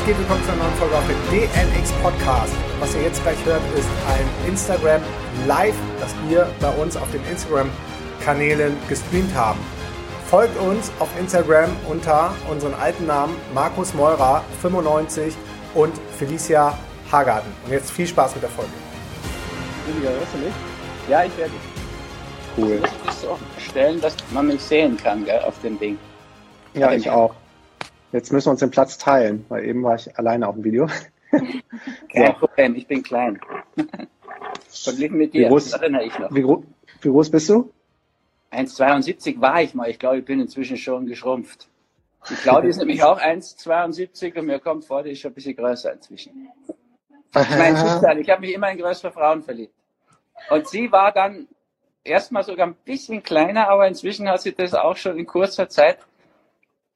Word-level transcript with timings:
was 0.00 0.06
geht? 0.06 0.18
Willkommen 0.18 0.42
zu 0.44 0.52
einer 0.52 0.62
neuen 0.62 0.74
Folge 0.74 0.96
auf 0.96 1.04
dem 1.06 1.16
DNX 1.30 1.92
Podcast. 2.02 2.54
Was 2.78 2.94
ihr 2.94 3.02
jetzt 3.02 3.22
gleich 3.22 3.44
hört, 3.44 3.60
ist 3.76 3.88
ein 4.08 4.48
Instagram 4.48 5.02
Live, 5.46 5.74
das 5.98 6.14
wir 6.28 6.48
bei 6.60 6.70
uns 6.70 6.96
auf 6.96 7.10
den 7.10 7.22
Instagram-Kanälen 7.26 8.76
gestreamt 8.88 9.34
haben. 9.34 9.58
Folgt 10.26 10.58
uns 10.58 10.90
auf 11.00 11.08
Instagram 11.18 11.70
unter 11.88 12.32
unseren 12.50 12.72
alten 12.74 13.06
Namen 13.06 13.34
Markus 13.52 13.92
Meurer 13.92 14.42
95 14.62 15.34
und 15.74 15.92
Felicia 16.18 16.78
Hagarten. 17.10 17.52
Und 17.66 17.72
jetzt 17.72 17.90
viel 17.90 18.06
Spaß 18.06 18.34
mit 18.34 18.44
der 18.44 18.50
Folge. 18.50 18.70
Julia, 19.86 20.10
hörst 20.12 20.32
du 20.32 20.38
mich? 20.38 20.54
Ja, 21.08 21.24
ich 21.24 21.36
werde. 21.36 21.52
Cool. 22.56 22.80
Ich 22.84 23.04
muss 23.04 23.20
so 23.20 23.38
stellen, 23.58 24.00
dass 24.00 24.16
man 24.30 24.46
mich 24.46 24.62
sehen 24.62 24.96
kann 24.96 25.24
gell, 25.24 25.40
auf 25.40 25.60
dem 25.62 25.78
Ding. 25.78 25.98
Ja, 26.74 26.92
ich 26.92 27.10
auch. 27.10 27.34
Jetzt 28.12 28.32
müssen 28.32 28.46
wir 28.46 28.50
uns 28.52 28.60
den 28.60 28.70
Platz 28.70 28.98
teilen, 28.98 29.44
weil 29.48 29.64
eben 29.64 29.82
war 29.82 29.94
ich 29.94 30.16
alleine 30.18 30.48
auf 30.48 30.54
dem 30.54 30.64
Video. 30.64 30.88
Kein 32.12 32.34
Problem, 32.34 32.74
ich 32.74 32.86
bin 32.86 33.02
klein. 33.02 33.40
Verglichen 34.68 35.16
mit 35.16 35.32
Wie 35.32 35.38
dir, 35.38 35.50
groß- 35.50 35.70
das 35.70 35.80
erinnere 35.80 36.04
ich 36.04 36.18
noch. 36.18 36.34
Wie, 36.34 36.42
gro 36.42 36.64
wie 37.02 37.08
groß 37.08 37.30
bist 37.30 37.48
du? 37.48 37.72
1,72 38.52 39.40
war 39.40 39.62
ich 39.62 39.74
mal. 39.74 39.88
Ich 39.88 39.98
glaube, 39.98 40.18
ich 40.18 40.24
bin 40.24 40.40
inzwischen 40.40 40.76
schon 40.76 41.06
geschrumpft. 41.06 41.68
Die 42.28 42.34
Claudia 42.34 42.68
ist 42.68 42.78
nämlich 42.78 43.02
auch 43.02 43.20
1,72 43.20 44.38
und 44.38 44.46
mir 44.46 44.58
kommt 44.58 44.84
vor, 44.84 45.02
die 45.02 45.12
ist 45.12 45.20
schon 45.20 45.30
ein 45.30 45.34
bisschen 45.34 45.56
größer 45.56 45.92
inzwischen. 45.92 46.48
Ich 46.68 47.50
meine, 47.50 47.76
Schicksal, 47.78 48.18
ich 48.18 48.28
habe 48.28 48.40
mich 48.40 48.52
immer 48.52 48.70
in 48.70 48.78
größere 48.78 49.12
Frauen 49.12 49.42
verliebt. 49.42 49.72
Und 50.50 50.68
sie 50.68 50.90
war 50.90 51.12
dann 51.12 51.46
erstmal 52.02 52.42
sogar 52.42 52.66
ein 52.66 52.74
bisschen 52.84 53.22
kleiner, 53.22 53.68
aber 53.68 53.86
inzwischen 53.86 54.28
hat 54.28 54.42
sie 54.42 54.52
das 54.52 54.74
auch 54.74 54.96
schon 54.96 55.16
in 55.16 55.26
kurzer 55.26 55.68
Zeit. 55.68 55.98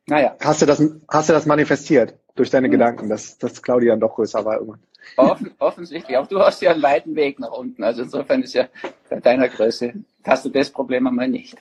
Naja, 0.06 0.36
Hast 0.40 0.62
du 0.62 0.66
das, 0.66 0.82
hast 1.08 1.28
du 1.28 1.32
das 1.32 1.46
manifestiert 1.46 2.14
durch 2.34 2.50
deine 2.50 2.68
Gedanken, 2.68 3.08
dass, 3.08 3.38
dass 3.38 3.62
Claudia 3.62 3.92
dann 3.92 4.00
doch 4.00 4.14
größer 4.14 4.44
war 4.44 4.54
irgendwann? 4.54 4.80
offen, 5.16 5.54
offensichtlich. 5.58 6.16
Auch 6.16 6.26
du 6.26 6.40
hast 6.40 6.62
ja 6.62 6.72
einen 6.72 6.82
weiten 6.82 7.14
Weg 7.14 7.38
nach 7.38 7.52
unten. 7.52 7.82
Also 7.84 8.02
insofern 8.02 8.42
ist 8.42 8.54
ja 8.54 8.68
bei 9.08 9.20
deiner 9.20 9.48
Größe, 9.48 9.92
hast 10.24 10.44
du 10.44 10.48
das 10.48 10.70
Problem 10.70 11.06
einmal 11.06 11.28
nicht. 11.28 11.56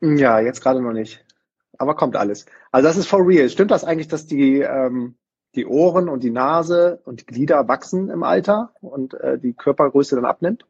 Ja, 0.00 0.40
jetzt 0.40 0.62
gerade 0.62 0.80
noch 0.80 0.92
nicht. 0.92 1.24
Aber 1.78 1.94
kommt 1.94 2.16
alles. 2.16 2.46
Also 2.72 2.88
das 2.88 2.96
ist 2.96 3.06
for 3.06 3.26
real. 3.26 3.48
Stimmt 3.48 3.70
das 3.70 3.84
eigentlich, 3.84 4.08
dass 4.08 4.26
die, 4.26 4.60
ähm, 4.60 5.16
die 5.54 5.66
Ohren 5.66 6.08
und 6.08 6.22
die 6.22 6.30
Nase 6.30 7.00
und 7.04 7.20
die 7.20 7.26
Glieder 7.26 7.68
wachsen 7.68 8.10
im 8.10 8.22
Alter 8.22 8.72
und 8.80 9.14
äh, 9.14 9.38
die 9.38 9.52
Körpergröße 9.52 10.16
dann 10.16 10.24
abnimmt? 10.24 10.64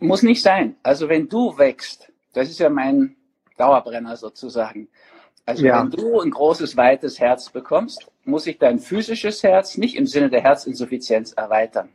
Muss 0.00 0.22
nicht 0.22 0.42
sein. 0.42 0.76
Also 0.82 1.08
wenn 1.08 1.28
du 1.28 1.56
wächst, 1.58 2.12
das 2.32 2.48
ist 2.48 2.58
ja 2.58 2.68
mein 2.70 3.16
Dauerbrenner 3.56 4.16
sozusagen. 4.16 4.88
Also 5.48 5.64
Ja. 5.64 5.80
wenn 5.80 5.90
du 5.90 6.20
ein 6.20 6.30
großes, 6.30 6.76
weites 6.76 7.18
Herz 7.18 7.48
bekommst, 7.48 8.06
muss 8.26 8.44
sich 8.44 8.58
dein 8.58 8.78
physisches 8.78 9.42
Herz 9.42 9.78
nicht 9.78 9.96
im 9.96 10.06
Sinne 10.06 10.28
der 10.28 10.42
Herzinsuffizienz 10.42 11.32
erweitern. 11.32 11.88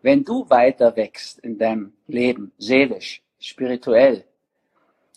Wenn 0.00 0.22
du 0.22 0.48
weiter 0.48 0.94
wächst 0.94 1.40
in 1.40 1.58
deinem 1.58 1.92
Leben, 2.06 2.52
seelisch, 2.56 3.20
spirituell, 3.40 4.24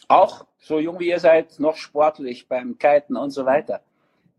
auch 0.07 0.47
so 0.57 0.79
jung 0.79 0.99
wie 0.99 1.09
ihr 1.09 1.19
seid, 1.19 1.59
noch 1.59 1.75
sportlich 1.75 2.47
beim 2.47 2.79
Kiten 2.79 3.15
und 3.15 3.29
so 3.29 3.45
weiter, 3.45 3.81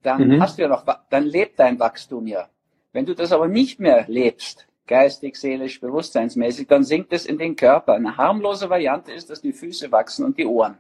dann 0.03 0.27
Mhm. 0.27 0.43
hast 0.43 0.59
du 0.59 0.63
ja 0.63 0.69
noch, 0.69 0.85
dann 1.09 1.25
lebt 1.25 1.61
dein 1.61 1.79
Wachstum 1.79 2.27
ja. 2.27 2.49
Wenn 2.93 3.07
du 3.07 3.15
das 3.15 3.31
aber 3.31 3.47
nicht 3.47 3.79
mehr 3.79 4.05
lebst, 4.09 4.67
geistig, 4.89 5.37
seelisch, 5.37 5.81
bewusstseinsmäßig, 5.81 6.67
dann 6.67 6.83
sinkt 6.83 7.13
es 7.13 7.25
in 7.25 7.39
den 7.39 7.55
Körper. 7.55 7.93
Eine 7.93 8.17
harmlose 8.17 8.69
Variante 8.69 9.13
ist, 9.13 9.31
dass 9.31 9.41
die 9.41 9.53
Füße 9.53 9.93
wachsen 9.93 10.25
und 10.25 10.37
die 10.39 10.45
Ohren. 10.45 10.77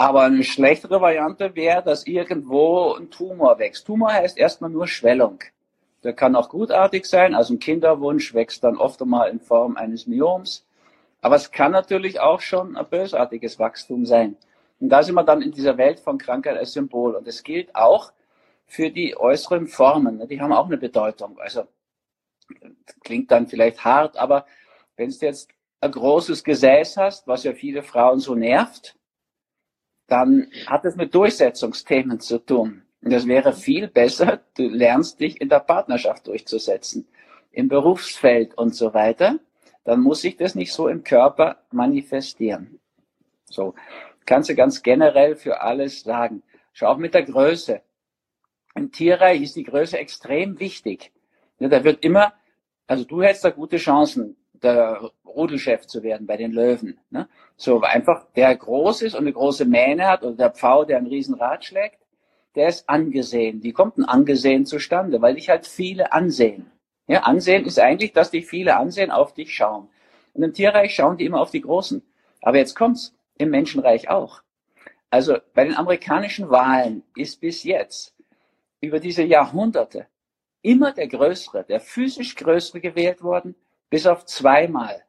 Aber 0.00 0.22
eine 0.22 0.44
schlechtere 0.44 1.02
Variante 1.02 1.54
wäre, 1.54 1.82
dass 1.82 2.06
irgendwo 2.06 2.94
ein 2.94 3.10
Tumor 3.10 3.58
wächst. 3.58 3.86
Tumor 3.86 4.14
heißt 4.14 4.38
erstmal 4.38 4.70
nur 4.70 4.88
Schwellung. 4.88 5.40
Der 6.02 6.14
kann 6.14 6.34
auch 6.36 6.48
gutartig 6.48 7.04
sein, 7.04 7.34
also 7.34 7.52
ein 7.52 7.58
Kinderwunsch 7.58 8.32
wächst 8.32 8.64
dann 8.64 8.78
oft 8.78 9.02
einmal 9.02 9.28
in 9.28 9.40
Form 9.40 9.76
eines 9.76 10.06
Myoms. 10.06 10.64
Aber 11.20 11.36
es 11.36 11.50
kann 11.50 11.72
natürlich 11.72 12.18
auch 12.18 12.40
schon 12.40 12.78
ein 12.78 12.86
bösartiges 12.88 13.58
Wachstum 13.58 14.06
sein. 14.06 14.38
Und 14.80 14.88
da 14.88 15.02
sind 15.02 15.16
wir 15.16 15.22
dann 15.22 15.42
in 15.42 15.52
dieser 15.52 15.76
Welt 15.76 16.00
von 16.00 16.16
Krankheit 16.16 16.56
als 16.56 16.72
Symbol. 16.72 17.14
Und 17.14 17.26
das 17.26 17.42
gilt 17.42 17.76
auch 17.76 18.10
für 18.66 18.88
die 18.88 19.18
äußeren 19.18 19.66
Formen. 19.66 20.26
Die 20.28 20.40
haben 20.40 20.54
auch 20.54 20.64
eine 20.64 20.78
Bedeutung. 20.78 21.38
Also 21.38 21.64
klingt 23.04 23.30
dann 23.30 23.48
vielleicht 23.48 23.84
hart, 23.84 24.16
aber 24.16 24.46
wenn 24.96 25.10
du 25.10 25.16
jetzt 25.26 25.50
ein 25.82 25.92
großes 25.92 26.42
Gesäß 26.42 26.96
hast, 26.96 27.28
was 27.28 27.44
ja 27.44 27.52
viele 27.52 27.82
Frauen 27.82 28.18
so 28.18 28.34
nervt, 28.34 28.96
dann 30.10 30.50
hat 30.66 30.84
es 30.84 30.96
mit 30.96 31.14
Durchsetzungsthemen 31.14 32.20
zu 32.20 32.38
tun. 32.38 32.82
Und 33.02 33.12
das 33.12 33.26
wäre 33.26 33.52
viel 33.52 33.88
besser, 33.88 34.40
du 34.56 34.68
lernst 34.68 35.20
dich 35.20 35.40
in 35.40 35.48
der 35.48 35.60
Partnerschaft 35.60 36.26
durchzusetzen, 36.26 37.06
im 37.52 37.68
Berufsfeld 37.68 38.58
und 38.58 38.74
so 38.74 38.92
weiter. 38.92 39.38
Dann 39.84 40.00
muss 40.00 40.20
sich 40.20 40.36
das 40.36 40.54
nicht 40.54 40.72
so 40.72 40.88
im 40.88 41.04
Körper 41.04 41.62
manifestieren. 41.70 42.80
So, 43.44 43.74
kannst 44.26 44.50
du 44.50 44.54
ganz 44.54 44.82
generell 44.82 45.36
für 45.36 45.62
alles 45.62 46.02
sagen. 46.02 46.42
Schau 46.72 46.88
auch 46.88 46.98
mit 46.98 47.14
der 47.14 47.22
Größe. 47.22 47.80
Im 48.74 48.92
Tierreich 48.92 49.42
ist 49.42 49.56
die 49.56 49.64
Größe 49.64 49.98
extrem 49.98 50.60
wichtig. 50.60 51.12
Ja, 51.58 51.68
da 51.68 51.84
wird 51.84 52.04
immer, 52.04 52.34
also 52.86 53.04
du 53.04 53.22
hättest 53.22 53.44
da 53.44 53.50
gute 53.50 53.78
Chancen, 53.78 54.36
der 54.62 55.10
Rudelchef 55.24 55.86
zu 55.86 56.02
werden 56.02 56.26
bei 56.26 56.36
den 56.36 56.52
Löwen. 56.52 56.98
Ne? 57.10 57.28
So 57.56 57.80
einfach, 57.80 58.26
der 58.36 58.54
groß 58.56 59.02
ist 59.02 59.14
und 59.14 59.22
eine 59.22 59.32
große 59.32 59.64
Mähne 59.64 60.06
hat 60.06 60.22
oder 60.22 60.36
der 60.36 60.50
Pfau, 60.50 60.84
der 60.84 60.98
einen 60.98 61.06
riesen 61.06 61.34
Rad 61.34 61.64
schlägt, 61.64 61.98
der 62.54 62.68
ist 62.68 62.88
angesehen. 62.88 63.62
Wie 63.62 63.72
kommt 63.72 63.98
ein 63.98 64.04
Angesehen 64.04 64.66
zustande? 64.66 65.22
Weil 65.22 65.34
dich 65.34 65.48
halt 65.48 65.66
viele 65.66 66.12
ansehen. 66.12 66.70
Ja, 67.06 67.22
Ansehen 67.22 67.64
ist 67.64 67.78
eigentlich, 67.78 68.12
dass 68.12 68.30
dich 68.30 68.46
viele 68.46 68.76
ansehen, 68.76 69.10
auf 69.10 69.34
dich 69.34 69.54
schauen. 69.54 69.88
Und 70.34 70.42
im 70.42 70.52
Tierreich 70.52 70.94
schauen 70.94 71.16
die 71.16 71.24
immer 71.24 71.40
auf 71.40 71.50
die 71.50 71.60
Großen. 71.60 72.02
Aber 72.42 72.58
jetzt 72.58 72.76
kommt's, 72.76 73.14
im 73.36 73.50
Menschenreich 73.50 74.08
auch. 74.08 74.42
Also 75.10 75.38
bei 75.54 75.64
den 75.64 75.74
amerikanischen 75.74 76.50
Wahlen 76.50 77.02
ist 77.16 77.40
bis 77.40 77.64
jetzt 77.64 78.14
über 78.80 79.00
diese 79.00 79.24
Jahrhunderte 79.24 80.06
immer 80.62 80.92
der 80.92 81.08
Größere, 81.08 81.64
der 81.64 81.80
physisch 81.80 82.36
Größere 82.36 82.80
gewählt 82.80 83.22
worden, 83.22 83.54
bis 83.90 84.06
auf 84.06 84.24
zweimal. 84.24 85.02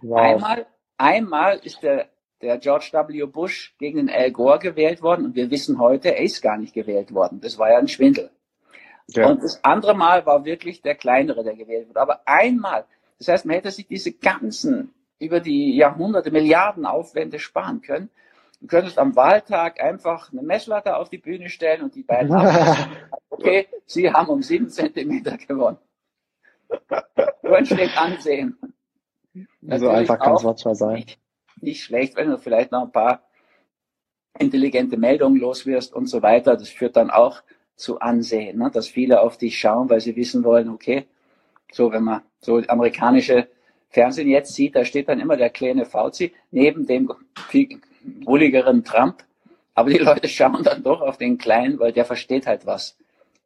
Wow. 0.00 0.18
Einmal, 0.18 0.66
einmal 0.96 1.58
ist 1.58 1.82
der, 1.82 2.08
der 2.40 2.58
George 2.58 2.90
W. 2.92 3.26
Bush 3.26 3.74
gegen 3.78 3.98
den 3.98 4.10
Al 4.10 4.32
Gore 4.32 4.58
gewählt 4.58 5.02
worden 5.02 5.26
und 5.26 5.34
wir 5.34 5.50
wissen 5.50 5.78
heute, 5.78 6.14
er 6.16 6.22
ist 6.22 6.40
gar 6.40 6.56
nicht 6.56 6.74
gewählt 6.74 7.12
worden. 7.12 7.40
Das 7.40 7.58
war 7.58 7.70
ja 7.70 7.78
ein 7.78 7.88
Schwindel. 7.88 8.30
Ja. 9.08 9.28
Und 9.28 9.42
das 9.42 9.62
andere 9.64 9.94
Mal 9.94 10.24
war 10.24 10.44
wirklich 10.44 10.82
der 10.82 10.94
kleinere, 10.94 11.44
der 11.44 11.54
gewählt 11.54 11.88
wurde. 11.88 12.00
Aber 12.00 12.20
einmal, 12.26 12.84
das 13.18 13.28
heißt, 13.28 13.46
man 13.46 13.56
hätte 13.56 13.70
sich 13.70 13.86
diese 13.86 14.12
ganzen, 14.12 14.94
über 15.18 15.40
die 15.40 15.76
Jahrhunderte, 15.76 16.30
Milliarden 16.30 16.86
Aufwände 16.86 17.38
sparen 17.38 17.82
können. 17.82 18.08
Du 18.60 18.66
könntest 18.66 18.98
am 18.98 19.16
Wahltag 19.16 19.80
einfach 19.80 20.32
eine 20.32 20.42
Messlatte 20.42 20.96
auf 20.96 21.08
die 21.08 21.18
Bühne 21.18 21.48
stellen 21.48 21.82
und 21.82 21.94
die 21.94 22.02
beiden. 22.02 22.30
Okay, 23.32 23.68
Sie 23.86 24.12
haben 24.12 24.28
um 24.28 24.42
sieben 24.42 24.68
Zentimeter 24.68 25.38
gewonnen. 25.38 25.78
So 27.42 27.48
entsteht 27.48 27.96
Ansehen. 27.96 28.56
so 29.32 29.40
Natürlich 29.60 29.90
einfach 29.90 30.18
kann 30.18 30.34
es 30.34 30.42
manchmal 30.42 30.74
sein. 30.74 30.94
Nicht, 30.94 31.18
nicht 31.60 31.82
schlecht, 31.82 32.16
wenn 32.16 32.30
du 32.30 32.38
vielleicht 32.38 32.72
noch 32.72 32.82
ein 32.82 32.92
paar 32.92 33.22
intelligente 34.38 34.96
Meldungen 34.96 35.40
loswirst 35.40 35.92
und 35.92 36.06
so 36.06 36.22
weiter. 36.22 36.56
Das 36.56 36.68
führt 36.68 36.96
dann 36.96 37.10
auch 37.10 37.42
zu 37.76 37.98
Ansehen, 38.00 38.58
ne? 38.58 38.70
dass 38.72 38.88
viele 38.88 39.20
auf 39.20 39.38
dich 39.38 39.58
schauen, 39.58 39.88
weil 39.88 40.00
sie 40.00 40.14
wissen 40.16 40.44
wollen, 40.44 40.68
okay, 40.68 41.06
so 41.72 41.90
wenn 41.92 42.04
man 42.04 42.22
so 42.40 42.58
amerikanische 42.68 43.48
Fernsehen 43.88 44.28
jetzt 44.28 44.54
sieht, 44.54 44.76
da 44.76 44.84
steht 44.84 45.08
dann 45.08 45.20
immer 45.20 45.36
der 45.36 45.50
kleine 45.50 45.84
Fauci 45.84 46.32
neben 46.50 46.86
dem 46.86 47.12
viel 47.48 47.80
wohligeren 48.24 48.84
Trump. 48.84 49.24
Aber 49.74 49.90
die 49.90 49.98
Leute 50.10 50.28
schauen 50.28 50.62
dann 50.62 50.82
doch 50.82 51.00
auf 51.00 51.16
den 51.16 51.38
Kleinen, 51.38 51.78
weil 51.78 51.92
der 51.92 52.04
versteht 52.04 52.46
halt 52.46 52.66
was 52.66 52.96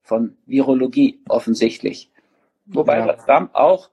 von 0.03 0.37
Virologie 0.47 1.21
offensichtlich. 1.29 2.11
Wobei 2.67 2.99
Ja. 2.99 3.13
Trump 3.15 3.55
auch, 3.55 3.91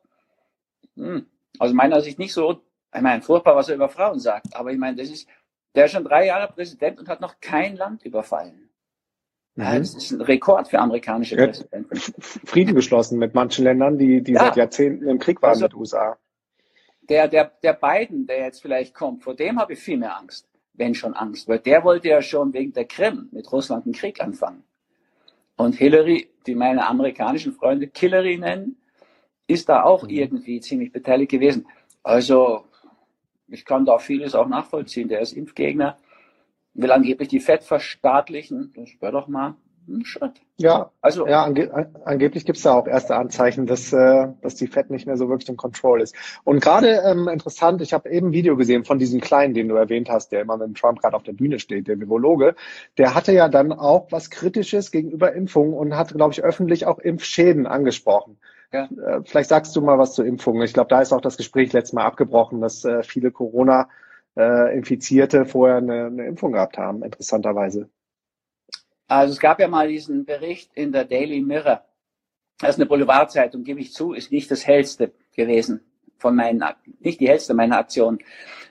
hm, 0.96 1.26
aus 1.60 1.74
meiner 1.74 2.02
Sicht 2.02 2.20
nicht 2.20 2.34
so, 2.34 2.62
ich 2.94 3.02
meine, 3.02 3.22
furchtbar, 3.22 3.56
was 3.56 3.70
er 3.70 3.76
über 3.76 3.90
Frauen 3.90 4.20
sagt, 4.20 4.56
aber 4.56 4.72
ich 4.72 4.78
meine, 4.78 4.98
das 4.98 5.10
ist, 5.10 5.28
der 5.76 5.86
ist 5.86 5.92
schon 5.92 6.04
drei 6.04 6.26
Jahre 6.26 6.52
Präsident 6.52 7.00
und 7.00 7.08
hat 7.08 7.22
noch 7.22 7.40
kein 7.40 7.76
Land 7.78 8.04
überfallen. 8.04 8.70
Ja, 9.56 9.72
Mhm. 9.74 9.78
das 9.80 9.96
ist 9.96 10.12
ein 10.12 10.22
Rekord 10.22 10.68
für 10.70 10.80
amerikanische 10.80 11.36
Ja. 11.36 11.46
Präsidenten. 11.48 11.96
Frieden 12.46 12.76
geschlossen 12.76 13.20
mit 13.20 13.34
manchen 13.34 13.64
Ländern, 13.66 13.98
die, 13.98 14.22
die 14.22 14.34
Ja. 14.34 14.46
seit 14.46 14.56
Jahrzehnten 14.56 15.08
im 15.08 15.20
Krieg 15.20 15.42
waren 15.42 15.50
Also- 15.52 15.66
mit 15.66 15.74
USA. 15.76 16.18
Der, 17.10 17.28
der, 17.28 17.52
der 17.64 17.74
Biden, 17.74 18.28
der 18.28 18.40
jetzt 18.40 18.62
vielleicht 18.62 18.94
kommt, 18.94 19.24
vor 19.24 19.36
dem 19.36 19.60
habe 19.60 19.74
ich 19.74 19.80
viel 19.80 19.98
mehr 19.98 20.16
Angst, 20.18 20.48
wenn 20.74 20.96
schon 20.96 21.14
Angst, 21.14 21.48
weil 21.50 21.60
der 21.60 21.84
wollte 21.84 22.08
ja 22.08 22.22
schon 22.22 22.54
wegen 22.54 22.72
der 22.72 22.86
Krim 22.86 23.28
mit 23.32 23.52
Russland 23.52 23.86
einen 23.86 23.94
Krieg 23.94 24.22
anfangen. 24.22 24.64
Und 25.62 25.76
Hillary, 25.76 26.28
die 26.48 26.56
meine 26.56 26.88
amerikanischen 26.88 27.54
Freunde 27.54 27.88
Killery 27.88 28.36
nennen, 28.38 28.78
ist 29.46 29.70
da 29.70 29.84
auch 29.84 30.04
Mhm. 30.04 30.10
irgendwie 30.10 30.60
ziemlich 30.60 30.92
beteiligt 30.92 31.30
gewesen. 31.30 31.68
Also, 32.02 32.66
ich 33.48 33.64
kann 33.64 33.86
da 33.86 34.00
vieles 34.00 34.34
auch 34.34 34.48
nachvollziehen. 34.48 35.08
Der 35.08 35.22
ist 35.22 35.34
Impfgegner, 35.34 35.98
will 36.74 36.92
angeblich 36.92 37.28
die 37.30 37.40
Fett 37.40 37.64
verstaatlichen. 37.64 38.74
Das 38.76 38.90
wäre 39.00 39.12
doch 39.12 39.28
mal 39.28 39.56
ein 40.00 40.06
Schritt. 40.06 40.42
Ja, 40.58 40.92
also 41.02 41.28
ja, 41.28 41.44
ange 41.44 41.90
angeblich 42.06 42.46
gibt 42.46 42.58
es 42.58 42.64
da 42.64 42.74
auch 42.74 42.88
erste 42.88 43.16
Anzeichen, 43.16 43.66
dass, 43.66 43.92
äh, 43.94 44.28
dass 44.42 44.56
die 44.56 44.68
Fed 44.68 44.90
nicht 44.90 45.08
mehr 45.08 45.18
so 45.18 45.30
wirklich 45.30 45.50
im 45.50 45.58
Control 45.58 46.02
ist. 46.02 46.16
Und 46.44 46.62
gerade 46.62 47.02
ähm, 47.06 47.28
interessant, 47.28 47.82
ich 47.82 47.94
habe 47.94 48.10
eben 48.10 48.28
ein 48.28 48.34
Video 48.34 48.58
gesehen 48.58 48.86
von 48.86 49.00
diesem 49.00 49.22
Kleinen, 49.22 49.54
den 49.54 49.68
du 49.68 49.76
erwähnt 49.76 50.10
hast, 50.10 50.32
der 50.32 50.42
immer 50.42 50.58
mit 50.58 50.68
dem 50.68 50.76
Trump 50.76 51.02
gerade 51.02 51.16
auf 51.16 51.24
der 51.24 51.34
Bühne 51.34 51.60
steht, 51.60 51.88
der 51.88 52.00
Virologe. 52.00 52.56
Der 52.98 53.16
hatte 53.16 53.34
ja 53.34 53.50
dann 53.50 53.72
auch 53.72 54.12
was 54.12 54.30
Kritisches 54.30 54.92
gegenüber 54.92 55.34
Impfungen 55.34 55.74
und 55.74 55.96
hat, 55.96 56.14
glaube 56.14 56.34
ich, 56.34 56.44
öffentlich 56.44 56.86
auch 56.86 57.00
Impfschäden 57.00 57.68
angesprochen. 57.68 58.38
Ja. 58.72 58.86
Äh, 58.86 59.22
vielleicht 59.26 59.50
sagst 59.50 59.76
du 59.76 59.82
mal 59.82 60.00
was 60.00 60.14
zu 60.14 60.24
Impfungen. 60.24 60.64
Ich 60.64 60.74
glaube, 60.74 60.90
da 60.90 61.02
ist 61.02 61.12
auch 61.12 61.22
das 61.22 61.38
Gespräch 61.38 61.74
letztes 61.74 61.94
Mal 61.94 62.06
abgebrochen, 62.06 62.62
dass 62.62 62.86
äh, 62.86 63.04
viele 63.04 63.32
Corona-Infizierte 63.32 65.40
äh, 65.40 65.46
vorher 65.46 65.78
eine, 65.78 66.06
eine 66.06 66.26
Impfung 66.26 66.54
gehabt 66.54 66.78
haben, 66.78 67.04
interessanterweise. 67.04 67.90
Also 69.12 69.34
es 69.34 69.42
gab 69.42 69.60
ja 69.60 69.68
mal 69.68 69.90
diesen 69.90 70.24
Bericht 70.24 70.72
in 70.74 70.94
der 70.94 71.04
Daily 71.04 71.42
Mirror. 71.42 71.84
Das 72.60 72.70
ist 72.70 72.76
eine 72.78 72.86
Boulevardzeitung, 72.86 73.66
gebe 73.66 73.82
ich 73.82 73.92
zu, 73.92 74.14
ist 74.14 74.32
nicht 74.32 74.50
das 74.50 74.66
hellste 74.66 75.12
gewesen 75.36 75.82
von 76.18 76.34
meinen, 76.34 76.64
nicht 77.02 77.20
die 77.20 77.28
hellste 77.28 77.54
meiner 77.54 77.78
Aktionen. 77.78 78.20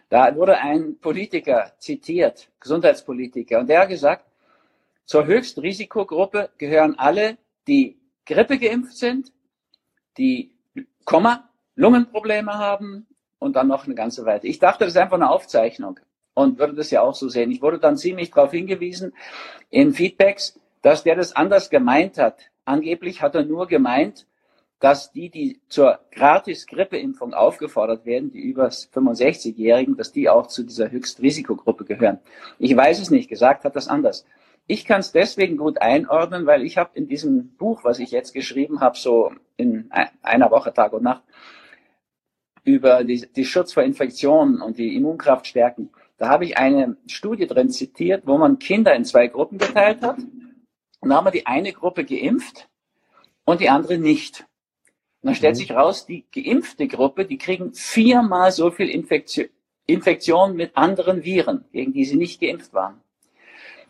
Da 0.09 0.35
wurde 0.35 0.57
ein 0.57 0.99
Politiker 0.99 1.75
zitiert, 1.77 2.51
Gesundheitspolitiker, 2.59 3.61
und 3.61 3.69
der 3.69 3.81
hat 3.81 3.91
gesagt, 3.91 4.25
zur 5.05 5.27
Höchstrisikogruppe 5.27 6.49
gehören 6.57 6.99
alle, 6.99 7.37
die 7.69 7.99
Grippe 8.25 8.59
geimpft 8.59 8.97
sind, 8.97 9.35
die 10.17 10.57
Komma, 11.05 11.51
Lungenprobleme 11.75 12.55
haben 12.55 13.07
und 13.39 13.57
dann 13.57 13.69
noch 13.69 13.85
eine 13.85 13.95
ganze 13.95 14.25
Weile. 14.25 14.45
Ich 14.45 14.59
dachte, 14.59 14.85
das 14.85 14.95
ist 14.95 14.99
einfach 14.99 15.17
eine 15.17 15.29
Aufzeichnung 15.29 16.01
und 16.43 16.59
würde 16.59 16.75
das 16.75 16.91
ja 16.91 17.03
auch 17.03 17.15
so 17.15 17.29
sehen. 17.29 17.51
Ich 17.51 17.63
wurde 17.63 17.79
dann 17.79 17.97
ziemlich 17.97 18.31
darauf 18.31 18.51
hingewiesen 18.53 19.13
in 19.71 19.93
Feedbacks, 19.93 20.59
dass 20.83 21.03
der 21.03 21.17
das 21.17 21.35
anders 21.37 21.71
gemeint 21.71 22.19
hat. 22.19 22.51
Angeblich 22.65 23.23
hat 23.23 23.35
er 23.35 23.45
nur 23.45 23.67
gemeint, 23.67 24.27
dass 24.81 25.13
die, 25.13 25.29
die 25.29 25.61
zur 25.69 26.01
gratis 26.11 26.67
Grippeimpfung 26.67 27.35
aufgefordert 27.35 28.07
werden, 28.07 28.33
die 28.33 28.41
über 28.41 28.69
65-Jährigen, 28.69 29.97
dass 29.97 30.11
die 30.11 30.31
auch 30.31 30.47
zu 30.47 30.63
dieser 30.63 30.91
Höchstrisikogruppe 30.91 31.85
gehören. 31.85 32.19
Ich 32.59 32.75
weiß 32.75 32.99
es 32.99 33.11
nicht, 33.11 33.29
gesagt 33.29 33.65
hat 33.65 33.77
das 33.77 33.89
anders. 33.89 34.25
Ich 34.67 34.87
kann 34.87 35.01
es 35.01 35.13
deswegen 35.13 35.59
gut 35.59 35.83
einordnen, 35.83 36.47
weil 36.47 36.63
ich 36.63 36.79
habe 36.79 36.91
in 36.95 37.09
diesem 37.09 37.49
Buch, 37.57 37.85
was 37.85 37.99
ich 37.99 38.11
jetzt 38.11 38.33
geschrieben 38.33 38.81
habe, 38.81 38.97
so 38.97 39.33
in 39.57 39.91
einer 40.23 40.51
Woche 40.51 40.73
Tag 40.73 40.93
und 40.95 41.03
Nacht, 41.03 41.25
über 42.65 43.05
die, 43.05 43.27
die 43.35 43.45
Schutz 43.45 43.73
vor 43.73 43.83
Infektionen 43.83 44.63
und 44.63 44.79
die 44.79 44.95
Immunkraft 44.97 45.47
stärken, 45.47 45.91
da 46.21 46.29
habe 46.29 46.45
ich 46.45 46.59
eine 46.59 46.99
Studie 47.07 47.47
drin 47.47 47.71
zitiert, 47.71 48.27
wo 48.27 48.37
man 48.37 48.59
Kinder 48.59 48.95
in 48.95 49.07
zwei 49.07 49.27
Gruppen 49.29 49.57
geteilt 49.57 50.03
hat. 50.03 50.19
Und 50.19 51.09
da 51.09 51.17
haben 51.17 51.25
wir 51.25 51.31
die 51.31 51.47
eine 51.47 51.73
Gruppe 51.73 52.05
geimpft 52.05 52.69
und 53.47 53.63
die 53.63 53.71
andere 53.71 53.97
nicht. 53.97 54.41
Und 55.23 55.29
dann 55.29 55.35
stellt 55.35 55.55
mhm. 55.55 55.61
sich 55.61 55.73
raus, 55.73 56.05
die 56.05 56.27
geimpfte 56.31 56.89
Gruppe, 56.89 57.25
die 57.25 57.39
kriegen 57.39 57.73
viermal 57.73 58.53
so 58.53 58.71
viel 58.71 58.91
Infektion, 58.91 59.49
Infektion 59.87 60.57
mit 60.57 60.77
anderen 60.77 61.25
Viren, 61.25 61.65
gegen 61.73 61.95
die 61.95 62.05
sie 62.05 62.17
nicht 62.17 62.39
geimpft 62.39 62.75
waren. 62.75 63.01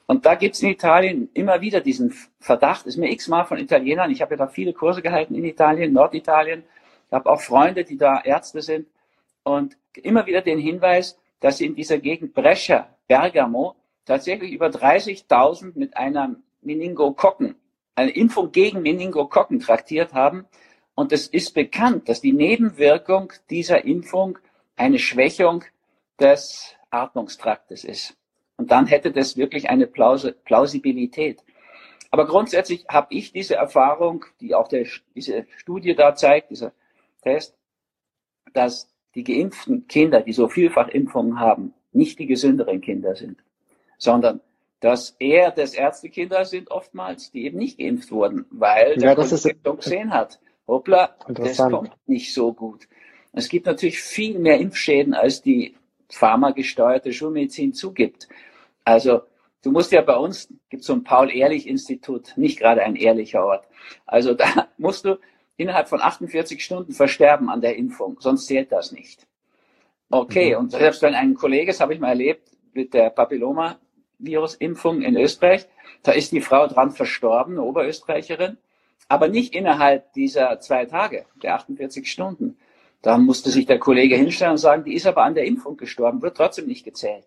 Und 0.07 0.25
da 0.25 0.37
gibt 0.37 0.55
es 0.55 0.63
in 0.63 0.71
Italien 0.71 1.31
immer 1.35 1.61
wieder 1.61 1.81
diesen 1.81 2.15
Verdacht, 2.39 2.87
ist 2.87 2.97
mir 2.97 3.11
x-mal 3.11 3.45
von 3.45 3.59
Italienern, 3.59 4.13
ich 4.13 4.23
habe 4.23 4.35
ja 4.35 4.39
da 4.39 4.47
viele 4.47 4.73
Kurse 4.73 5.03
gehalten 5.03 5.35
in 5.35 5.45
Italien, 5.45 5.93
Norditalien, 5.93 6.63
ich 7.09 7.13
habe 7.13 7.29
auch 7.29 7.41
Freunde, 7.41 7.83
die 7.83 7.97
da 7.97 8.21
Ärzte 8.21 8.63
sind 8.63 8.87
und 9.43 9.77
immer 9.95 10.27
wieder 10.27 10.43
den 10.43 10.61
Hinweis, 10.61 11.20
dass 11.41 11.61
in 11.61 11.75
dieser 11.75 11.99
Gegend 11.99 12.35
Brescia, 12.35 12.95
Bergamo, 13.09 13.75
tatsächlich 14.05 14.53
über 14.53 14.69
30.000 14.69 15.73
mit 15.75 15.97
einer 15.97 16.37
Meningokokken, 16.63 17.57
eine 17.95 18.11
Impfung 18.11 18.53
gegen 18.53 18.83
Meningokokken 18.83 19.61
traktiert 19.61 20.13
haben. 20.15 20.47
Und 20.95 21.13
es 21.13 21.27
ist 21.27 21.55
bekannt, 21.55 22.09
dass 22.09 22.21
die 22.21 22.33
Nebenwirkung 22.33 23.33
dieser 23.49 23.85
Impfung 23.85 24.39
eine 24.77 24.99
Schwächung 24.99 25.65
des 26.19 26.75
Atmungstraktes 26.91 27.85
ist. 27.85 28.17
Und 28.57 28.71
dann 28.71 28.87
hätte 28.87 29.11
das 29.11 29.37
wirklich 29.37 29.71
eine 29.71 29.87
Plausibilität. 29.87 31.43
Aber 32.11 32.27
grundsätzlich 32.27 32.85
habe 32.89 33.15
ich 33.15 33.33
diese 33.33 33.55
Erfahrung, 33.55 34.25
die 34.41 34.55
auch 34.55 34.69
der, 34.69 34.87
diese 35.15 35.47
Studie 35.57 35.95
da 35.95 36.15
zeigt, 36.15 36.51
dieser 36.51 36.73
Test, 37.23 37.57
dass 38.53 38.89
die 39.15 39.25
geimpften 39.25 39.87
Kinder, 39.89 40.21
die 40.21 40.33
so 40.33 40.49
vielfach 40.49 40.89
Impfungen 40.89 41.39
haben, 41.39 41.75
nicht 41.93 42.19
die 42.19 42.27
gesünderen 42.27 42.81
Kinder 42.81 43.15
sind, 43.17 43.39
sondern 43.99 44.41
dass 44.81 45.11
eher 45.19 45.51
das 45.51 45.75
Ärztekinder 45.75 46.45
sind 46.45 46.71
oftmals, 46.71 47.31
die 47.31 47.45
eben 47.45 47.59
nicht 47.59 47.79
geimpft 47.79 48.11
wurden, 48.11 48.47
weil 48.51 48.93
ja, 48.93 49.15
der 49.15 49.15
das 49.15 49.33
ist, 49.33 49.49
gesehen 49.63 50.13
hat, 50.13 50.41
hoppla, 50.67 51.17
das 51.29 51.59
kommt 51.59 51.93
nicht 52.07 52.33
so 52.33 52.53
gut. 52.53 52.89
Es 53.33 53.49
gibt 53.49 53.67
natürlich 53.67 54.01
viel 54.01 54.39
mehr 54.39 54.59
Impfschäden, 54.59 55.15
als 55.15 55.43
die 55.43 55.77
pharmagesteuerte 56.09 57.13
Schulmedizin 57.13 57.75
zugibt. 57.75 58.29
Also 58.85 59.23
du 59.63 59.71
musst 59.71 59.93
ja 59.93 60.01
bei 60.01 60.17
uns, 60.17 60.49
gibt 60.71 60.83
so 60.83 60.95
ein 60.95 61.05
Paul-Ehrlich-Institut, 61.05 62.37
nicht 62.37 62.59
gerade 62.59 62.83
ein 62.83 62.97
ehrlicher 62.97 63.45
Ort. 63.45 63.67
Also 64.07 64.35
da 64.35 64.69
musst 64.79 65.05
du 65.05 65.19
innerhalb 65.61 65.89
von 65.89 66.01
48 66.01 66.65
Stunden 66.65 66.93
versterben 66.93 67.51
an 67.51 67.61
der 67.61 67.77
Impfung, 67.77 68.17
sonst 68.21 68.47
zählt 68.47 68.73
das 68.73 68.93
nicht. 68.93 69.27
Okay, 70.09 70.55
mhm. 70.55 70.61
und 70.61 70.71
selbst 70.71 71.03
wenn 71.03 71.15
ein 71.15 71.35
Kollege, 71.35 71.67
das 71.67 71.81
habe 71.81 71.95
ich 71.95 72.01
mal 72.01 72.09
erlebt, 72.09 72.49
mit 72.73 72.95
der 72.95 73.11
Papilloma-Virus-Impfung 73.11 75.03
in 75.03 75.17
Österreich, 75.17 75.67
da 76.03 76.13
ist 76.13 76.33
die 76.33 76.41
Frau 76.41 76.67
dran 76.67 76.93
verstorben, 76.93 77.55
eine 77.55 77.63
Oberösterreicherin, 77.63 78.59
aber 79.09 79.29
nicht 79.29 79.55
innerhalb 79.55 80.13
dieser 80.15 80.61
zwei 80.61 80.87
Tage, 80.87 81.27
der 81.43 81.57
48 81.57 82.11
Stunden. 82.11 82.57
Da 83.03 83.19
musste 83.19 83.51
sich 83.51 83.67
der 83.67 83.79
Kollege 83.79 84.17
hinstellen 84.17 84.53
und 84.53 84.59
sagen, 84.59 84.85
die 84.85 84.95
ist 84.95 85.07
aber 85.07 85.25
an 85.25 85.35
der 85.35 85.45
Impfung 85.45 85.77
gestorben, 85.77 86.23
wird 86.23 86.37
trotzdem 86.37 86.67
nicht 86.67 86.85
gezählt. 86.85 87.27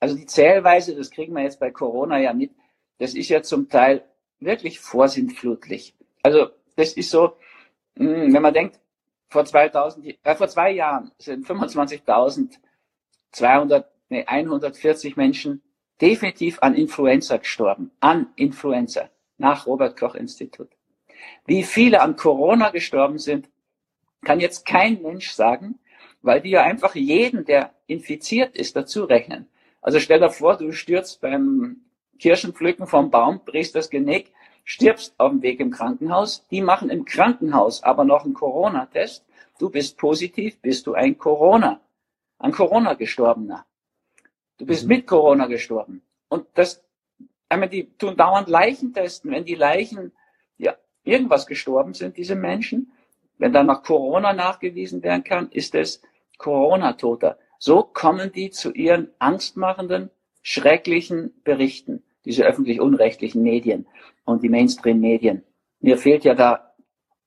Also 0.00 0.16
die 0.16 0.26
Zählweise, 0.26 0.94
das 0.94 1.10
kriegen 1.10 1.34
wir 1.34 1.42
jetzt 1.42 1.60
bei 1.60 1.70
Corona 1.70 2.18
ja 2.20 2.32
mit, 2.32 2.52
das 2.98 3.14
ist 3.14 3.28
ja 3.28 3.42
zum 3.42 3.68
Teil 3.68 4.04
wirklich 4.40 4.80
vorsintflutlich. 4.80 5.94
Also 6.22 6.48
das 6.76 6.92
ist 6.92 7.10
so, 7.10 7.36
wenn 7.96 8.42
man 8.42 8.54
denkt, 8.54 8.78
vor 9.28 9.44
2000, 9.44 10.16
äh, 10.22 10.36
vor 10.36 10.48
zwei 10.48 10.70
Jahren 10.70 11.10
sind 11.18 11.46
25.200, 11.46 13.84
nee, 14.08 14.24
140 14.26 15.16
Menschen 15.16 15.62
definitiv 16.00 16.58
an 16.60 16.74
Influenza 16.74 17.36
gestorben. 17.38 17.90
An 18.00 18.28
Influenza. 18.36 19.10
Nach 19.38 19.66
Robert 19.66 19.98
Koch 19.98 20.14
Institut. 20.14 20.68
Wie 21.46 21.62
viele 21.62 22.00
an 22.00 22.16
Corona 22.16 22.70
gestorben 22.70 23.18
sind, 23.18 23.48
kann 24.24 24.40
jetzt 24.40 24.66
kein 24.66 25.02
Mensch 25.02 25.30
sagen, 25.30 25.78
weil 26.22 26.40
die 26.40 26.50
ja 26.50 26.62
einfach 26.62 26.94
jeden, 26.94 27.44
der 27.44 27.74
infiziert 27.86 28.56
ist, 28.56 28.76
dazu 28.76 29.04
rechnen. 29.04 29.48
Also 29.80 30.00
stell 30.00 30.20
dir 30.20 30.30
vor, 30.30 30.56
du 30.56 30.72
stürzt 30.72 31.20
beim 31.20 31.82
Kirschenpflücken 32.18 32.86
vom 32.86 33.10
Baum, 33.10 33.42
brichst 33.44 33.74
das 33.74 33.90
Genick, 33.90 34.32
stirbst 34.66 35.14
auf 35.18 35.30
dem 35.30 35.40
Weg 35.40 35.60
im 35.60 35.70
Krankenhaus. 35.70 36.46
Die 36.50 36.60
machen 36.60 36.90
im 36.90 37.06
Krankenhaus 37.06 37.82
aber 37.82 38.04
noch 38.04 38.24
einen 38.24 38.34
Corona-Test. 38.34 39.24
Du 39.58 39.70
bist 39.70 39.96
positiv, 39.96 40.60
bist 40.60 40.86
du 40.86 40.92
ein 40.92 41.16
Corona, 41.16 41.80
ein 42.38 42.52
Corona-Gestorbener. 42.52 43.64
Du 44.58 44.66
bist 44.66 44.82
mhm. 44.82 44.88
mit 44.88 45.06
Corona 45.06 45.46
gestorben. 45.46 46.02
Und 46.28 46.46
das, 46.54 46.84
einmal 47.48 47.70
die 47.70 47.96
tun 47.96 48.16
dauernd 48.16 48.48
Leichen 48.48 48.92
testen. 48.92 49.30
Wenn 49.30 49.44
die 49.44 49.54
Leichen, 49.54 50.12
ja, 50.58 50.74
irgendwas 51.04 51.46
gestorben 51.46 51.94
sind, 51.94 52.16
diese 52.16 52.34
Menschen, 52.34 52.92
wenn 53.38 53.52
dann 53.52 53.66
noch 53.66 53.84
Corona 53.84 54.32
nachgewiesen 54.32 55.02
werden 55.02 55.22
kann, 55.22 55.50
ist 55.50 55.74
es 55.74 56.02
Corona-Toter. 56.38 57.38
So 57.58 57.84
kommen 57.84 58.32
die 58.32 58.50
zu 58.50 58.72
ihren 58.72 59.10
angstmachenden, 59.20 60.10
schrecklichen 60.42 61.40
Berichten 61.44 62.02
diese 62.26 62.44
öffentlich-unrechtlichen 62.44 63.42
Medien 63.42 63.86
und 64.24 64.42
die 64.42 64.50
Mainstream-Medien. 64.50 65.42
Mir 65.80 65.96
fehlt 65.96 66.24
ja 66.24 66.34
da 66.34 66.74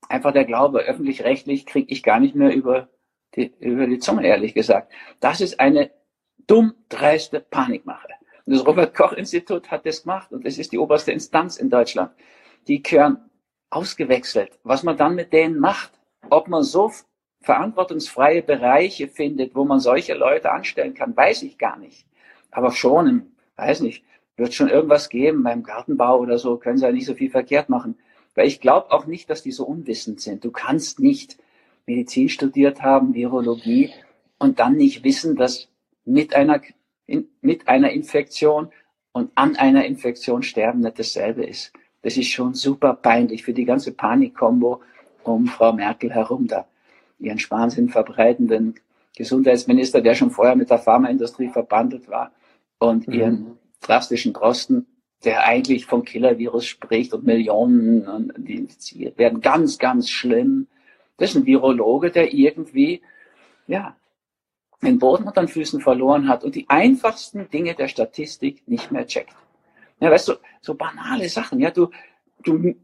einfach 0.07 0.33
der 0.33 0.45
Glaube, 0.45 0.81
öffentlich-rechtlich 0.81 1.65
kriege 1.65 1.91
ich 1.91 2.03
gar 2.03 2.19
nicht 2.19 2.35
mehr 2.35 2.53
über 2.53 2.89
die, 3.35 3.53
über 3.59 3.87
die 3.87 3.99
Zunge, 3.99 4.27
ehrlich 4.27 4.53
gesagt. 4.53 4.91
Das 5.19 5.41
ist 5.41 5.59
eine 5.59 5.91
dumm 6.45 6.73
dreiste 6.89 7.39
Panikmache. 7.39 8.09
Und 8.45 8.55
das 8.55 8.65
Robert-Koch-Institut 8.65 9.71
hat 9.71 9.85
das 9.85 10.03
gemacht 10.03 10.31
und 10.31 10.45
es 10.45 10.57
ist 10.57 10.71
die 10.71 10.79
oberste 10.79 11.11
Instanz 11.11 11.57
in 11.57 11.69
Deutschland. 11.69 12.11
Die 12.67 12.81
gehören 12.81 13.29
ausgewechselt. 13.69 14.59
Was 14.63 14.83
man 14.83 14.97
dann 14.97 15.15
mit 15.15 15.31
denen 15.31 15.59
macht, 15.59 15.91
ob 16.29 16.47
man 16.47 16.63
so 16.63 16.91
verantwortungsfreie 17.41 18.41
Bereiche 18.41 19.07
findet, 19.07 19.55
wo 19.55 19.63
man 19.63 19.79
solche 19.79 20.13
Leute 20.13 20.51
anstellen 20.51 20.93
kann, 20.93 21.15
weiß 21.15 21.43
ich 21.43 21.57
gar 21.57 21.77
nicht. 21.77 22.05
Aber 22.51 22.71
schon 22.71 23.07
im, 23.07 23.31
weiß 23.55 23.81
nicht, 23.81 24.03
wird 24.39 24.53
schon 24.53 24.69
irgendwas 24.69 25.10
geben 25.10 25.43
beim 25.43 25.63
Gartenbau 25.63 26.19
oder 26.19 26.38
so, 26.38 26.58
können 26.58 26.77
sie 26.77 26.86
ja 26.86 26.91
nicht 26.91 27.05
so 27.05 27.13
viel 27.13 27.29
verkehrt 27.29 27.69
machen. 27.69 27.98
Weil 28.36 28.48
ich 28.48 28.62
glaube 28.62 28.91
auch 28.91 29.05
nicht, 29.05 29.29
dass 29.29 29.43
die 29.43 29.51
so 29.51 29.65
unwissend 29.65 30.22
sind. 30.22 30.43
Du 30.43 30.51
kannst 30.51 31.00
nicht 31.00 31.38
Medizin 31.86 32.29
studiert 32.29 32.81
haben, 32.81 33.13
Virologie 33.13 33.91
und 34.38 34.60
dann 34.60 34.75
nicht 34.75 35.03
wissen, 35.03 35.36
dass 35.36 35.67
mit 36.05 36.36
einer, 36.36 36.62
in, 37.05 37.27
mit 37.41 37.67
einer 37.67 37.91
Infektion 37.91 38.69
und 39.12 39.31
an 39.36 39.55
einer 39.55 39.86
Infektion 39.86 40.43
sterben 40.43 40.79
nicht 40.79 41.00
dasselbe 41.00 41.43
ist. 41.43 41.74
Das 42.01 42.15
ist 42.15 42.29
schon 42.29 42.53
super 42.53 42.93
peinlich 42.93 43.43
für 43.43 43.53
die 43.53 43.65
ganze 43.65 43.91
Panikkombo 43.91 44.81
um 45.24 45.48
Frau 45.48 45.74
Merkel 45.74 46.13
herum 46.13 46.48
da. 46.48 46.67
Ihren 47.19 47.39
Schwachsinn 47.39 47.89
verbreitenden 47.89 48.75
Gesundheitsminister, 49.17 50.01
der 50.01 50.15
schon 50.15 50.31
vorher 50.31 50.55
mit 50.55 50.69
der 50.69 50.77
Pharmaindustrie 50.77 51.50
verbandelt 51.50 52.08
war 52.08 52.31
und 52.79 53.08
mhm. 53.08 53.58
Drastischen 53.81 54.33
Drosten, 54.33 54.86
der 55.24 55.43
eigentlich 55.43 55.86
vom 55.86 56.05
Killer-Virus 56.05 56.65
spricht 56.65 57.13
und 57.13 57.25
Millionen 57.25 58.33
die 58.38 58.55
infiziert 58.55 59.17
werden. 59.17 59.41
Ganz, 59.41 59.77
ganz 59.77 60.09
schlimm. 60.09 60.67
Das 61.17 61.31
ist 61.31 61.36
ein 61.36 61.45
Virologe, 61.45 62.12
der 62.12 62.33
irgendwie, 62.33 63.01
ja, 63.67 63.95
den 64.81 64.98
Boden 64.98 65.27
unter 65.27 65.41
den 65.41 65.50
Füßen 65.50 65.81
verloren 65.81 66.29
hat 66.29 66.43
und 66.45 66.55
die 66.55 66.69
einfachsten 66.69 67.50
Dinge 67.50 67.75
der 67.75 67.89
Statistik 67.89 68.65
nicht 68.67 68.91
mehr 68.91 69.05
checkt. 69.05 69.36
Ja, 70.00 70.09
weißt 70.09 70.29
du, 70.29 70.33
so 70.62 70.75
banale 70.75 71.27
Sachen. 71.27 71.59
Ja, 71.59 71.71
du, 71.71 71.89
du, 72.43 72.75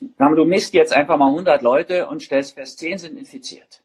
du 0.00 0.44
misst 0.44 0.74
jetzt 0.74 0.92
einfach 0.92 1.16
mal 1.16 1.28
100 1.28 1.62
Leute 1.62 2.06
und 2.08 2.22
stellst 2.22 2.54
fest, 2.54 2.78
10 2.78 2.98
sind 2.98 3.18
infiziert. 3.18 3.82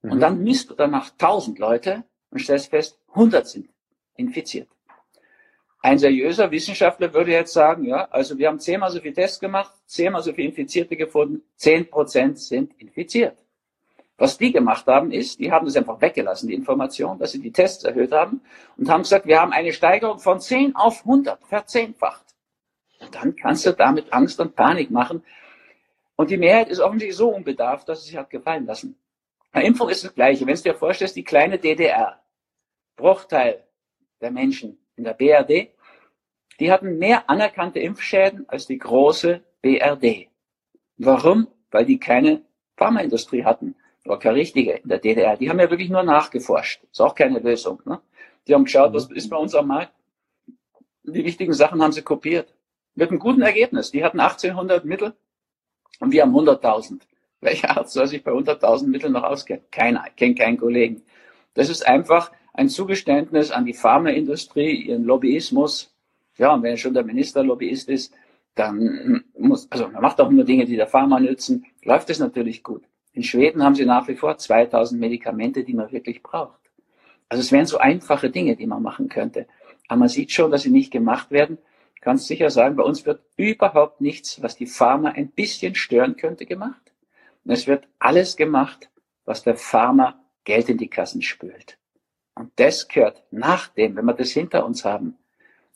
Mhm. 0.00 0.12
Und 0.12 0.20
dann 0.20 0.42
misst 0.42 0.70
du 0.70 0.74
danach 0.74 1.10
1000 1.12 1.58
Leute 1.58 2.04
und 2.30 2.40
stellst 2.40 2.70
fest, 2.70 2.98
100 3.08 3.46
sind 3.46 3.68
infiziert. 4.16 4.68
Ein 5.86 5.98
seriöser 5.98 6.50
Wissenschaftler 6.50 7.14
würde 7.14 7.30
jetzt 7.30 7.52
sagen, 7.52 7.84
ja, 7.84 8.08
also 8.10 8.36
wir 8.36 8.48
haben 8.48 8.58
zehnmal 8.58 8.90
so 8.90 8.98
viel 9.00 9.12
Tests 9.12 9.38
gemacht, 9.38 9.72
zehnmal 9.86 10.20
so 10.20 10.32
viele 10.32 10.48
Infizierte 10.48 10.96
gefunden, 10.96 11.44
zehn 11.54 11.88
Prozent 11.88 12.40
sind 12.40 12.74
infiziert. 12.80 13.38
Was 14.18 14.36
die 14.36 14.50
gemacht 14.50 14.84
haben, 14.88 15.12
ist, 15.12 15.38
die 15.38 15.52
haben 15.52 15.64
das 15.64 15.76
einfach 15.76 16.00
weggelassen, 16.00 16.48
die 16.48 16.54
Information, 16.54 17.20
dass 17.20 17.30
sie 17.30 17.40
die 17.40 17.52
Tests 17.52 17.84
erhöht 17.84 18.10
haben 18.10 18.40
und 18.76 18.88
haben 18.88 19.02
gesagt, 19.02 19.26
wir 19.26 19.40
haben 19.40 19.52
eine 19.52 19.72
Steigerung 19.72 20.18
von 20.18 20.40
10 20.40 20.74
auf 20.74 21.02
100, 21.02 21.46
verzehnfacht. 21.46 22.34
Und 22.98 23.14
dann 23.14 23.36
kannst 23.36 23.64
du 23.64 23.70
damit 23.70 24.12
Angst 24.12 24.40
und 24.40 24.56
Panik 24.56 24.90
machen. 24.90 25.22
Und 26.16 26.30
die 26.30 26.36
Mehrheit 26.36 26.68
ist 26.68 26.80
offensichtlich 26.80 27.16
so 27.16 27.28
unbedarft, 27.28 27.88
dass 27.88 28.00
es 28.00 28.06
sich 28.06 28.16
hat 28.16 28.30
gefallen 28.30 28.66
lassen. 28.66 28.98
Eine 29.52 29.66
Impfung 29.66 29.88
ist 29.88 30.02
das 30.02 30.12
Gleiche. 30.12 30.48
Wenn 30.48 30.56
du 30.56 30.62
dir 30.62 30.74
vorstellst, 30.74 31.14
die 31.14 31.22
kleine 31.22 31.60
DDR, 31.60 32.20
Bruchteil 32.96 33.62
der 34.20 34.32
Menschen 34.32 34.78
in 34.96 35.04
der 35.04 35.14
BRD, 35.14 35.75
die 36.60 36.72
hatten 36.72 36.98
mehr 36.98 37.28
anerkannte 37.28 37.80
Impfschäden 37.80 38.48
als 38.48 38.66
die 38.66 38.78
große 38.78 39.42
BRD. 39.62 40.28
Warum? 40.98 41.48
Weil 41.70 41.84
die 41.84 41.98
keine 41.98 42.42
Pharmaindustrie 42.76 43.44
hatten 43.44 43.74
war 44.08 44.18
keine 44.18 44.36
richtige 44.36 44.72
in 44.72 44.88
der 44.88 44.98
DDR. 44.98 45.36
Die 45.36 45.50
haben 45.50 45.58
ja 45.58 45.70
wirklich 45.70 45.90
nur 45.90 46.02
nachgeforscht. 46.02 46.82
Ist 46.90 47.00
auch 47.00 47.14
keine 47.14 47.38
Lösung. 47.38 47.80
Ne? 47.84 48.00
Die 48.46 48.54
haben 48.54 48.64
geschaut, 48.64 48.94
was 48.94 49.10
ist 49.10 49.28
bei 49.28 49.36
uns 49.36 49.54
am 49.54 49.68
Markt. 49.68 49.92
Die 51.04 51.24
wichtigen 51.24 51.52
Sachen 51.52 51.82
haben 51.82 51.92
sie 51.92 52.02
kopiert. 52.02 52.54
Mit 52.94 53.10
einem 53.10 53.18
guten 53.18 53.42
Ergebnis. 53.42 53.90
Die 53.90 54.04
hatten 54.04 54.20
1800 54.20 54.84
Mittel 54.84 55.14
und 56.00 56.12
wir 56.12 56.22
haben 56.22 56.34
100.000. 56.34 57.00
Welcher 57.40 57.76
Arzt 57.76 57.92
soll 57.92 58.06
sich 58.06 58.24
bei 58.24 58.32
100.000 58.32 58.86
Mitteln 58.86 59.12
noch 59.12 59.22
auskennen? 59.22 59.64
Keiner, 59.70 60.04
kennt 60.16 60.38
keinen 60.38 60.58
Kollegen. 60.58 61.02
Das 61.54 61.68
ist 61.68 61.86
einfach 61.86 62.32
ein 62.54 62.68
Zugeständnis 62.68 63.50
an 63.50 63.66
die 63.66 63.74
Pharmaindustrie, 63.74 64.86
ihren 64.86 65.04
Lobbyismus. 65.04 65.94
Ja, 66.38 66.54
und 66.54 66.62
wenn 66.62 66.76
schon 66.76 66.94
der 66.94 67.04
Minister 67.04 67.42
Lobbyist 67.42 67.88
ist, 67.88 68.14
dann 68.54 69.24
muss, 69.38 69.70
also 69.70 69.88
man 69.88 70.02
macht 70.02 70.20
auch 70.20 70.30
nur 70.30 70.44
Dinge, 70.44 70.64
die 70.64 70.76
der 70.76 70.86
Pharma 70.86 71.20
nützen, 71.20 71.66
läuft 71.82 72.10
es 72.10 72.18
natürlich 72.18 72.62
gut. 72.62 72.82
In 73.12 73.22
Schweden 73.22 73.62
haben 73.62 73.74
sie 73.74 73.84
nach 73.84 74.08
wie 74.08 74.16
vor 74.16 74.36
2000 74.36 75.00
Medikamente, 75.00 75.64
die 75.64 75.74
man 75.74 75.92
wirklich 75.92 76.22
braucht. 76.22 76.60
Also 77.28 77.40
es 77.40 77.52
wären 77.52 77.66
so 77.66 77.78
einfache 77.78 78.30
Dinge, 78.30 78.56
die 78.56 78.66
man 78.66 78.82
machen 78.82 79.08
könnte. 79.08 79.46
Aber 79.88 80.00
man 80.00 80.08
sieht 80.08 80.32
schon, 80.32 80.50
dass 80.50 80.62
sie 80.62 80.70
nicht 80.70 80.90
gemacht 80.90 81.30
werden. 81.30 81.58
Kannst 82.00 82.26
sicher 82.26 82.50
sagen, 82.50 82.76
bei 82.76 82.82
uns 82.84 83.04
wird 83.04 83.20
überhaupt 83.36 84.00
nichts, 84.00 84.42
was 84.42 84.56
die 84.56 84.66
Pharma 84.66 85.10
ein 85.10 85.30
bisschen 85.30 85.74
stören 85.74 86.16
könnte, 86.16 86.46
gemacht. 86.46 86.92
Und 87.44 87.52
es 87.52 87.66
wird 87.66 87.88
alles 87.98 88.36
gemacht, 88.36 88.90
was 89.24 89.42
der 89.42 89.56
Pharma 89.56 90.20
Geld 90.44 90.68
in 90.68 90.78
die 90.78 90.88
Kassen 90.88 91.22
spült. 91.22 91.78
Und 92.34 92.52
das 92.56 92.86
gehört 92.88 93.24
nach 93.30 93.68
dem, 93.68 93.96
wenn 93.96 94.04
wir 94.04 94.14
das 94.14 94.30
hinter 94.30 94.64
uns 94.64 94.84
haben, 94.84 95.16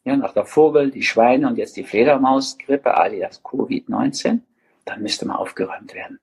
ja, 0.05 0.17
nach 0.17 0.33
der 0.33 0.47
Vogel, 0.47 0.91
die 0.91 1.03
Schweine 1.03 1.49
und 1.49 1.59
jetzt 1.59 1.77
die 1.77 1.85
Fledermausgrippe 1.85 2.97
alias 2.97 3.43
Covid-19, 3.45 4.41
dann 4.85 5.03
müsste 5.03 5.27
man 5.27 5.37
aufgeräumt 5.37 5.95
werden. 5.95 6.19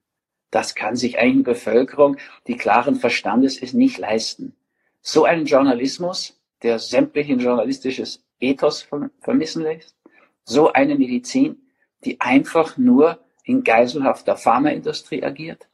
Das 0.50 0.74
kann 0.74 0.96
sich 0.96 1.18
eine 1.18 1.42
Bevölkerung, 1.42 2.16
die 2.46 2.56
klaren 2.56 2.96
Verstandes 2.96 3.58
ist, 3.58 3.74
nicht 3.74 3.98
leisten. 3.98 4.56
So 5.00 5.24
einen 5.24 5.46
Journalismus, 5.46 6.40
der 6.62 6.78
sämtlichen 6.78 7.38
journalistisches 7.38 8.24
Ethos 8.40 8.88
vermissen 9.20 9.62
lässt, 9.62 9.96
so 10.44 10.72
eine 10.72 10.96
Medizin, 10.96 11.62
die 12.04 12.20
einfach 12.20 12.76
nur 12.78 13.18
in 13.44 13.62
geiselhafter 13.62 14.36
Pharmaindustrie 14.36 15.22
agiert, 15.22 15.68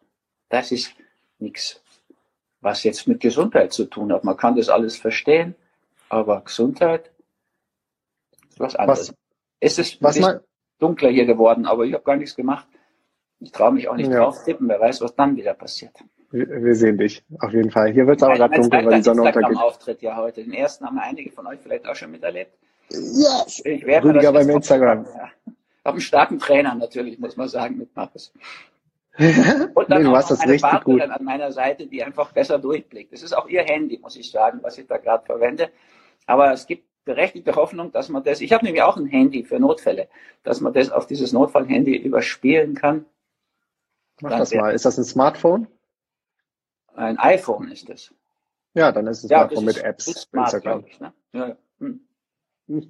das 0.49 0.73
ist 0.73 0.95
nichts, 1.39 1.83
was 2.61 2.83
jetzt 2.83 3.07
mit 3.07 3.21
Gesundheit 3.21 3.73
zu 3.73 3.85
tun 3.87 4.13
hat. 4.13 4.25
Man 4.25 4.37
kann 4.37 4.57
das 4.57 4.69
alles 4.69 4.97
verstehen, 4.97 5.55
aber 6.09 6.43
Gesundheit 6.43 7.11
was 8.61 8.77
anderes. 8.77 9.09
Was, 9.09 9.17
es 9.61 9.79
ist 9.79 10.03
was 10.03 10.21
dunkler 10.79 11.11
hier 11.11 11.27
geworden, 11.27 11.67
aber 11.67 11.85
ich 11.85 11.95
habe 11.95 12.05
gar 12.05 12.17
nichts 12.17 12.35
gemacht. 12.35 12.67
Ich 13.41 13.53
traue 13.53 13.73
mich 13.73 13.89
auch 13.89 13.97
nicht 13.97 14.11
ja. 14.11 14.19
drauf 14.19 14.43
tippen, 14.45 14.69
wer 14.69 14.81
weiß, 14.81 15.01
was 15.01 15.15
dann 15.15 15.37
wieder 15.37 15.55
passiert. 15.55 15.93
Wir, 16.31 16.75
sehen 16.75 16.99
dich, 16.99 17.25
auf 17.39 17.53
jeden 17.53 17.71
Fall. 17.71 17.93
Hier 17.93 18.09
wird 18.09 18.17
es 18.17 18.23
aber 18.25 18.35
gerade 18.35 18.57
dunkel, 18.57 18.87
weil 18.87 18.97
die 18.97 19.03
Sonne 19.03 19.23
untergeht. 19.23 19.57
Auftritt 19.57 20.03
ja 20.03 20.17
heute. 20.17 20.43
Den 20.43 20.53
ersten 20.53 20.85
haben 20.85 20.99
einige 20.99 21.31
von 21.31 21.47
euch 21.47 21.61
vielleicht 21.61 21.87
auch 21.87 21.95
schon 21.95 22.11
miterlebt. 22.11 22.59
Yes! 22.91 23.63
Ich 23.65 23.87
werde 23.87 24.09
Rüdiger 24.09 24.33
beim 24.33 24.51
Instagram. 24.51 25.05
Ja. 25.05 25.31
Hab 25.85 25.93
einen 25.93 26.01
starken 26.01 26.39
Trainer 26.41 26.75
natürlich, 26.75 27.21
muss 27.21 27.37
man 27.37 27.49
sagen, 27.49 27.79
mit 27.79 27.95
Markus. 27.95 28.33
Und 29.17 29.91
dann 29.91 30.03
nee, 30.03 30.09
du 30.09 30.17
hast 30.17 30.31
das 30.31 30.41
richtig 30.41 30.63
Partnerin 30.63 31.09
gut. 31.09 31.11
an 31.11 31.25
meiner 31.25 31.53
Seite, 31.53 31.87
die 31.87 32.03
einfach 32.03 32.33
besser 32.33 32.59
durchblickt. 32.59 33.13
Das 33.13 33.23
ist 33.23 33.33
auch 33.33 33.49
ihr 33.49 33.63
Handy, 33.63 33.99
muss 33.99 34.17
ich 34.17 34.29
sagen, 34.31 34.59
was 34.63 34.77
ich 34.77 34.89
da 34.89 34.97
gerade 34.97 35.25
verwende. 35.25 35.71
Aber 36.27 36.53
es 36.53 36.67
gibt 36.67 36.89
berechtigte 37.05 37.55
Hoffnung, 37.55 37.93
dass 37.93 38.09
man 38.09 38.25
das, 38.25 38.41
ich 38.41 38.53
habe 38.53 38.65
nämlich 38.65 38.83
auch 38.83 38.97
ein 38.97 39.07
Handy 39.07 39.45
für 39.45 39.61
Notfälle, 39.61 40.09
dass 40.43 40.61
man 40.61 40.73
das 40.73 40.91
auf 40.91 41.07
dieses 41.07 41.33
Notfallhandy 41.33 41.97
überspielen 41.97 42.75
kann 42.75 43.07
Mach 44.21 44.31
das 44.31 44.55
mal. 44.55 44.73
Ist 44.73 44.85
das 44.85 44.99
ein 44.99 45.05
Smartphone? 45.05 45.67
Ein 46.95 47.19
iPhone 47.19 47.71
ist 47.71 47.89
es. 47.91 48.15
Ja, 48.75 48.93
dann 48.93 49.07
ist 49.07 49.25
es 49.25 49.31
ja, 49.31 49.39
Smartphone 49.39 49.65
mit 49.65 49.79
Apps. 49.79 50.05
Smart, 50.05 50.55
Instagram. 50.55 50.85
Ich, 50.87 51.01
ne? 51.01 51.13
ja, 51.33 51.49
ja. 51.49 51.57
Hm. 51.81 52.01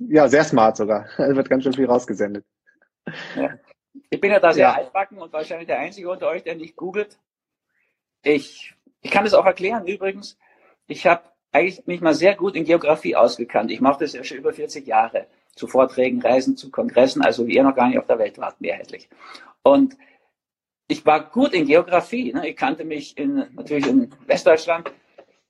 ja, 0.08 0.28
sehr 0.28 0.44
smart 0.44 0.76
sogar. 0.76 1.08
Es 1.18 1.34
wird 1.34 1.48
ganz 1.48 1.64
schön 1.64 1.72
viel 1.72 1.86
rausgesendet. 1.86 2.44
Ja. 3.36 3.58
Ich 4.10 4.20
bin 4.20 4.30
ja 4.30 4.40
da 4.40 4.52
sehr 4.52 4.74
altbacken 4.74 5.18
und 5.18 5.32
wahrscheinlich 5.32 5.66
der 5.66 5.78
Einzige 5.78 6.10
unter 6.10 6.28
euch, 6.28 6.42
der 6.42 6.56
nicht 6.56 6.76
googelt. 6.76 7.18
Ich, 8.22 8.74
ich 9.02 9.10
kann 9.10 9.24
es 9.24 9.34
auch 9.34 9.46
erklären 9.46 9.86
übrigens. 9.86 10.38
Ich 10.86 11.06
habe 11.06 11.22
eigentlich 11.54 11.86
mich 11.86 12.00
mal 12.00 12.14
sehr 12.14 12.34
gut 12.34 12.56
in 12.56 12.64
Geografie 12.64 13.14
ausgekannt. 13.14 13.70
Ich 13.70 13.80
mache 13.80 14.00
das 14.00 14.12
ja 14.12 14.24
schon 14.24 14.38
über 14.38 14.52
40 14.52 14.86
Jahre. 14.86 15.26
Zu 15.54 15.68
Vorträgen, 15.68 16.20
Reisen, 16.20 16.56
zu 16.56 16.70
Kongressen, 16.72 17.22
also 17.22 17.46
wie 17.46 17.54
ihr 17.54 17.62
noch 17.62 17.76
gar 17.76 17.88
nicht 17.88 17.98
auf 17.98 18.06
der 18.06 18.18
Welt 18.18 18.38
wart, 18.38 18.60
mehrheitlich. 18.60 19.08
Und 19.62 19.96
ich 20.88 21.06
war 21.06 21.30
gut 21.30 21.54
in 21.54 21.66
Geografie. 21.66 22.32
Ne? 22.32 22.48
Ich 22.48 22.56
kannte 22.56 22.84
mich 22.84 23.16
in, 23.16 23.46
natürlich 23.54 23.86
in 23.86 24.12
Westdeutschland 24.26 24.92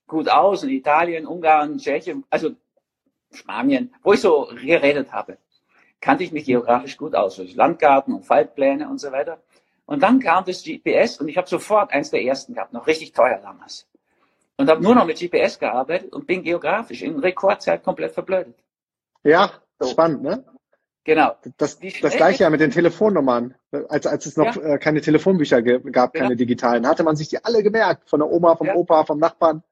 gut 0.07 0.29
aus, 0.29 0.63
in 0.63 0.69
Italien, 0.69 1.27
Ungarn, 1.27 1.79
Tschechien, 1.79 2.25
also 2.29 2.51
Spanien, 3.33 3.95
wo 4.03 4.13
ich 4.13 4.21
so 4.21 4.51
geredet 4.63 5.11
habe, 5.11 5.39
kannte 6.03 6.23
ich 6.23 6.33
mich 6.33 6.45
geografisch 6.45 6.99
gut 6.99 7.15
aus. 7.15 7.41
Also 7.41 7.57
Landkarten 7.57 8.13
und 8.13 8.27
Faltpläne 8.27 8.91
und 8.91 8.99
so 8.99 9.11
weiter. 9.11 9.43
Und 9.87 10.03
dann 10.03 10.21
kam 10.21 10.45
das 10.45 10.63
GPS 10.63 11.19
und 11.19 11.29
ich 11.29 11.39
habe 11.39 11.49
sofort 11.49 11.93
eins 11.93 12.11
der 12.11 12.23
ersten 12.23 12.53
gehabt, 12.53 12.75
noch 12.75 12.87
richtig 12.87 13.13
teuer 13.13 13.39
damals. 13.43 13.89
Und 14.57 14.69
habe 14.69 14.83
nur 14.83 14.95
noch 14.95 15.07
mit 15.07 15.19
GPS 15.19 15.59
gearbeitet 15.59 16.13
und 16.13 16.27
bin 16.27 16.43
geografisch 16.43 17.03
in 17.03 17.19
Rekordzeit 17.19 17.83
komplett 17.83 18.13
verblödet. 18.13 18.57
Ja, 19.25 19.53
so. 19.81 19.89
spannend, 19.89 20.23
ne? 20.23 20.45
Genau. 21.05 21.37
Das, 21.59 21.79
das 21.79 22.17
gleiche 22.17 22.45
ja 22.45 22.51
mit 22.51 22.61
den 22.61 22.71
Telefonnummern. 22.71 23.55
Als, 23.89 24.07
als 24.07 24.25
es 24.27 24.37
noch 24.37 24.57
ja. 24.57 24.75
äh, 24.75 24.79
keine 24.79 25.03
Telefonbücher 25.03 25.61
gab, 25.63 26.15
keine 26.15 26.31
ja. 26.31 26.35
digitalen, 26.35 26.87
hatte 26.87 27.03
man 27.05 27.17
sich 27.17 27.29
die 27.29 27.45
alle 27.45 27.63
gemerkt. 27.63 28.09
Von 28.09 28.21
der 28.21 28.31
Oma, 28.31 28.57
vom 28.57 28.69
ja. 28.69 28.75
Opa, 28.75 29.05
vom 29.05 29.19
Nachbarn. 29.19 29.63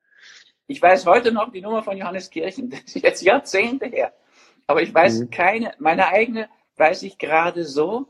Ich 0.67 0.81
weiß 0.81 1.07
heute 1.07 1.33
noch 1.33 1.51
die 1.51 1.63
Nummer 1.63 1.83
von 1.83 1.97
Johannes 1.97 2.31
Kirchen. 2.31 2.71
Das 2.71 2.83
ist 2.83 3.03
jetzt 3.03 3.23
Jahrzehnte 3.23 3.87
her. 3.87 4.13
Aber 4.67 4.83
ich 4.83 4.95
weiß 4.95 5.21
mhm. 5.21 5.31
keine, 5.31 5.73
meine 5.79 6.09
eigene 6.09 6.49
weiß 6.77 7.03
ich 7.03 7.19
gerade 7.19 7.65
so, 7.65 8.07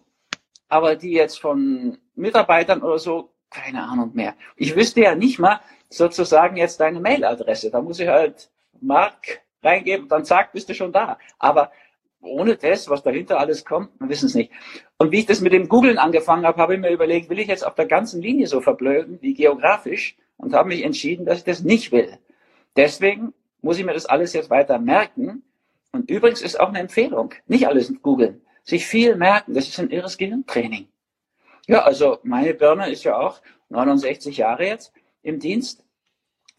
aber 0.69 0.97
die 0.97 1.12
jetzt 1.12 1.41
von 1.41 1.99
Mitarbeitern 2.14 2.83
oder 2.83 2.99
so, 2.99 3.31
keine 3.50 3.83
Ahnung 3.83 4.12
mehr. 4.14 4.35
Ich 4.57 4.75
wüsste 4.75 5.00
ja 5.02 5.14
nicht 5.14 5.38
mal 5.38 5.61
sozusagen 5.92 6.56
jetzt 6.56 6.80
deine 6.80 7.00
Mailadresse. 7.00 7.70
Da 7.70 7.80
muss 7.80 8.00
ich 8.00 8.08
halt 8.08 8.50
Mark 8.80 9.42
reingeben, 9.62 10.08
dann 10.08 10.25
zack, 10.25 10.52
bist 10.52 10.68
du 10.68 10.75
schon 10.75 10.92
da. 10.92 11.18
Aber 11.38 11.70
ohne 12.20 12.56
das, 12.56 12.88
was 12.88 13.02
dahinter 13.02 13.38
alles 13.38 13.64
kommt, 13.64 13.90
wir 14.00 14.08
wissen 14.08 14.26
es 14.26 14.34
nicht. 14.34 14.52
Und 14.99 15.12
wie 15.12 15.20
ich 15.20 15.26
das 15.26 15.40
mit 15.40 15.52
dem 15.52 15.68
Googlen 15.68 15.99
angefangen 15.99 16.46
habe, 16.46 16.61
habe 16.61 16.75
ich 16.75 16.80
mir 16.80 16.90
überlegt, 16.90 17.30
will 17.30 17.38
ich 17.38 17.49
jetzt 17.49 17.66
auf 17.66 17.75
der 17.75 17.87
ganzen 17.87 18.22
Linie 18.22 18.46
so 18.46 18.61
verblöden 18.61 19.18
wie 19.20 19.34
geografisch 19.34 20.16
und 20.37 20.54
habe 20.54 20.68
mich 20.68 20.84
entschieden, 20.84 21.26
dass 21.26 21.38
ich 21.38 21.44
das 21.44 21.62
nicht 21.62 21.92
will. 21.92 22.18
Deswegen 22.76 23.34
muss 23.61 23.78
ich 23.78 23.84
mir 23.84 23.94
das 23.94 24.06
alles 24.06 24.32
jetzt 24.32 24.50
weiter 24.50 24.78
merken. 24.78 25.42
Und 25.92 26.11
übrigens 26.11 26.42
ist 26.42 26.58
auch 26.58 26.68
eine 26.68 26.78
Empfehlung, 26.78 27.34
nicht 27.46 27.66
alles 27.68 27.92
googeln, 28.02 28.40
sich 28.62 28.87
viel 28.87 29.16
merken. 29.16 29.54
Das 29.54 29.68
ist 29.68 29.78
ein 29.78 29.90
irres 29.90 30.16
Gehirntraining. 30.16 30.88
Ja, 31.66 31.82
also 31.82 32.18
meine 32.22 32.54
Birne 32.54 32.90
ist 32.90 33.04
ja 33.04 33.18
auch 33.18 33.40
69 33.68 34.38
Jahre 34.38 34.66
jetzt 34.66 34.92
im 35.22 35.38
Dienst, 35.38 35.81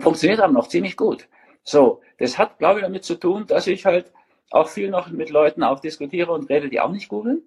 funktioniert 0.03 0.39
aber 0.39 0.53
noch 0.53 0.67
ziemlich 0.67 0.98
gut. 0.98 1.27
So, 1.63 2.01
das 2.17 2.38
hat, 2.38 2.60
glaube 2.60 2.79
ich, 2.79 2.86
damit 2.86 3.03
zu 3.03 3.15
tun, 3.15 3.45
dass 3.48 3.67
ich 3.67 3.86
halt 3.86 4.12
auch 4.51 4.67
viel 4.67 4.89
noch 4.89 5.10
mit 5.10 5.29
Leuten 5.29 5.63
auch 5.63 5.79
diskutiere 5.79 6.31
und 6.31 6.50
rede, 6.50 6.69
die 6.69 6.79
auch 6.79 6.91
nicht 6.91 7.10
googeln 7.10 7.41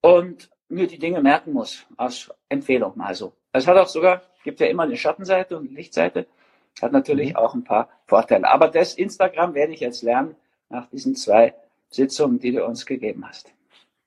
und 0.00 0.50
mir 0.68 0.86
die 0.86 0.98
Dinge 0.98 1.20
merken 1.20 1.52
muss, 1.52 1.86
aus 1.96 2.30
Empfehlung 2.48 2.96
mal 2.96 3.14
so. 3.14 3.32
Es 3.52 3.66
hat 3.66 3.76
auch 3.76 3.88
sogar, 3.88 4.22
gibt 4.42 4.60
ja 4.60 4.66
immer 4.66 4.84
eine 4.84 4.96
Schattenseite 4.96 5.56
und 5.56 5.68
eine 5.68 5.76
Lichtseite, 5.76 6.26
hat 6.80 6.92
natürlich 6.92 7.30
mhm. 7.30 7.36
auch 7.36 7.54
ein 7.54 7.64
paar 7.64 7.88
Vorteile. 8.06 8.50
Aber 8.50 8.68
das 8.68 8.94
Instagram 8.94 9.54
werde 9.54 9.72
ich 9.72 9.80
jetzt 9.80 10.02
lernen 10.02 10.36
nach 10.68 10.86
diesen 10.88 11.14
zwei 11.14 11.54
Sitzungen, 11.88 12.38
die 12.38 12.52
du 12.52 12.64
uns 12.64 12.86
gegeben 12.86 13.26
hast. 13.26 13.52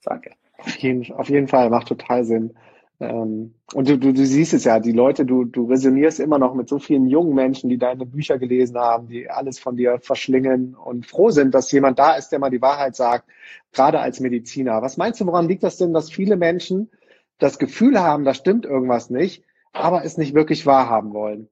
Danke. 0.03 0.31
Auf 0.57 0.75
jeden, 0.77 1.11
auf 1.13 1.29
jeden 1.29 1.47
Fall, 1.47 1.69
macht 1.69 1.87
total 1.87 2.23
Sinn. 2.23 2.55
Ähm, 2.99 3.53
und 3.73 3.89
du, 3.89 3.97
du, 3.97 4.11
du 4.11 4.25
siehst 4.25 4.53
es 4.53 4.63
ja, 4.63 4.79
die 4.79 4.91
Leute, 4.91 5.25
du, 5.25 5.43
du 5.43 5.65
resonierst 5.65 6.19
immer 6.19 6.39
noch 6.39 6.55
mit 6.55 6.67
so 6.67 6.79
vielen 6.79 7.07
jungen 7.07 7.35
Menschen, 7.35 7.69
die 7.69 7.77
deine 7.77 8.05
Bücher 8.05 8.39
gelesen 8.39 8.77
haben, 8.77 9.07
die 9.07 9.29
alles 9.29 9.59
von 9.59 9.77
dir 9.77 9.99
verschlingen 9.99 10.73
und 10.75 11.05
froh 11.05 11.29
sind, 11.29 11.53
dass 11.53 11.71
jemand 11.71 11.99
da 11.99 12.15
ist, 12.15 12.29
der 12.29 12.39
mal 12.39 12.49
die 12.49 12.61
Wahrheit 12.61 12.95
sagt, 12.95 13.29
gerade 13.71 13.99
als 13.99 14.19
Mediziner. 14.19 14.81
Was 14.81 14.97
meinst 14.97 15.19
du, 15.19 15.27
woran 15.27 15.47
liegt 15.47 15.63
das 15.63 15.77
denn, 15.77 15.93
dass 15.93 16.09
viele 16.09 16.37
Menschen 16.37 16.89
das 17.37 17.59
Gefühl 17.59 17.99
haben, 17.99 18.25
da 18.25 18.33
stimmt 18.33 18.65
irgendwas 18.65 19.11
nicht, 19.11 19.43
aber 19.73 20.03
es 20.03 20.17
nicht 20.17 20.33
wirklich 20.33 20.65
wahrhaben 20.65 21.13
wollen? 21.13 21.49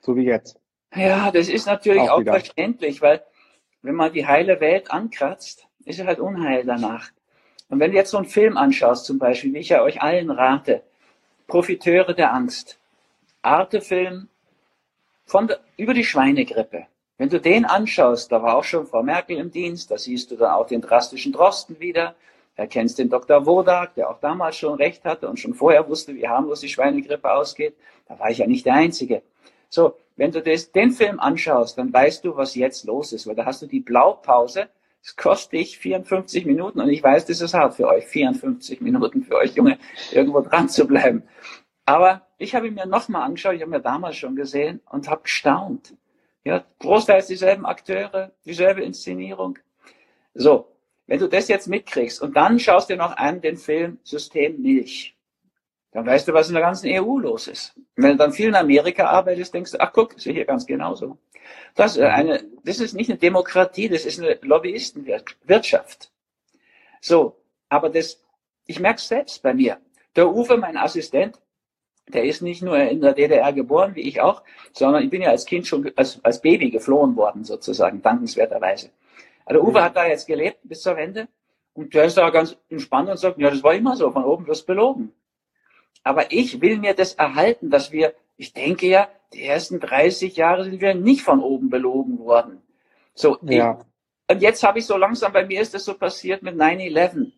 So 0.00 0.16
wie 0.16 0.24
jetzt. 0.24 0.58
Ja, 0.94 1.30
das 1.30 1.48
ist 1.48 1.66
natürlich 1.66 2.02
auch, 2.02 2.20
auch 2.20 2.24
verständlich, 2.24 3.00
weil 3.00 3.22
wenn 3.82 3.94
man 3.94 4.12
die 4.12 4.26
heile 4.26 4.60
Welt 4.60 4.90
ankratzt, 4.90 5.68
ist 5.84 6.00
es 6.00 6.06
halt 6.06 6.18
Unheil 6.18 6.64
danach. 6.64 7.10
Und 7.68 7.80
wenn 7.80 7.90
du 7.90 7.96
jetzt 7.96 8.10
so 8.10 8.16
einen 8.16 8.26
Film 8.26 8.56
anschaust, 8.56 9.04
zum 9.04 9.18
Beispiel, 9.18 9.52
wie 9.52 9.58
ich 9.58 9.68
ja 9.68 9.82
euch 9.82 10.00
allen 10.02 10.30
rate, 10.30 10.82
Profiteure 11.46 12.14
der 12.14 12.32
Angst, 12.32 12.78
Arte-Film 13.42 14.28
von 15.24 15.48
der, 15.48 15.60
über 15.76 15.94
die 15.94 16.04
Schweinegrippe. 16.04 16.86
Wenn 17.18 17.28
du 17.28 17.40
den 17.40 17.64
anschaust, 17.64 18.30
da 18.30 18.42
war 18.42 18.56
auch 18.56 18.64
schon 18.64 18.86
Frau 18.86 19.02
Merkel 19.02 19.38
im 19.38 19.50
Dienst, 19.50 19.90
da 19.90 19.98
siehst 19.98 20.30
du 20.30 20.36
dann 20.36 20.52
auch 20.52 20.66
den 20.66 20.80
drastischen 20.80 21.32
Drosten 21.32 21.80
wieder, 21.80 22.14
erkennst 22.56 22.98
den 22.98 23.08
Dr. 23.08 23.44
Wodak, 23.46 23.94
der 23.94 24.10
auch 24.10 24.20
damals 24.20 24.56
schon 24.56 24.74
recht 24.74 25.04
hatte 25.04 25.28
und 25.28 25.38
schon 25.38 25.54
vorher 25.54 25.88
wusste, 25.88 26.14
wie 26.14 26.28
harmlos 26.28 26.60
die 26.60 26.68
Schweinegrippe 26.68 27.30
ausgeht. 27.30 27.74
Da 28.06 28.18
war 28.18 28.30
ich 28.30 28.38
ja 28.38 28.46
nicht 28.46 28.66
der 28.66 28.74
Einzige. 28.74 29.22
So, 29.68 29.96
wenn 30.16 30.32
du 30.32 30.42
das, 30.42 30.72
den 30.72 30.90
Film 30.90 31.20
anschaust, 31.20 31.78
dann 31.78 31.92
weißt 31.92 32.24
du, 32.24 32.36
was 32.36 32.54
jetzt 32.54 32.84
los 32.84 33.12
ist, 33.12 33.26
weil 33.26 33.36
da 33.36 33.44
hast 33.44 33.62
du 33.62 33.66
die 33.66 33.80
Blaupause 33.80 34.68
es 35.08 35.16
kostet 35.16 35.52
dich 35.52 35.78
54 35.78 36.44
Minuten 36.44 36.80
und 36.80 36.90
ich 36.90 37.02
weiß, 37.02 37.24
das 37.24 37.40
ist 37.40 37.54
hart 37.54 37.76
für 37.76 37.88
euch, 37.88 38.04
54 38.04 38.82
Minuten 38.82 39.22
für 39.22 39.36
euch 39.36 39.54
Junge, 39.54 39.78
irgendwo 40.12 40.42
dran 40.42 40.68
zu 40.68 40.86
bleiben. 40.86 41.22
Aber 41.86 42.26
ich 42.36 42.54
habe 42.54 42.68
ihn 42.68 42.74
mir 42.74 42.84
nochmal 42.84 43.22
angeschaut, 43.22 43.54
ich 43.54 43.62
habe 43.62 43.70
mir 43.70 43.80
damals 43.80 44.16
schon 44.16 44.36
gesehen 44.36 44.82
und 44.90 45.08
habe 45.08 45.22
gestaunt. 45.22 45.94
Ja, 46.44 46.62
großteils 46.80 47.26
dieselben 47.26 47.64
Akteure, 47.64 48.32
dieselbe 48.44 48.82
Inszenierung. 48.82 49.58
So, 50.34 50.76
wenn 51.06 51.18
du 51.18 51.26
das 51.26 51.48
jetzt 51.48 51.68
mitkriegst 51.68 52.20
und 52.20 52.36
dann 52.36 52.58
schaust 52.58 52.90
dir 52.90 52.98
noch 52.98 53.16
an 53.16 53.40
den 53.40 53.56
Film 53.56 54.00
System 54.02 54.60
Milch, 54.60 55.16
dann 55.92 56.04
weißt 56.04 56.28
du, 56.28 56.34
was 56.34 56.48
in 56.48 56.54
der 56.54 56.62
ganzen 56.62 56.90
EU 56.90 57.18
los 57.18 57.48
ist. 57.48 57.74
Und 57.96 58.04
wenn 58.04 58.10
du 58.10 58.18
dann 58.18 58.32
viel 58.32 58.48
in 58.48 58.56
Amerika 58.56 59.06
arbeitest, 59.06 59.54
denkst 59.54 59.72
du, 59.72 59.80
ach 59.80 59.90
guck, 59.90 60.14
ist 60.18 60.24
hier 60.24 60.44
ganz 60.44 60.66
genauso. 60.66 61.16
Das, 61.74 61.96
ist 61.96 62.02
eine, 62.02 62.44
das 62.64 62.80
ist 62.80 62.94
nicht 62.94 63.10
eine 63.10 63.18
Demokratie, 63.18 63.88
das 63.88 64.04
ist 64.04 64.18
eine 64.18 64.38
Lobbyistenwirtschaft. 64.42 66.10
So, 67.00 67.36
aber 67.68 67.88
das, 67.90 68.22
ich 68.66 68.80
merke 68.80 68.98
es 68.98 69.08
selbst 69.08 69.42
bei 69.42 69.54
mir. 69.54 69.78
Der 70.16 70.28
Uwe, 70.28 70.56
mein 70.56 70.76
Assistent, 70.76 71.38
der 72.08 72.24
ist 72.24 72.42
nicht 72.42 72.62
nur 72.62 72.78
in 72.78 73.00
der 73.00 73.12
DDR 73.12 73.52
geboren, 73.52 73.94
wie 73.94 74.08
ich 74.08 74.20
auch, 74.20 74.42
sondern 74.72 75.04
ich 75.04 75.10
bin 75.10 75.22
ja 75.22 75.30
als 75.30 75.44
Kind 75.44 75.66
schon 75.66 75.90
als, 75.96 76.22
als 76.24 76.40
Baby 76.40 76.70
geflohen 76.70 77.16
worden, 77.16 77.44
sozusagen, 77.44 78.02
dankenswerterweise. 78.02 78.90
Also 79.44 79.62
Uwe 79.62 79.82
hat 79.82 79.96
da 79.96 80.06
jetzt 80.06 80.26
gelebt 80.26 80.58
bis 80.62 80.82
zur 80.82 80.96
Wende 80.96 81.28
und 81.74 81.94
der 81.94 82.04
ist 82.04 82.16
da 82.16 82.30
ganz 82.30 82.56
entspannt 82.68 83.08
und 83.08 83.18
sagt, 83.18 83.38
ja, 83.38 83.50
das 83.50 83.62
war 83.62 83.74
immer 83.74 83.96
so, 83.96 84.10
von 84.10 84.24
oben 84.24 84.46
wirst 84.46 84.66
belogen. 84.66 85.12
Aber 86.02 86.32
ich 86.32 86.60
will 86.60 86.78
mir 86.78 86.94
das 86.94 87.14
erhalten, 87.14 87.70
dass 87.70 87.92
wir, 87.92 88.14
ich 88.36 88.52
denke 88.52 88.86
ja, 88.86 89.08
die 89.32 89.44
ersten 89.44 89.80
30 89.80 90.36
Jahre 90.36 90.64
sind 90.64 90.80
wir 90.80 90.94
nicht 90.94 91.22
von 91.22 91.42
oben 91.42 91.70
belogen 91.70 92.18
worden. 92.18 92.62
So, 93.14 93.38
ja. 93.42 93.78
ich, 93.80 94.34
und 94.34 94.42
jetzt 94.42 94.62
habe 94.62 94.78
ich 94.78 94.86
so 94.86 94.96
langsam, 94.96 95.32
bei 95.32 95.46
mir 95.46 95.60
ist 95.60 95.74
das 95.74 95.84
so 95.84 95.94
passiert 95.94 96.42
mit 96.42 96.54
9-11. 96.54 97.32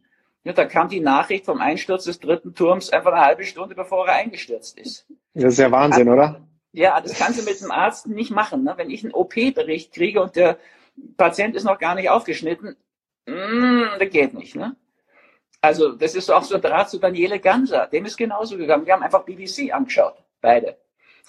Ja, 0.44 0.52
da 0.52 0.64
kam 0.64 0.88
die 0.88 1.00
Nachricht 1.00 1.44
vom 1.44 1.60
Einsturz 1.60 2.04
des 2.04 2.18
dritten 2.18 2.54
Turms 2.54 2.90
einfach 2.90 3.12
eine 3.12 3.24
halbe 3.24 3.44
Stunde 3.44 3.74
bevor 3.74 4.08
er 4.08 4.14
eingestürzt 4.14 4.78
ist. 4.78 5.06
Das 5.34 5.52
ist 5.52 5.58
ja 5.58 5.70
Wahnsinn, 5.70 6.08
also, 6.08 6.12
oder? 6.12 6.46
Ja, 6.72 7.00
das 7.00 7.18
kannst 7.18 7.40
du 7.40 7.44
mit 7.44 7.60
dem 7.60 7.70
Arzt 7.70 8.06
nicht 8.06 8.30
machen. 8.30 8.64
Ne? 8.64 8.74
Wenn 8.76 8.90
ich 8.90 9.04
einen 9.04 9.12
OP-Bericht 9.12 9.92
kriege 9.92 10.22
und 10.22 10.36
der 10.36 10.58
Patient 11.16 11.56
ist 11.56 11.64
noch 11.64 11.78
gar 11.78 11.94
nicht 11.94 12.08
aufgeschnitten, 12.08 12.76
mm, 13.26 13.98
das 13.98 14.10
geht 14.10 14.34
nicht. 14.34 14.56
Ne? 14.56 14.76
Also 15.60 15.92
das 15.92 16.14
ist 16.14 16.30
auch 16.30 16.42
so 16.42 16.54
ein 16.54 16.62
Draht 16.62 16.88
zu 16.88 16.98
Daniele 16.98 17.38
Ganser. 17.38 17.86
Dem 17.86 18.06
ist 18.06 18.16
genauso 18.16 18.56
gegangen. 18.56 18.86
Wir 18.86 18.94
haben 18.94 19.02
einfach 19.02 19.24
BBC 19.24 19.72
angeschaut, 19.72 20.24
beide. 20.40 20.78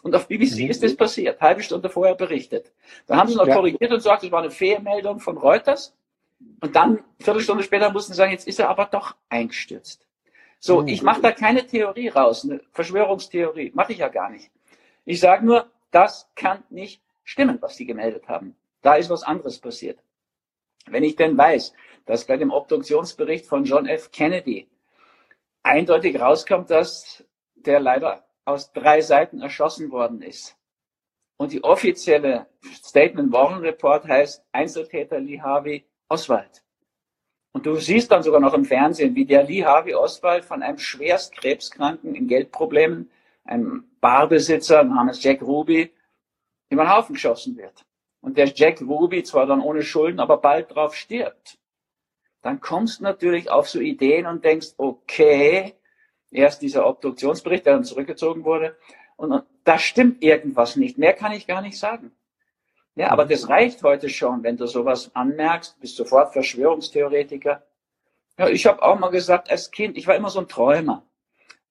Und 0.01 0.15
auf 0.15 0.27
BBC 0.27 0.63
mhm. 0.63 0.69
ist 0.69 0.83
das 0.83 0.95
passiert, 0.95 1.41
halbe 1.41 1.61
Stunde 1.61 1.89
vorher 1.89 2.15
berichtet. 2.15 2.71
Da 3.07 3.17
haben 3.17 3.29
sie 3.29 3.35
noch 3.35 3.47
ja. 3.47 3.55
korrigiert 3.55 3.91
und 3.91 3.97
gesagt, 3.97 4.23
es 4.23 4.31
war 4.31 4.39
eine 4.39 4.51
Fehlmeldung 4.51 5.19
von 5.19 5.37
Reuters. 5.37 5.95
Und 6.59 6.75
dann, 6.75 7.03
Viertelstunde 7.19 7.63
später, 7.63 7.91
mussten 7.91 8.13
sie 8.13 8.17
sagen, 8.17 8.31
jetzt 8.31 8.47
ist 8.47 8.59
er 8.59 8.69
aber 8.69 8.85
doch 8.85 9.15
eingestürzt. 9.29 10.07
So, 10.59 10.81
mhm. 10.81 10.87
ich 10.87 11.03
mache 11.03 11.21
da 11.21 11.31
keine 11.31 11.65
Theorie 11.65 12.09
raus, 12.09 12.45
eine 12.45 12.61
Verschwörungstheorie, 12.71 13.71
mache 13.75 13.93
ich 13.93 13.99
ja 13.99 14.09
gar 14.09 14.29
nicht. 14.29 14.49
Ich 15.05 15.19
sage 15.19 15.45
nur, 15.45 15.69
das 15.91 16.29
kann 16.35 16.63
nicht 16.69 17.01
stimmen, 17.23 17.57
was 17.61 17.77
die 17.77 17.85
gemeldet 17.85 18.27
haben. 18.27 18.55
Da 18.81 18.95
ist 18.95 19.09
was 19.09 19.23
anderes 19.23 19.59
passiert. 19.59 19.99
Wenn 20.87 21.03
ich 21.03 21.15
denn 21.15 21.37
weiß, 21.37 21.73
dass 22.05 22.25
bei 22.25 22.37
dem 22.37 22.51
Obduktionsbericht 22.51 23.45
von 23.45 23.65
John 23.65 23.87
F. 23.87 24.11
Kennedy 24.11 24.67
eindeutig 25.63 26.19
rauskommt, 26.19 26.71
dass 26.71 27.23
der 27.55 27.79
leider 27.79 28.23
aus 28.51 28.71
drei 28.73 29.01
Seiten 29.01 29.41
erschossen 29.41 29.91
worden 29.91 30.21
ist. 30.21 30.57
Und 31.37 31.51
die 31.51 31.63
offizielle 31.63 32.47
Statement 32.83 33.31
Warren 33.31 33.61
Report 33.61 34.07
heißt 34.07 34.43
Einzeltäter 34.51 35.19
Lee 35.19 35.41
Harvey 35.41 35.85
Oswald. 36.07 36.63
Und 37.53 37.65
du 37.65 37.75
siehst 37.75 38.11
dann 38.11 38.23
sogar 38.23 38.39
noch 38.39 38.53
im 38.53 38.65
Fernsehen, 38.65 39.15
wie 39.15 39.25
der 39.25 39.43
Lee 39.43 39.65
Harvey 39.65 39.95
Oswald 39.95 40.45
von 40.45 40.61
einem 40.61 40.77
schwerst 40.77 41.35
Krebskranken 41.35 42.15
in 42.15 42.27
Geldproblemen, 42.27 43.09
einem 43.43 43.89
Barbesitzer 43.99 44.83
namens 44.83 45.23
Jack 45.23 45.41
Ruby, 45.41 45.91
über 46.69 46.83
den 46.83 46.95
Haufen 46.95 47.13
geschossen 47.13 47.57
wird. 47.57 47.85
Und 48.21 48.37
der 48.37 48.47
Jack 48.47 48.81
Ruby 48.81 49.23
zwar 49.23 49.45
dann 49.45 49.61
ohne 49.61 49.81
Schulden, 49.81 50.19
aber 50.19 50.37
bald 50.37 50.73
drauf 50.73 50.95
stirbt. 50.95 51.57
Dann 52.41 52.59
kommst 52.59 52.99
du 52.99 53.03
natürlich 53.03 53.49
auf 53.49 53.67
so 53.67 53.79
Ideen 53.79 54.25
und 54.25 54.45
denkst, 54.45 54.73
okay, 54.77 55.75
erst 56.31 56.61
dieser 56.61 56.87
Obduktionsbericht, 56.87 57.65
der 57.65 57.73
dann 57.73 57.83
zurückgezogen 57.83 58.43
wurde. 58.43 58.75
Und 59.17 59.43
da 59.63 59.77
stimmt 59.77 60.23
irgendwas 60.23 60.75
nicht. 60.75 60.97
Mehr 60.97 61.13
kann 61.13 61.33
ich 61.33 61.45
gar 61.45 61.61
nicht 61.61 61.77
sagen. 61.77 62.11
Ja, 62.95 63.11
aber 63.11 63.25
das 63.25 63.47
reicht 63.47 63.83
heute 63.83 64.09
schon, 64.09 64.43
wenn 64.43 64.57
du 64.57 64.65
sowas 64.65 65.11
anmerkst, 65.13 65.79
bist 65.79 65.95
sofort 65.95 66.33
Verschwörungstheoretiker. 66.33 67.63
Ja, 68.37 68.47
ich 68.47 68.65
habe 68.65 68.81
auch 68.81 68.99
mal 68.99 69.09
gesagt, 69.09 69.49
als 69.51 69.71
Kind, 69.71 69.97
ich 69.97 70.07
war 70.07 70.15
immer 70.15 70.29
so 70.29 70.39
ein 70.39 70.47
Träumer. 70.47 71.03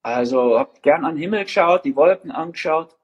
Also 0.02 0.58
habe 0.58 0.80
gern 0.80 1.04
an 1.04 1.16
den 1.16 1.22
Himmel 1.22 1.44
geschaut, 1.44 1.84
die 1.84 1.96
Wolken 1.96 2.30
angeschaut. 2.30 2.96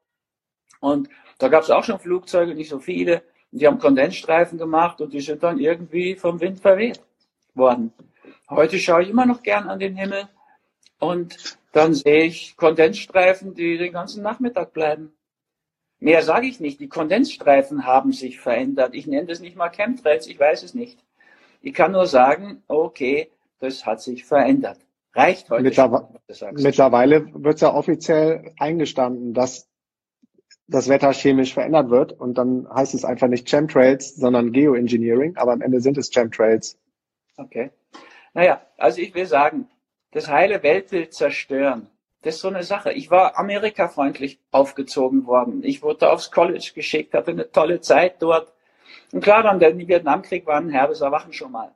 Und 0.80 1.08
da 1.38 1.48
gab 1.48 1.62
es 1.62 1.70
auch 1.70 1.84
schon 1.84 1.98
Flugzeuge, 1.98 2.54
nicht 2.54 2.70
so 2.70 2.78
viele. 2.78 3.22
Die 3.50 3.66
haben 3.66 3.78
Kondensstreifen 3.78 4.58
gemacht 4.58 5.00
und 5.00 5.12
die 5.12 5.20
sind 5.20 5.42
dann 5.42 5.58
irgendwie 5.58 6.16
vom 6.16 6.40
Wind 6.40 6.60
verweht 6.60 7.00
worden. 7.54 7.92
Heute 8.48 8.78
schaue 8.78 9.02
ich 9.02 9.10
immer 9.10 9.26
noch 9.26 9.42
gern 9.42 9.68
an 9.68 9.78
den 9.78 9.96
Himmel 9.96 10.28
und 10.98 11.58
dann 11.72 11.94
sehe 11.94 12.24
ich 12.24 12.56
Kondensstreifen, 12.56 13.54
die 13.54 13.78
den 13.78 13.92
ganzen 13.92 14.22
Nachmittag 14.22 14.72
bleiben. 14.72 15.12
Mehr 15.98 16.22
sage 16.22 16.46
ich 16.46 16.60
nicht. 16.60 16.80
Die 16.80 16.88
Kondensstreifen 16.88 17.86
haben 17.86 18.12
sich 18.12 18.40
verändert. 18.40 18.94
Ich 18.94 19.06
nenne 19.06 19.26
das 19.26 19.40
nicht 19.40 19.56
mal 19.56 19.70
Chemtrails, 19.70 20.26
ich 20.26 20.38
weiß 20.38 20.62
es 20.62 20.74
nicht. 20.74 21.02
Ich 21.62 21.74
kann 21.74 21.92
nur 21.92 22.06
sagen, 22.06 22.62
okay, 22.68 23.30
das 23.58 23.86
hat 23.86 24.00
sich 24.00 24.24
verändert. 24.24 24.78
Reicht 25.14 25.48
heute. 25.48 25.62
Mittlerweile, 25.62 26.08
schon, 26.32 26.54
mittlerweile 26.54 27.32
wird 27.32 27.54
es 27.54 27.60
ja 27.62 27.72
offiziell 27.72 28.52
eingestanden, 28.58 29.32
dass 29.32 29.68
das 30.68 30.88
Wetter 30.88 31.12
chemisch 31.12 31.54
verändert 31.54 31.90
wird 31.90 32.12
und 32.12 32.36
dann 32.36 32.68
heißt 32.68 32.94
es 32.94 33.04
einfach 33.04 33.28
nicht 33.28 33.48
Chemtrails, 33.48 34.16
sondern 34.16 34.52
Geoengineering, 34.52 35.36
aber 35.36 35.52
am 35.52 35.62
Ende 35.62 35.80
sind 35.80 35.96
es 35.96 36.10
Chemtrails. 36.10 36.78
Okay. 37.36 37.70
Naja, 38.34 38.60
also 38.76 39.00
ich 39.00 39.14
will 39.14 39.26
sagen, 39.26 39.68
das 40.16 40.28
heile 40.28 40.62
Weltbild 40.62 41.12
zerstören. 41.12 41.90
Das 42.22 42.36
ist 42.36 42.40
so 42.40 42.48
eine 42.48 42.62
Sache. 42.62 42.90
Ich 42.90 43.10
war 43.10 43.38
amerikafreundlich 43.38 44.40
aufgezogen 44.50 45.26
worden. 45.26 45.62
Ich 45.62 45.82
wurde 45.82 46.10
aufs 46.10 46.30
College 46.30 46.72
geschickt, 46.74 47.12
hatte 47.12 47.32
eine 47.32 47.52
tolle 47.52 47.82
Zeit 47.82 48.22
dort. 48.22 48.54
Und 49.12 49.22
klar, 49.22 49.42
dann 49.42 49.60
der 49.60 49.76
Vietnamkrieg 49.76 50.46
war 50.46 50.56
ein 50.56 50.70
herbes 50.70 51.02
Erwachen 51.02 51.34
schon 51.34 51.52
mal. 51.52 51.74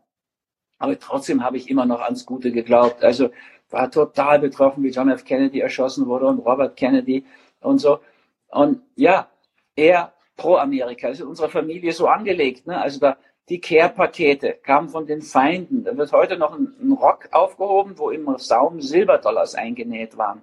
Aber 0.79 0.99
trotzdem 0.99 1.45
habe 1.45 1.59
ich 1.59 1.69
immer 1.69 1.85
noch 1.85 2.01
ans 2.01 2.25
Gute 2.25 2.51
geglaubt. 2.51 3.05
Also 3.05 3.29
war 3.69 3.91
total 3.91 4.39
betroffen, 4.39 4.83
wie 4.85 4.89
John 4.89 5.11
F. 5.11 5.27
Kennedy 5.27 5.61
erschossen 5.61 6.07
wurde 6.07 6.25
und 6.25 6.39
Robert 6.39 6.79
Kennedy 6.79 7.27
und 7.61 7.77
so. 7.79 8.01
Und 8.49 8.81
ja, 8.97 9.29
er 9.77 10.15
pro 10.39 10.57
Amerika, 10.57 11.09
ist 11.09 11.21
in 11.21 11.27
unserer 11.27 11.51
Familie 11.51 11.93
so 11.93 12.07
angelegt. 12.07 12.67
Ne? 12.67 12.81
Also 12.81 13.01
da 13.01 13.19
die 13.51 13.61
Care-Pakete 13.61 14.59
kamen 14.63 14.89
von 14.89 15.07
den 15.07 15.23
Feinden. 15.23 15.83
Da 15.83 15.97
wird 15.97 16.13
heute 16.13 16.39
noch 16.39 16.57
ein, 16.57 16.73
ein 16.81 16.93
Rock 16.93 17.29
aufgehoben, 17.33 17.99
wo 17.99 18.11
immer 18.11 18.39
Saum 18.39 18.81
Silberdollars 18.81 19.57
eingenäht 19.57 20.17
waren. 20.17 20.43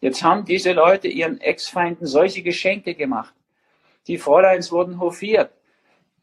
Jetzt 0.00 0.22
haben 0.22 0.44
diese 0.44 0.72
Leute 0.72 1.08
ihren 1.08 1.40
Ex-Feinden 1.40 2.06
solche 2.06 2.42
Geschenke 2.42 2.94
gemacht. 2.94 3.34
Die 4.06 4.18
Fräuleins 4.18 4.70
wurden 4.70 5.00
hofiert. 5.00 5.50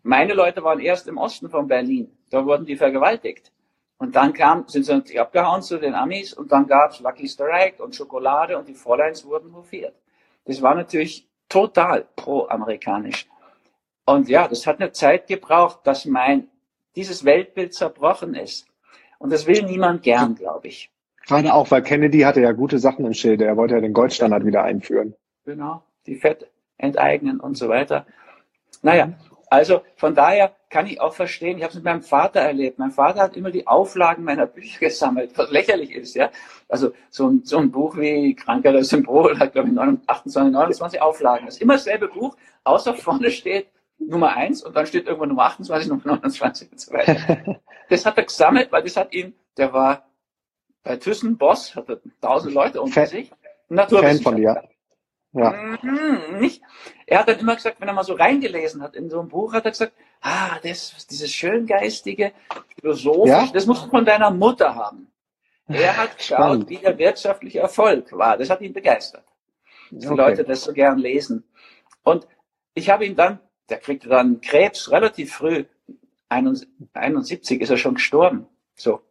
Meine 0.03 0.33
Leute 0.33 0.63
waren 0.63 0.79
erst 0.79 1.07
im 1.07 1.17
Osten 1.17 1.49
von 1.49 1.67
Berlin. 1.67 2.09
Da 2.29 2.45
wurden 2.45 2.65
die 2.65 2.77
vergewaltigt. 2.77 3.51
Und 3.97 4.15
dann 4.15 4.33
kam, 4.33 4.67
sind 4.67 4.85
sie 4.85 4.93
natürlich 4.93 5.19
abgehauen 5.19 5.61
zu 5.61 5.79
den 5.79 5.93
Amis 5.93 6.33
und 6.33 6.51
dann 6.51 6.65
gab's 6.65 7.01
Lucky 7.01 7.27
Strike 7.27 7.83
und 7.83 7.95
Schokolade 7.95 8.57
und 8.57 8.67
die 8.67 8.73
Fräuleins 8.73 9.25
wurden 9.25 9.53
hofiert. 9.53 9.95
Das 10.45 10.61
war 10.61 10.75
natürlich 10.75 11.27
total 11.49 12.07
pro-amerikanisch. 12.15 13.27
Und 14.05 14.29
ja, 14.29 14.47
das 14.47 14.67
hat 14.67 14.79
eine 14.79 14.91
Zeit 14.91 15.27
gebraucht, 15.27 15.81
dass 15.83 16.05
mein, 16.05 16.47
dieses 16.95 17.23
Weltbild 17.23 17.73
zerbrochen 17.73 18.35
ist. 18.35 18.67
Und 19.19 19.31
das 19.31 19.45
will 19.45 19.63
niemand 19.63 20.03
gern, 20.03 20.35
glaube 20.35 20.67
ich. 20.67 20.89
Gerade 21.27 21.53
auch, 21.53 21.69
weil 21.69 21.83
Kennedy 21.83 22.21
hatte 22.21 22.41
ja 22.41 22.51
gute 22.51 22.79
Sachen 22.79 23.05
im 23.05 23.13
Schilde. 23.13 23.45
Er 23.45 23.57
wollte 23.57 23.75
ja 23.75 23.81
den 23.81 23.93
Goldstandard 23.93 24.45
wieder 24.45 24.63
einführen. 24.63 25.13
Genau, 25.45 25.83
die 26.07 26.15
Fett 26.15 26.49
enteignen 26.77 27.39
und 27.39 27.55
so 27.55 27.69
weiter. 27.69 28.05
Naja, 28.81 29.13
also 29.51 29.81
von 29.97 30.15
daher 30.15 30.55
kann 30.69 30.87
ich 30.87 30.99
auch 31.01 31.13
verstehen, 31.13 31.57
ich 31.57 31.63
habe 31.63 31.71
es 31.71 31.75
mit 31.75 31.83
meinem 31.83 32.01
Vater 32.01 32.39
erlebt. 32.39 32.79
Mein 32.79 32.91
Vater 32.91 33.21
hat 33.21 33.35
immer 33.35 33.51
die 33.51 33.67
Auflagen 33.67 34.23
meiner 34.23 34.45
Bücher 34.47 34.79
gesammelt, 34.79 35.37
was 35.37 35.51
lächerlich 35.51 35.91
ist, 35.93 36.15
ja. 36.15 36.31
Also 36.67 36.93
so 37.09 37.27
ein, 37.27 37.41
so 37.43 37.57
ein 37.57 37.69
Buch 37.69 37.97
wie 37.97 38.33
Kranker 38.33 38.71
das 38.71 38.89
Symbol 38.89 39.37
hat, 39.37 39.53
glaube 39.53 39.69
ich, 39.69 39.77
28, 39.77 40.53
29 40.53 41.01
Auflagen. 41.01 41.45
Das 41.45 41.55
ist 41.55 41.61
immer 41.61 41.73
dasselbe 41.73 42.07
Buch, 42.07 42.35
außer 42.63 42.93
vorne 42.95 43.29
steht 43.29 43.67
Nummer 44.07 44.35
eins 44.35 44.63
und 44.63 44.75
dann 44.75 44.85
steht 44.85 45.05
irgendwo 45.05 45.25
Nummer 45.25 45.43
28, 45.43 45.89
Nummer 45.89 46.01
29 46.05 46.71
und 46.71 46.79
so 46.79 46.93
weiter. 46.93 47.61
Das 47.89 48.05
hat 48.05 48.17
er 48.17 48.23
gesammelt, 48.23 48.71
weil 48.71 48.83
das 48.83 48.95
hat 48.95 49.13
ihn, 49.13 49.33
der 49.57 49.73
war 49.73 50.07
bei 50.81 50.95
Thyssen 50.95 51.37
Boss, 51.37 51.75
hatte 51.75 52.01
tausend 52.21 52.53
Leute 52.53 52.81
unter 52.81 53.01
Fan, 53.01 53.07
sich. 53.07 53.31
Fan 53.67 54.21
von 54.21 54.37
dir. 54.37 54.63
Ja. 55.33 55.77
Mhm, 55.81 56.39
nicht. 56.39 56.61
Er 57.05 57.19
hat 57.19 57.27
dann 57.27 57.39
immer 57.39 57.55
gesagt, 57.55 57.81
wenn 57.81 57.89
er 57.89 57.93
mal 57.93 58.05
so 58.05 58.13
reingelesen 58.13 58.81
hat 58.81 58.95
in 58.95 59.09
so 59.09 59.19
ein 59.19 59.27
Buch, 59.27 59.53
hat 59.53 59.65
er 59.65 59.71
gesagt, 59.71 59.91
ah, 60.21 60.57
das, 60.63 61.05
dieses 61.07 61.31
schöngeistige, 61.31 62.31
philosophisch, 62.79 63.29
ja? 63.29 63.49
das 63.53 63.65
musst 63.65 63.85
du 63.85 63.89
von 63.89 64.05
deiner 64.05 64.31
Mutter 64.31 64.73
haben. 64.75 65.11
Er 65.67 65.95
hat 65.97 66.17
geschaut, 66.17 66.69
wie 66.69 66.77
der 66.77 66.97
wirtschaftliche 66.97 67.59
Erfolg 67.59 68.11
war. 68.11 68.37
Das 68.37 68.49
hat 68.49 68.61
ihn 68.61 68.73
begeistert. 68.73 69.23
Dass 69.89 70.05
okay. 70.05 70.15
die 70.15 70.21
Leute 70.21 70.43
das 70.43 70.63
so 70.63 70.73
gern 70.73 70.97
lesen. 70.97 71.43
Und 72.03 72.27
ich 72.73 72.89
habe 72.89 73.05
ihn 73.05 73.15
dann, 73.15 73.39
der 73.71 73.79
kriegte 73.79 74.09
dann 74.09 74.41
Krebs 74.41 74.91
relativ 74.91 75.33
früh, 75.33 75.65
71 76.29 77.61
ist 77.61 77.69
er 77.69 77.77
schon 77.77 77.95
gestorben. 77.95 78.47
So. 78.75 79.01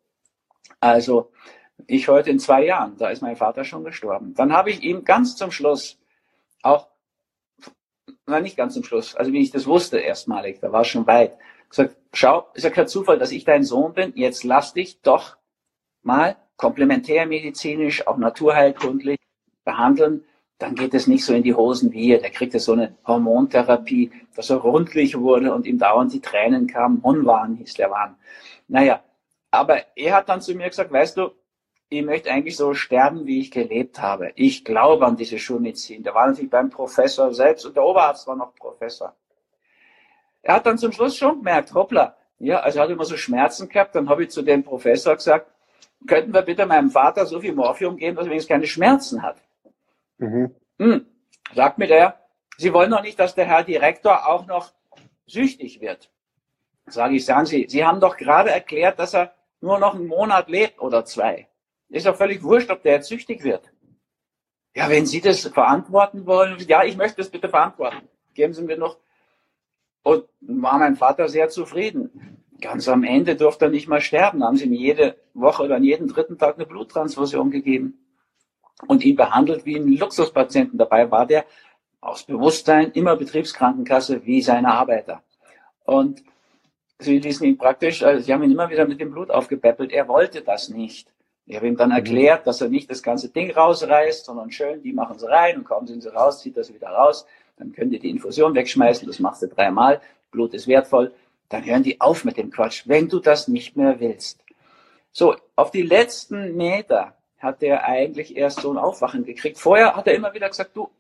Also, 0.79 1.33
ich 1.87 2.09
heute 2.09 2.31
in 2.31 2.39
zwei 2.39 2.65
Jahren, 2.65 2.97
da 2.97 3.09
ist 3.09 3.23
mein 3.23 3.37
Vater 3.37 3.65
schon 3.65 3.85
gestorben. 3.85 4.35
Dann 4.35 4.53
habe 4.53 4.71
ich 4.71 4.83
ihm 4.83 5.05
ganz 5.05 5.37
zum 5.37 5.51
Schluss 5.51 5.99
auch, 6.63 6.89
na 8.27 8.41
nicht 8.41 8.57
ganz 8.57 8.75
zum 8.75 8.85
Schluss, 8.85 9.17
also 9.17 9.33
wie 9.33 9.41
ich 9.41 9.51
das 9.51 9.67
wusste 9.67 9.99
erstmalig, 9.99 10.61
da 10.61 10.73
war 10.73 10.83
es 10.83 10.89
schon 10.89 11.07
weit, 11.07 11.37
gesagt, 11.69 11.97
schau, 12.13 12.49
ist 12.55 12.65
ja 12.65 12.71
kein 12.71 12.89
Zufall, 12.89 13.19
dass 13.19 13.33
ich 13.33 13.45
dein 13.45 13.65
Sohn 13.65 13.95
bin, 13.95 14.13
jetzt 14.15 14.45
lass 14.45 14.75
dich 14.75 15.01
doch 15.01 15.37
mal 16.03 16.37
komplementärmedizinisch, 16.57 18.07
auch 18.07 18.19
naturheilkundlich 18.19 19.19
behandeln, 19.65 20.25
dann 20.61 20.75
geht 20.75 20.93
es 20.93 21.07
nicht 21.07 21.25
so 21.25 21.33
in 21.33 21.43
die 21.43 21.55
Hosen 21.55 21.91
wie 21.93 22.13
er. 22.13 22.19
Der 22.19 22.31
kriegte 22.31 22.61
so 22.61 22.73
eine 22.73 22.95
Hormontherapie, 23.07 24.13
dass 24.37 24.51
er 24.51 24.59
rundlich 24.59 25.19
wurde 25.19 25.55
und 25.55 25.67
ihm 25.67 25.79
dauernd 25.79 26.13
die 26.13 26.21
Tränen 26.21 26.67
kamen. 26.67 26.99
Unwahn 27.01 27.57
hieß 27.57 27.75
der 27.75 27.91
Wahn. 27.91 28.17
Naja, 28.69 29.03
aber 29.51 29.79
er 29.97 30.15
hat 30.15 30.29
dann 30.29 30.43
zu 30.43 30.55
mir 30.55 30.69
gesagt, 30.69 30.93
weißt 30.93 31.17
du, 31.17 31.31
ich 31.89 32.05
möchte 32.05 32.31
eigentlich 32.31 32.57
so 32.57 32.75
sterben, 32.75 33.27
wie 33.27 33.41
ich 33.41 33.51
gelebt 33.51 34.01
habe. 34.03 34.33
Ich 34.37 34.65
glaube 34.65 35.07
an 35.07 35.17
diese 35.17 35.39
Schulmedizin. 35.39 36.03
Der 36.03 36.15
war 36.15 36.29
natürlich 36.29 36.51
beim 36.51 36.69
Professor 36.69 37.33
selbst 37.33 37.65
und 37.65 37.75
der 37.75 37.83
Oberarzt 37.83 38.27
war 38.29 38.37
noch 38.37 38.55
Professor. 38.55 39.17
Er 40.43 40.55
hat 40.57 40.67
dann 40.67 40.79
zum 40.79 40.93
Schluss 40.93 41.17
schon 41.17 41.39
gemerkt, 41.39 41.75
hoppla, 41.75 42.17
ja, 42.39 42.61
also 42.61 42.79
er 42.79 42.85
hat 42.85 42.91
immer 42.91 43.07
so 43.07 43.17
Schmerzen 43.17 43.69
gehabt. 43.69 43.95
Dann 43.95 44.11
habe 44.11 44.25
ich 44.25 44.31
zu 44.31 44.43
dem 44.43 44.63
Professor 44.63 45.17
gesagt, 45.17 45.51
könnten 46.07 46.35
wir 46.35 46.43
bitte 46.43 46.67
meinem 46.67 46.91
Vater 46.91 47.25
so 47.25 47.41
viel 47.41 47.55
Morphium 47.55 47.97
geben, 47.97 48.17
dass 48.17 48.27
er 48.27 48.31
wenigstens 48.31 48.53
keine 48.53 48.67
Schmerzen 48.67 49.23
hat. 49.23 49.37
Mhm. 50.21 50.55
Hm, 50.79 51.07
sagt 51.55 51.79
mir 51.79 51.87
der, 51.89 52.21
Sie 52.59 52.75
wollen 52.75 52.91
doch 52.91 53.03
nicht, 53.03 53.19
dass 53.19 53.35
der 53.35 53.47
Herr 53.47 53.65
Direktor 53.65 54.29
auch 54.29 54.47
noch 54.47 54.73
süchtig 55.27 55.81
wird. 55.81 56.11
Sage 56.87 57.17
ich, 57.17 57.25
sagen 57.25 57.47
Sie, 57.47 57.67
Sie 57.69 57.85
haben 57.85 58.01
doch 58.01 58.19
gerade 58.19 58.51
erklärt, 58.51 58.99
dass 58.99 59.15
er 59.15 59.35
nur 59.63 59.79
noch 59.79 59.95
einen 59.95 60.07
Monat 60.07 60.51
lebt 60.51 60.79
oder 60.79 61.05
zwei. 61.07 61.49
Ist 61.89 62.07
doch 62.07 62.17
völlig 62.17 62.43
wurscht, 62.43 62.71
ob 62.71 62.83
der 62.83 62.95
jetzt 62.95 63.09
süchtig 63.09 63.45
wird. 63.45 63.73
Ja, 64.75 64.91
wenn 64.91 65.07
Sie 65.07 65.23
das 65.23 65.47
verantworten 65.47 66.27
wollen, 66.27 66.59
ja, 66.69 66.85
ich 66.85 66.97
möchte 66.97 67.17
das 67.17 67.31
bitte 67.31 67.49
verantworten. 67.49 68.07
Geben 68.35 68.53
Sie 68.53 68.63
mir 68.63 68.77
noch. 68.77 68.99
Und 70.03 70.25
war 70.41 70.79
mein 70.79 70.97
Vater 70.97 71.29
sehr 71.29 71.49
zufrieden. 71.49 72.45
Ganz 72.61 72.89
am 72.89 73.05
Ende 73.05 73.37
durfte 73.37 73.67
er 73.67 73.71
nicht 73.71 73.89
mal 73.89 74.03
sterben. 74.03 74.45
Haben 74.45 74.57
sie 74.57 74.67
ihm 74.67 74.73
jede 74.75 75.17
Woche 75.33 75.63
oder 75.63 75.77
an 75.77 75.85
jeden 75.85 76.09
dritten 76.09 76.37
Tag 76.37 76.57
eine 76.57 76.67
Bluttransfusion 76.67 77.51
gegeben 77.51 77.99
und 78.87 79.05
ihn 79.05 79.17
behandelt 79.17 79.65
wie 79.67 79.77
einen 79.77 79.97
Luxuspatienten. 79.97 80.79
Dabei 80.79 81.11
war 81.11 81.27
der 81.27 81.45
aus 82.01 82.25
Bewusstsein 82.25 82.93
immer 82.93 83.17
Betriebskrankenkasse 83.17 84.25
wie 84.25 84.41
seine 84.41 84.73
Arbeiter. 84.73 85.23
Und 85.85 86.23
sie 86.99 87.19
ließen 87.19 87.47
ihn 87.47 87.59
praktisch, 87.59 88.03
also 88.03 88.23
sie 88.23 88.33
haben 88.33 88.43
ihn 88.43 88.53
immer 88.53 88.71
wieder 88.71 88.87
mit 88.87 89.01
dem 89.01 89.11
Blut 89.11 89.31
aufgepäppelt. 89.31 89.93
Er 89.93 90.09
wollte 90.09 90.43
das 90.43 90.69
nicht. 90.69 91.13
Ich 91.47 91.57
habe 91.57 91.67
ihm 91.67 91.77
dann 91.77 91.91
mhm. 91.91 91.97
erklärt, 91.97 92.47
dass 92.47 92.61
er 92.61 92.69
nicht 92.69 92.91
das 92.91 93.03
ganze 93.03 93.29
Ding 93.29 93.51
rausreißt, 93.51 94.25
sondern 94.25 94.51
schön, 94.51 94.83
die 94.83 94.93
machen 94.93 95.19
sie 95.19 95.29
rein 95.29 95.59
und 95.59 95.65
kaum 95.65 95.87
sind 95.87 96.03
sie 96.03 96.13
raus, 96.13 96.41
zieht 96.41 96.57
das 96.57 96.73
wieder 96.73 96.89
raus. 96.89 97.27
Dann 97.59 97.73
könnt 97.73 97.93
ihr 97.93 97.99
die 97.99 98.11
Infusion 98.11 98.55
wegschmeißen, 98.55 99.07
das 99.07 99.19
machst 99.19 99.43
du 99.43 99.49
dreimal. 99.49 100.01
Blut 100.31 100.55
ist 100.55 100.69
wertvoll. 100.69 101.13
Dann 101.49 101.65
hören 101.65 101.83
die 101.83 102.01
auf 102.01 102.25
mit 102.25 102.37
dem 102.37 102.51
Quatsch, 102.51 102.85
wenn 102.87 103.09
du 103.09 103.19
das 103.19 103.49
nicht 103.49 103.77
mehr 103.77 103.99
willst. 103.99 104.45
So, 105.13 105.35
auf 105.57 105.73
die 105.73 105.83
letzten 105.83 106.57
Meter 106.57 107.17
hat 107.41 107.63
er 107.63 107.85
eigentlich 107.85 108.37
erst 108.37 108.61
so 108.61 108.71
ein 108.71 108.79
Aufwachen 108.79 109.25
gekriegt. 109.25 109.59
Vorher 109.59 109.97
hat 109.97 110.07
er 110.07 110.15
immer 110.15 110.33
wieder 110.35 110.49
gesagt, 110.49 110.77
du, 110.77 110.91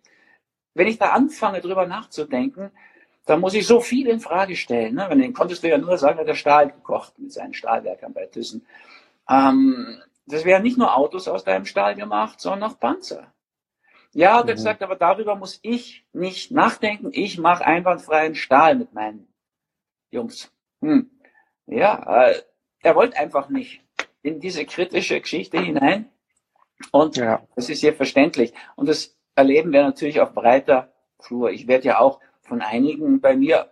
wenn 0.75 0.89
ich 0.89 0.99
da 0.99 1.11
anfange, 1.11 1.61
drüber 1.61 1.87
nachzudenken, 1.87 2.71
dann 3.27 3.41
muss 3.41 3.55
ich 3.55 3.67
so 3.67 3.81
viel 3.81 4.09
in 4.09 4.21
Frage 4.21 4.57
stellen. 4.57 4.95
Ne? 4.95 5.09
Den 5.11 5.35
konntest 5.35 5.63
du 5.63 5.69
ja 5.69 5.79
nur 5.79 5.99
sagen, 5.99 6.19
hat 6.19 6.27
er 6.27 6.35
Stahl 6.35 6.71
gekocht 6.71 7.19
mit 7.19 7.33
seinen 7.33 7.55
Stahlwerkern 7.55 8.13
bei 8.13 8.27
Thyssen. 8.27 8.67
Ähm, 9.29 10.03
das 10.27 10.45
wären 10.45 10.63
nicht 10.63 10.79
nur 10.79 10.97
Autos 10.97 11.29
aus 11.29 11.45
deinem 11.45 11.67
Stahl 11.67 11.95
gemacht, 11.95 12.41
sondern 12.41 12.71
auch 12.71 12.81
Panzer. 12.81 13.33
Ja, 14.13 14.39
hat 14.39 14.49
er 14.49 14.55
mhm. 14.55 14.57
gesagt, 14.57 14.83
aber 14.83 14.97
darüber 14.97 15.37
muss 15.37 15.61
ich 15.63 16.05
nicht 16.13 16.51
nachdenken. 16.51 17.11
Ich 17.13 17.39
mache 17.39 17.65
einwandfreien 17.65 18.35
Stahl 18.35 18.75
mit 18.75 18.93
meinen 18.93 19.29
Jungs. 20.11 20.51
Hm. 20.81 21.11
Ja, 21.67 22.25
äh, 22.27 22.43
er 22.83 22.97
wollte 22.97 23.19
einfach 23.19 23.49
nicht 23.49 23.83
in 24.23 24.41
diese 24.41 24.65
kritische 24.65 25.21
Geschichte 25.21 25.61
hinein. 25.61 26.11
Und 26.93 27.17
ja. 27.17 27.43
das 27.55 27.69
ist 27.69 27.81
sehr 27.81 27.95
verständlich. 27.95 28.53
Und 28.77 28.89
das 28.89 29.17
erleben 29.35 29.73
wir 29.73 29.83
natürlich 29.83 30.21
auf 30.21 30.33
breiter 30.33 30.93
Flur. 31.19 31.51
Ich 31.51 31.67
werde 31.67 31.89
ja 31.89 31.99
auch 32.01 32.21
von 32.43 32.63
einigen 32.63 33.21
bei 33.21 33.37
mir, 33.37 33.71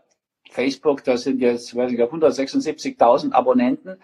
Facebook, 0.50 1.04
da 1.04 1.16
sind 1.16 1.40
jetzt, 1.40 1.76
weiß 1.76 1.92
ich, 1.92 2.00
176.000 2.00 3.32
Abonnenten 3.32 3.98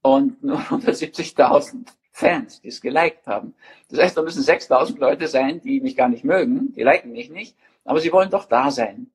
und 0.00 0.42
nur 0.44 0.58
170.000 0.58 1.86
Fans, 2.12 2.60
die 2.60 2.68
es 2.68 2.80
geliked 2.80 3.26
haben. 3.26 3.54
Das 3.88 4.00
heißt, 4.00 4.16
da 4.16 4.22
müssen 4.22 4.42
6.000 4.42 4.98
Leute 4.98 5.28
sein, 5.28 5.60
die 5.60 5.80
mich 5.80 5.96
gar 5.96 6.08
nicht 6.08 6.24
mögen, 6.24 6.72
die 6.74 6.82
liken 6.82 7.12
mich 7.12 7.30
nicht, 7.30 7.56
aber 7.84 8.00
sie 8.00 8.12
wollen 8.12 8.30
doch 8.30 8.44
da 8.44 8.70
sein 8.70 9.10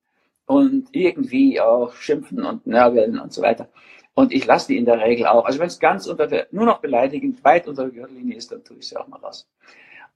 und 0.45 0.87
irgendwie 0.93 1.61
auch 1.61 1.93
schimpfen 1.93 2.43
und 2.43 2.65
nörgeln 2.65 3.19
und 3.19 3.33
so 3.33 3.41
weiter. 3.41 3.69
Und 4.17 4.33
ich 4.33 4.47
lasse 4.47 4.69
die 4.69 4.77
in 4.77 4.85
der 4.85 4.99
Regel 4.99 5.27
auch. 5.27 5.45
Also 5.45 5.59
wenn 5.59 5.67
es 5.67 5.79
ganz 5.79 6.07
unter 6.07 6.25
der, 6.25 6.47
nur 6.49 6.65
noch 6.65 6.79
beleidigend, 6.79 7.43
weit 7.43 7.67
unter 7.67 7.83
der 7.83 7.91
Gürtellinie 7.91 8.35
ist, 8.35 8.51
dann 8.51 8.63
tue 8.63 8.77
ich 8.77 8.87
sie 8.87 8.97
auch 8.97 9.07
mal 9.07 9.19
raus. 9.19 9.47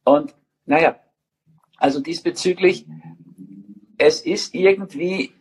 Und 0.04 0.34
naja, 0.66 1.00
also 1.78 2.00
diesbezüglich, 2.00 2.88
es 4.00 4.22
ist 4.22 4.56
irgendwie 4.56 5.36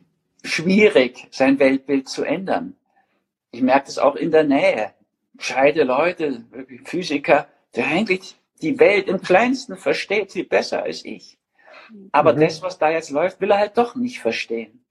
schwierig, 0.45 1.27
sein 1.31 1.59
Weltbild 1.59 2.11
zu 2.11 2.23
ändern. 2.23 2.77
Ich 3.51 3.63
merke 3.63 3.87
das 3.87 3.97
auch 3.97 4.15
in 4.15 4.31
der 4.31 4.45
Nähe 4.45 4.93
gescheite 5.39 5.85
Leute, 5.85 6.45
Physiker, 6.85 7.49
der 7.75 7.87
eigentlich 7.87 8.37
die 8.61 8.79
Welt 8.79 9.09
im 9.09 9.23
Kleinsten 9.23 9.79
versteht, 9.79 10.33
viel 10.33 10.45
besser 10.45 10.83
als 10.83 11.03
ich. 11.07 11.39
Aber 12.13 12.35
mhm. 12.35 12.41
das, 12.41 12.61
was 12.61 12.79
da 12.79 12.91
jetzt 12.91 13.09
läuft, 13.09 13.41
will 13.41 13.53
er 13.53 13.59
halt 13.59 13.79
doch 13.79 13.95
nicht 13.95 14.21
verstehen, 14.21 14.85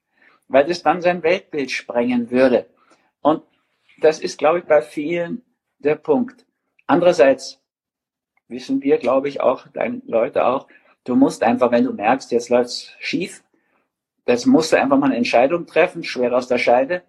weil 0.48 0.66
das 0.66 0.82
dann 0.82 1.04
sein 1.04 1.22
Weltbild 1.22 1.70
sprengen 1.70 2.32
würde. 2.32 2.66
Und 3.22 3.44
das 4.00 4.20
ist, 4.20 4.38
glaube 4.38 4.60
ich, 4.60 4.66
bei 4.66 4.82
vielen 4.82 5.44
der 5.80 5.96
Punkt. 5.96 6.46
Andererseits 6.88 7.60
wissen 8.48 8.82
wir, 8.82 8.98
glaube 8.98 9.30
ich, 9.30 9.42
auch, 9.42 9.68
deine 9.68 10.02
Leute 10.06 10.46
auch, 10.46 10.68
du 11.04 11.16
musst 11.16 11.44
einfach, 11.44 11.72
wenn 11.72 11.86
du 11.86 11.94
merkst, 11.94 12.32
jetzt 12.32 12.50
läuft's 12.50 12.96
schief, 13.00 13.44
das 14.26 14.46
musst 14.46 14.74
du 14.74 14.78
einfach 14.80 14.98
mal 14.98 15.08
eine 15.08 15.18
Entscheidung 15.18 15.66
treffen, 15.66 16.04
schwer 16.04 16.36
aus 16.36 16.48
der 16.48 16.58
Scheide, 16.58 17.04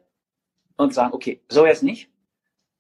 und 0.77 0.95
sagen, 0.95 1.13
okay, 1.13 1.41
so 1.49 1.67
jetzt 1.67 1.83
nicht. 1.83 2.09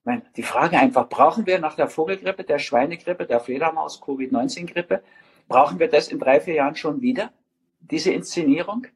Ich 0.00 0.06
meine, 0.06 0.22
die 0.36 0.42
Frage 0.42 0.78
einfach, 0.78 1.08
brauchen 1.08 1.46
wir 1.46 1.58
nach 1.58 1.76
der 1.76 1.88
Vogelgrippe, 1.88 2.44
der 2.44 2.58
Schweinegrippe, 2.58 3.26
der 3.26 3.40
Fledermaus, 3.40 4.00
Covid-19-Grippe, 4.00 5.02
brauchen 5.48 5.78
wir 5.78 5.88
das 5.88 6.08
in 6.08 6.18
drei, 6.18 6.40
vier 6.40 6.54
Jahren 6.54 6.76
schon 6.76 7.02
wieder? 7.02 7.32
Diese 7.80 8.12
Inszenierung? 8.12 8.86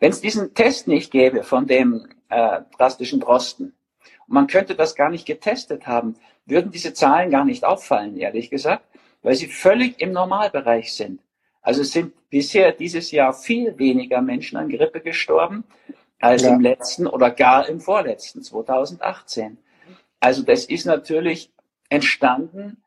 Wenn 0.00 0.10
es 0.10 0.20
diesen 0.20 0.54
Test 0.54 0.88
nicht 0.88 1.12
gäbe 1.12 1.44
von 1.44 1.66
dem 1.66 2.08
äh, 2.28 2.62
drastischen 2.76 3.20
Drosten, 3.20 3.74
man 4.30 4.46
könnte 4.46 4.76
das 4.76 4.94
gar 4.94 5.10
nicht 5.10 5.26
getestet 5.26 5.86
haben, 5.86 6.14
würden 6.46 6.70
diese 6.70 6.94
Zahlen 6.94 7.30
gar 7.30 7.44
nicht 7.44 7.64
auffallen, 7.64 8.16
ehrlich 8.16 8.48
gesagt, 8.48 8.84
weil 9.22 9.34
sie 9.34 9.48
völlig 9.48 10.00
im 10.00 10.12
Normalbereich 10.12 10.94
sind. 10.94 11.20
Also 11.62 11.82
es 11.82 11.92
sind 11.92 12.14
bisher 12.30 12.72
dieses 12.72 13.10
Jahr 13.10 13.32
viel 13.32 13.76
weniger 13.78 14.22
Menschen 14.22 14.56
an 14.56 14.68
Grippe 14.68 15.00
gestorben 15.00 15.64
als 16.20 16.42
ja. 16.42 16.54
im 16.54 16.60
letzten 16.60 17.06
oder 17.06 17.30
gar 17.30 17.68
im 17.68 17.80
vorletzten 17.80 18.42
2018. 18.42 19.58
Also 20.20 20.42
das 20.42 20.64
ist 20.64 20.86
natürlich 20.86 21.52
entstanden 21.88 22.82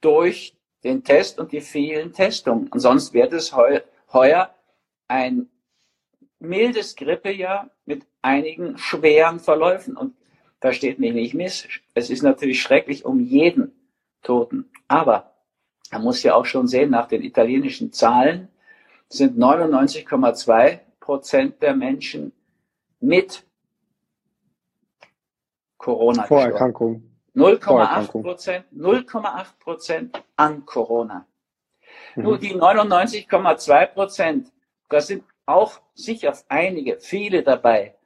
durch 0.00 0.56
den 0.84 1.04
Test 1.04 1.38
und 1.38 1.52
die 1.52 1.60
vielen 1.60 2.12
Testungen. 2.12 2.68
Und 2.68 2.80
sonst 2.80 3.14
wäre 3.14 3.28
das 3.28 3.54
heu 3.54 3.80
heuer 4.12 4.54
ein 5.06 5.48
mildes 6.40 6.96
Grippejahr 6.96 7.70
mit 7.84 8.04
einigen 8.20 8.78
schweren 8.78 9.38
Verläufen. 9.38 9.96
Und 9.96 10.14
versteht 10.60 10.98
mich 10.98 11.12
nicht 11.12 11.34
miss, 11.34 11.68
es 11.94 12.10
ist 12.10 12.22
natürlich 12.22 12.60
schrecklich 12.60 13.04
um 13.04 13.20
jeden 13.20 13.72
Toten. 14.22 14.70
Aber 14.88 15.34
man 15.90 16.02
muss 16.02 16.22
ja 16.22 16.34
auch 16.34 16.44
schon 16.44 16.66
sehen, 16.66 16.90
nach 16.90 17.08
den 17.08 17.22
italienischen 17.22 17.92
Zahlen 17.92 18.48
sind 19.08 19.38
99,2 19.38 20.80
Prozent 21.00 21.62
der 21.62 21.74
Menschen 21.74 22.32
mit 23.00 23.44
Corona 25.78 26.24
Vorerkrankung. 26.24 27.02
0,8 27.34 28.20
Prozent, 28.20 28.64
0,8 28.74 29.46
Prozent 29.60 30.22
an 30.36 30.66
Corona. 30.66 31.26
Mhm. 32.16 32.22
Nur 32.24 32.38
die 32.38 32.54
99,2 32.54 33.86
Prozent, 33.86 34.52
da 34.88 35.00
sind 35.00 35.24
auch 35.46 35.80
sicher 35.94 36.36
einige, 36.48 36.98
viele 36.98 37.42
dabei, 37.42 37.97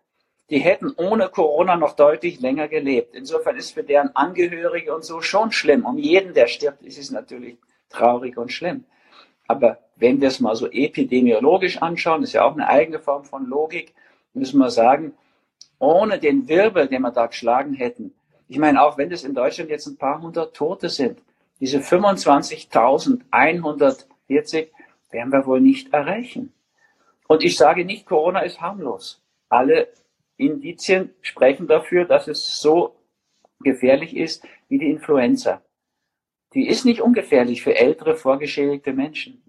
die 0.52 0.60
hätten 0.60 0.92
ohne 0.98 1.30
Corona 1.30 1.76
noch 1.76 1.96
deutlich 1.96 2.40
länger 2.40 2.68
gelebt. 2.68 3.16
Insofern 3.16 3.56
ist 3.56 3.72
für 3.72 3.82
deren 3.82 4.14
Angehörige 4.14 4.94
und 4.94 5.02
so 5.02 5.22
schon 5.22 5.50
schlimm. 5.50 5.86
Um 5.86 5.96
jeden, 5.96 6.34
der 6.34 6.46
stirbt, 6.46 6.82
ist 6.82 6.98
es 6.98 7.10
natürlich 7.10 7.56
traurig 7.88 8.36
und 8.36 8.52
schlimm. 8.52 8.84
Aber 9.48 9.78
wenn 9.96 10.20
wir 10.20 10.28
es 10.28 10.40
mal 10.40 10.54
so 10.54 10.70
epidemiologisch 10.70 11.80
anschauen, 11.80 12.22
ist 12.22 12.34
ja 12.34 12.44
auch 12.44 12.52
eine 12.52 12.68
eigene 12.68 12.98
Form 12.98 13.24
von 13.24 13.46
Logik, 13.46 13.94
müssen 14.34 14.58
wir 14.58 14.68
sagen, 14.68 15.14
ohne 15.78 16.18
den 16.18 16.46
Wirbel, 16.46 16.86
den 16.86 17.00
wir 17.00 17.12
da 17.12 17.28
geschlagen 17.28 17.72
hätten, 17.72 18.12
ich 18.46 18.58
meine, 18.58 18.82
auch 18.82 18.98
wenn 18.98 19.10
es 19.10 19.24
in 19.24 19.34
Deutschland 19.34 19.70
jetzt 19.70 19.86
ein 19.86 19.96
paar 19.96 20.20
hundert 20.20 20.54
Tote 20.54 20.90
sind, 20.90 21.22
diese 21.60 21.78
25.140 21.78 24.68
werden 25.10 25.32
wir 25.32 25.46
wohl 25.46 25.62
nicht 25.62 25.94
erreichen. 25.94 26.52
Und 27.26 27.42
ich 27.42 27.56
sage 27.56 27.86
nicht, 27.86 28.04
Corona 28.04 28.40
ist 28.40 28.60
harmlos. 28.60 29.22
Alle 29.48 29.88
Indizien 30.46 31.10
sprechen 31.20 31.66
dafür, 31.66 32.04
dass 32.04 32.28
es 32.28 32.60
so 32.60 32.94
gefährlich 33.60 34.16
ist 34.16 34.44
wie 34.68 34.78
die 34.78 34.90
Influenza. 34.90 35.62
Die 36.54 36.68
ist 36.68 36.84
nicht 36.84 37.00
ungefährlich 37.00 37.62
für 37.62 37.74
ältere, 37.76 38.16
vorgeschädigte 38.16 38.92
Menschen. 38.92 39.42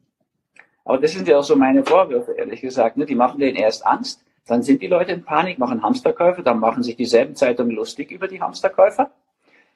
Aber 0.85 0.97
das 0.97 1.11
sind 1.11 1.27
ja 1.27 1.39
auch 1.39 1.43
so 1.43 1.55
meine 1.55 1.83
Vorwürfe, 1.83 2.33
ehrlich 2.33 2.61
gesagt. 2.61 2.97
Ne? 2.97 3.05
Die 3.05 3.15
machen 3.15 3.39
denen 3.39 3.55
erst 3.55 3.85
Angst, 3.85 4.23
dann 4.45 4.61
sind 4.61 4.81
die 4.81 4.87
Leute 4.87 5.13
in 5.13 5.23
Panik, 5.23 5.57
machen 5.57 5.81
Hamsterkäufe, 5.81 6.43
dann 6.43 6.59
machen 6.59 6.83
sich 6.83 6.95
dieselben 6.95 7.35
Zeitungen 7.35 7.75
lustig 7.75 8.11
über 8.11 8.27
die 8.27 8.41
Hamsterkäufer, 8.41 9.11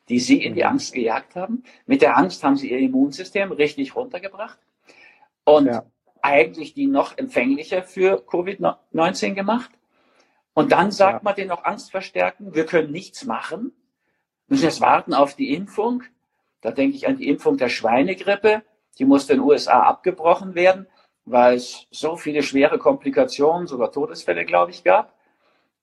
die 0.09 0.19
sie 0.19 0.43
in 0.43 0.55
die 0.55 0.61
mhm. 0.61 0.67
Angst 0.69 0.93
gejagt 0.93 1.35
haben. 1.35 1.63
Mit 1.85 2.01
der 2.01 2.17
Angst 2.17 2.43
haben 2.43 2.57
sie 2.57 2.71
ihr 2.71 2.79
Immunsystem 2.79 3.51
richtig 3.51 3.95
runtergebracht 3.95 4.59
und 5.45 5.67
ja. 5.67 5.85
eigentlich 6.21 6.73
die 6.73 6.87
noch 6.87 7.17
empfänglicher 7.17 7.83
für 7.83 8.21
Covid-19 8.27 9.33
gemacht. 9.33 9.71
Und 10.57 10.71
dann 10.71 10.91
sagt 10.91 11.19
ja. 11.19 11.21
man 11.23 11.35
denen 11.35 11.49
noch 11.49 11.65
Angst 11.65 11.91
verstärken, 11.91 12.53
wir 12.53 12.65
können 12.65 12.91
nichts 12.91 13.25
machen, 13.25 13.73
müssen 14.47 14.63
jetzt 14.63 14.81
warten 14.81 15.13
auf 15.13 15.35
die 15.35 15.53
Impfung. 15.53 16.03
Da 16.61 16.71
denke 16.71 16.95
ich 16.95 17.07
an 17.07 17.17
die 17.17 17.27
Impfung 17.27 17.57
der 17.57 17.69
Schweinegrippe, 17.69 18.63
die 18.97 19.05
musste 19.05 19.33
in 19.33 19.39
den 19.39 19.47
USA 19.47 19.83
abgebrochen 19.83 20.55
werden 20.55 20.87
weil 21.27 21.55
es 21.55 21.87
so 21.91 22.15
viele 22.15 22.41
schwere 22.41 22.79
Komplikationen, 22.79 23.67
sogar 23.67 23.91
Todesfälle, 23.91 24.45
glaube 24.45 24.71
ich, 24.71 24.83
gab. 24.83 25.13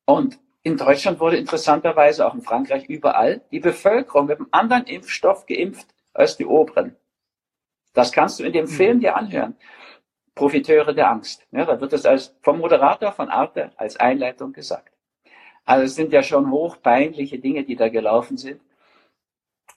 Und 0.07 0.39
in 0.63 0.79
Deutschland 0.79 1.21
wurde 1.21 1.37
interessanterweise, 1.37 2.27
auch 2.27 2.35
in 2.35 2.41
Frankreich, 2.41 2.87
überall 2.87 3.43
die 3.51 3.61
Bevölkerung 3.61 4.27
mit 4.27 4.39
einem 4.39 4.49
anderen 4.51 4.85
Impfstoff 4.85 5.45
geimpft 5.45 5.87
als 6.15 6.39
die 6.39 6.47
Oberen. 6.47 6.97
Das 7.93 8.11
kannst 8.11 8.41
du 8.41 8.45
in 8.45 8.55
dem 8.55 8.65
mhm. 8.65 8.71
Film 8.71 9.01
dir 9.01 9.17
anhören. 9.17 9.57
Profiteure 10.35 10.93
der 10.95 11.11
Angst. 11.11 11.47
Ja, 11.53 11.65
da 11.65 11.81
wird 11.81 11.93
es 11.93 12.05
als, 12.07 12.35
vom 12.43 12.59
Moderator 12.59 13.13
von 13.13 13.29
Arte 13.29 13.71
als 13.77 13.97
Einleitung 13.97 14.53
gesagt. 14.53 14.93
Also 15.65 15.85
es 15.85 15.95
sind 15.95 16.13
ja 16.13 16.23
schon 16.23 16.51
hochpeinliche 16.51 17.39
Dinge, 17.39 17.65
die 17.65 17.77
da 17.77 17.89
gelaufen 17.89 18.37
sind. 18.37 18.61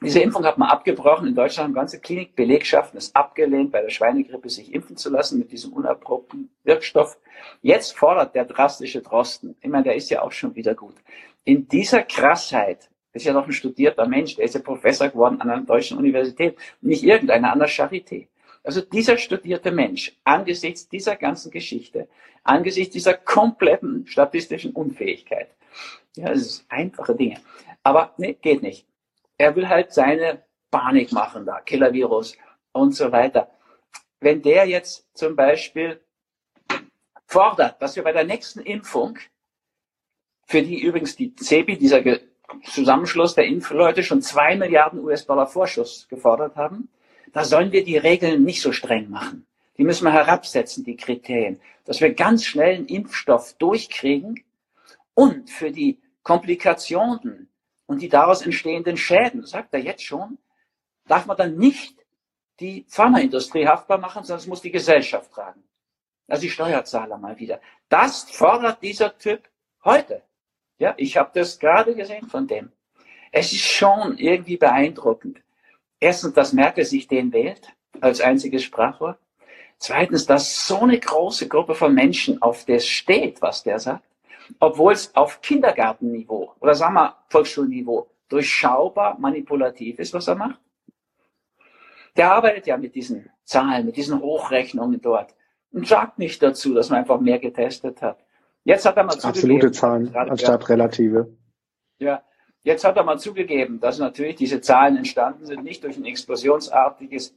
Diese 0.02 0.20
Impfung 0.20 0.46
hat 0.46 0.60
man 0.60 0.70
abgebrochen. 0.70 1.28
In 1.28 1.34
Deutschland 1.36 1.70
haben 1.70 1.74
ganze 1.74 2.00
Klinikbelegschaften 2.00 2.98
es 2.98 3.16
abgelehnt, 3.16 3.72
bei 3.72 3.82
der 3.82 3.90
Schweinegrippe 3.90 4.50
sich 4.50 4.74
impfen 4.74 4.96
zu 4.96 5.10
lassen 5.10 5.40
mit 5.40 5.52
diesem 5.52 5.74
unerprobten 5.74 6.52
Wirkstoff. 6.64 7.18
Jetzt 7.62 7.98
fordert 7.98 8.36
der 8.36 8.46
drastische 8.46 9.02
Drosten, 9.02 9.56
ich 9.60 9.70
meine, 9.70 9.86
der 9.86 9.96
ist 9.96 10.10
ja 10.10 10.22
auch 10.22 10.32
schon 10.32 10.54
wieder 10.56 10.76
gut, 10.76 10.96
in 11.46 11.68
dieser 11.68 12.04
Krassheit, 12.04 12.90
ist 13.14 13.26
ja 13.26 13.34
noch 13.34 13.48
ein 13.48 13.54
studierter 13.54 14.08
Mensch, 14.08 14.36
der 14.36 14.46
ist 14.46 14.54
ja 14.54 14.62
Professor 14.62 15.10
geworden 15.10 15.42
an 15.42 15.50
einer 15.50 15.64
deutschen 15.64 15.98
Universität, 15.98 16.56
nicht 16.82 17.04
irgendeiner, 17.04 17.52
an 17.52 17.60
der 17.60 17.70
Charité. 17.70 18.28
Also 18.68 18.82
dieser 18.82 19.18
studierte 19.18 19.72
Mensch, 19.72 20.12
angesichts 20.26 20.90
dieser 20.90 21.16
ganzen 21.16 21.52
Geschichte, 21.52 22.10
angesichts 22.44 22.92
dieser 22.92 23.14
kompletten 23.14 24.06
statistischen 24.08 24.74
Unfähigkeit, 24.74 25.56
ja, 26.18 26.28
das 26.28 26.40
ist 26.40 26.66
einfache 26.68 27.16
Dinge. 27.16 27.40
Aber 27.84 28.14
nee, 28.18 28.34
geht 28.34 28.62
nicht. 28.62 28.86
Er 29.38 29.56
will 29.56 29.70
halt 29.70 29.94
seine 29.94 30.44
Panik 30.70 31.14
machen 31.14 31.46
da, 31.46 31.62
Killer-Virus 31.62 32.36
und 32.74 32.94
so 32.94 33.10
weiter. 33.10 33.50
Wenn 34.20 34.42
der 34.42 34.68
jetzt 34.68 35.08
zum 35.14 35.38
Beispiel 35.38 36.02
fordert, 37.26 37.82
dass 37.82 37.96
wir 37.96 38.04
bei 38.04 38.12
der 38.12 38.26
nächsten 38.26 38.60
Impfung, 38.60 39.18
für 40.46 40.62
die 40.62 40.82
übrigens 40.82 41.16
die 41.16 41.34
CEPI, 41.34 41.78
dieser 41.78 42.04
Zusammenschluss 42.66 43.34
der 43.34 43.46
Impfleute, 43.46 44.04
schon 44.04 44.22
zwei 44.22 44.58
Milliarden 44.58 45.00
US-Dollar 45.00 45.48
Vorschuss 45.48 46.10
gefordert 46.10 46.58
haben, 46.58 46.90
da 47.38 47.46
sollen 47.46 47.72
wir 47.72 47.84
die 47.84 47.98
Regeln 47.98 48.44
nicht 48.44 48.64
so 48.64 48.72
streng 48.72 49.12
machen. 49.12 49.46
Die 49.78 49.84
müssen 49.84 50.06
wir 50.06 50.12
herabsetzen, 50.12 50.84
die 50.84 50.98
Kriterien, 50.98 51.62
dass 51.86 52.02
wir 52.02 52.12
ganz 52.16 52.44
schnell 52.44 52.78
einen 52.78 52.88
Impfstoff 52.88 53.54
durchkriegen 53.60 54.44
und 55.14 55.52
für 55.52 55.72
die 55.72 56.00
Komplikationen, 56.24 57.48
und 57.86 58.02
die 58.02 58.10
daraus 58.10 58.42
entstehenden 58.42 58.98
Schäden, 58.98 59.46
sagt 59.46 59.72
er 59.76 59.80
jetzt 59.80 60.02
schon, 60.02 60.40
darf 61.06 61.28
man 61.28 61.38
dann 61.38 61.58
nicht 61.58 61.96
die 62.60 62.86
Pharmaindustrie 62.90 63.68
haftbar 63.68 64.00
machen, 64.00 64.24
sondern 64.24 64.42
es 64.42 64.48
muss 64.48 64.64
die 64.64 64.72
Gesellschaft 64.72 65.32
tragen. 65.32 65.64
Also 66.28 66.42
die 66.42 66.50
Steuerzahler 66.50 67.20
mal 67.20 67.38
wieder. 67.38 67.62
Das 67.88 68.24
fordert 68.32 68.82
dieser 68.82 69.16
Typ 69.16 69.48
heute. 69.86 70.24
Ja, 70.80 70.96
ich 70.98 71.18
habe 71.18 71.30
das 71.36 71.60
gerade 71.60 71.94
gesehen 71.94 72.28
von 72.28 72.48
dem. 72.48 72.72
Es 73.32 73.54
ist 73.54 73.64
schon 73.64 74.18
irgendwie 74.18 74.58
beeindruckend. 74.58 75.40
Erstens, 76.00 76.34
dass 76.34 76.54
Merkel 76.54 76.86
sich 76.86 77.08
den 77.08 77.34
wählt 77.34 77.74
als 78.02 78.22
einziges 78.22 78.64
Sprachrohr. 78.64 79.18
Zweitens, 79.80 80.26
dass 80.26 80.68
so 80.68 80.80
eine 80.80 81.00
große 81.00 81.48
Gruppe 81.48 81.76
von 81.76 81.94
Menschen 81.94 82.42
auf 82.42 82.66
das 82.66 82.88
steht, 82.88 83.42
was 83.42 83.64
der 83.64 83.80
sagt 83.80 84.08
obwohl 84.60 84.94
es 84.94 85.16
auf 85.16 85.42
Kindergartenniveau 85.42 86.54
oder 86.60 86.76
sagen 86.76 86.96
wir 86.96 87.16
Volksschulniveau 87.30 88.10
durchschaubar 88.30 89.18
manipulativ 89.20 90.00
ist, 90.00 90.14
was 90.14 90.28
er 90.28 90.36
macht. 90.36 90.60
Der 92.16 92.32
arbeitet 92.32 92.68
ja 92.68 92.78
mit 92.78 92.96
diesen 92.96 93.30
Zahlen, 93.44 93.86
mit 93.86 93.96
diesen 93.96 94.22
Hochrechnungen 94.22 95.02
dort 95.02 95.36
und 95.72 95.88
sagt 95.88 96.20
nicht 96.20 96.42
dazu, 96.42 96.74
dass 96.74 96.90
man 96.90 97.00
einfach 97.00 97.20
mehr 97.20 97.40
getestet 97.40 98.02
hat. 98.02 98.18
Jetzt 98.64 98.86
hat 98.86 98.98
er 98.98 99.04
mal. 99.04 99.18
Absolute 99.22 99.72
Zahlen 99.72 100.14
anstatt 100.16 100.68
relative. 100.68 101.38
Ja, 102.00 102.24
jetzt 102.68 102.84
hat 102.84 102.98
er 102.98 103.04
mal 103.04 103.18
zugegeben, 103.18 103.80
dass 103.80 103.98
natürlich 103.98 104.36
diese 104.36 104.60
Zahlen 104.60 104.98
entstanden 104.98 105.46
sind, 105.46 105.64
nicht 105.64 105.86
durch 105.86 105.96
ein 105.96 106.06
explosionsartiges, 106.06 107.34